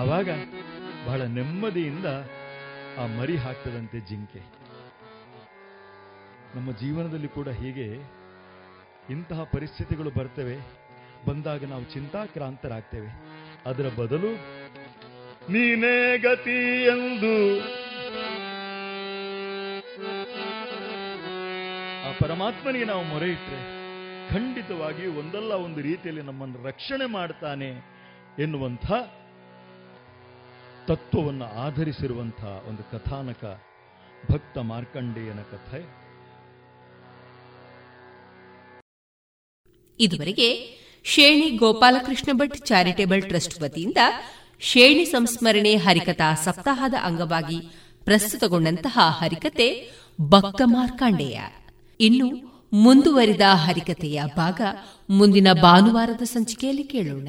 [0.00, 0.28] ಆವಾಗ
[1.06, 2.06] ಬಹಳ ನೆಮ್ಮದಿಯಿಂದ
[2.98, 4.42] ಆ ಮರಿ ಹಾಕ್ತದಂತೆ ಜಿಂಕೆ.
[6.56, 7.88] ನಮ್ಮ ಜೀವನದಲ್ಲಿ ಕೂಡ ಹೀಗೆ
[9.10, 10.83] ಇಂತಹ ಪರಿಸ್ಥಿತಿಗಳು ಬರ್ತವೆ.
[11.26, 13.10] ಬಂದಾಗ ನಾವು ಚಿಂತಾಕ್ರಾಂತರಾಗ್ತೇವೆ.
[13.66, 14.30] ಅದರ ಬದಲು
[15.52, 17.34] ನೀನೇ ಗತಿ ಎಂದು
[22.08, 23.60] ಆ ಪರಮಾತ್ಮನಿಗೆ ನಾವು ಮೊರೆ ಇಟ್ಟರೆ
[24.30, 27.68] ಖಂಡಿತವಾಗಿ ಒಂದಲ್ಲ ಒಂದು ರೀತಿಯಲ್ಲಿ ನಮ್ಮನ್ನು ರಕ್ಷಣೆ ಮಾಡ್ತಾನೆ
[28.42, 28.86] ಎನ್ನುವಂಥ
[30.86, 33.44] ತತ್ವವನ್ನು ಆಧರಿಸಿರುವಂಥ ಒಂದು ಕಥಾನಕ
[34.32, 36.04] ಭಕ್ತ ಮಾರ್ಕಂಡೇಯನ ಕಥೆ.
[40.00, 40.48] ಇದುವರೆಗೆ
[41.04, 43.96] ಶೇಣಿ ಗೋಪಾಲಕೃಷ್ಣ ಭಟ್ ಚಾರಿಟೇಬಲ್ ಟ್ರಸ್ಟ್ ವತಿಯಿಂದ
[44.60, 47.60] ಶೇಣಿ ಸಂಸ್ಮರಣೆ ಹರಿಕಥಾ ಸಪ್ತಾಹದ ಅಂಗವಾಗಿ
[48.04, 49.90] ಪ್ರಸ್ತುತಗೊಂಡಂತಹ ಹರಿಕತೆ
[50.20, 51.40] ಬಕ್ಕ ಮಾರ್ಕಾಂಡೇಯ.
[52.00, 54.60] ಇನ್ನು ಮುಂದುವರಿದ ಹರಿಕತೆಯ ಭಾಗ
[55.10, 57.28] ಮುಂದಿನ ಭಾನುವಾರದ ಸಂಚಿಕೆಯಲ್ಲಿ ಕೇಳೋಣ.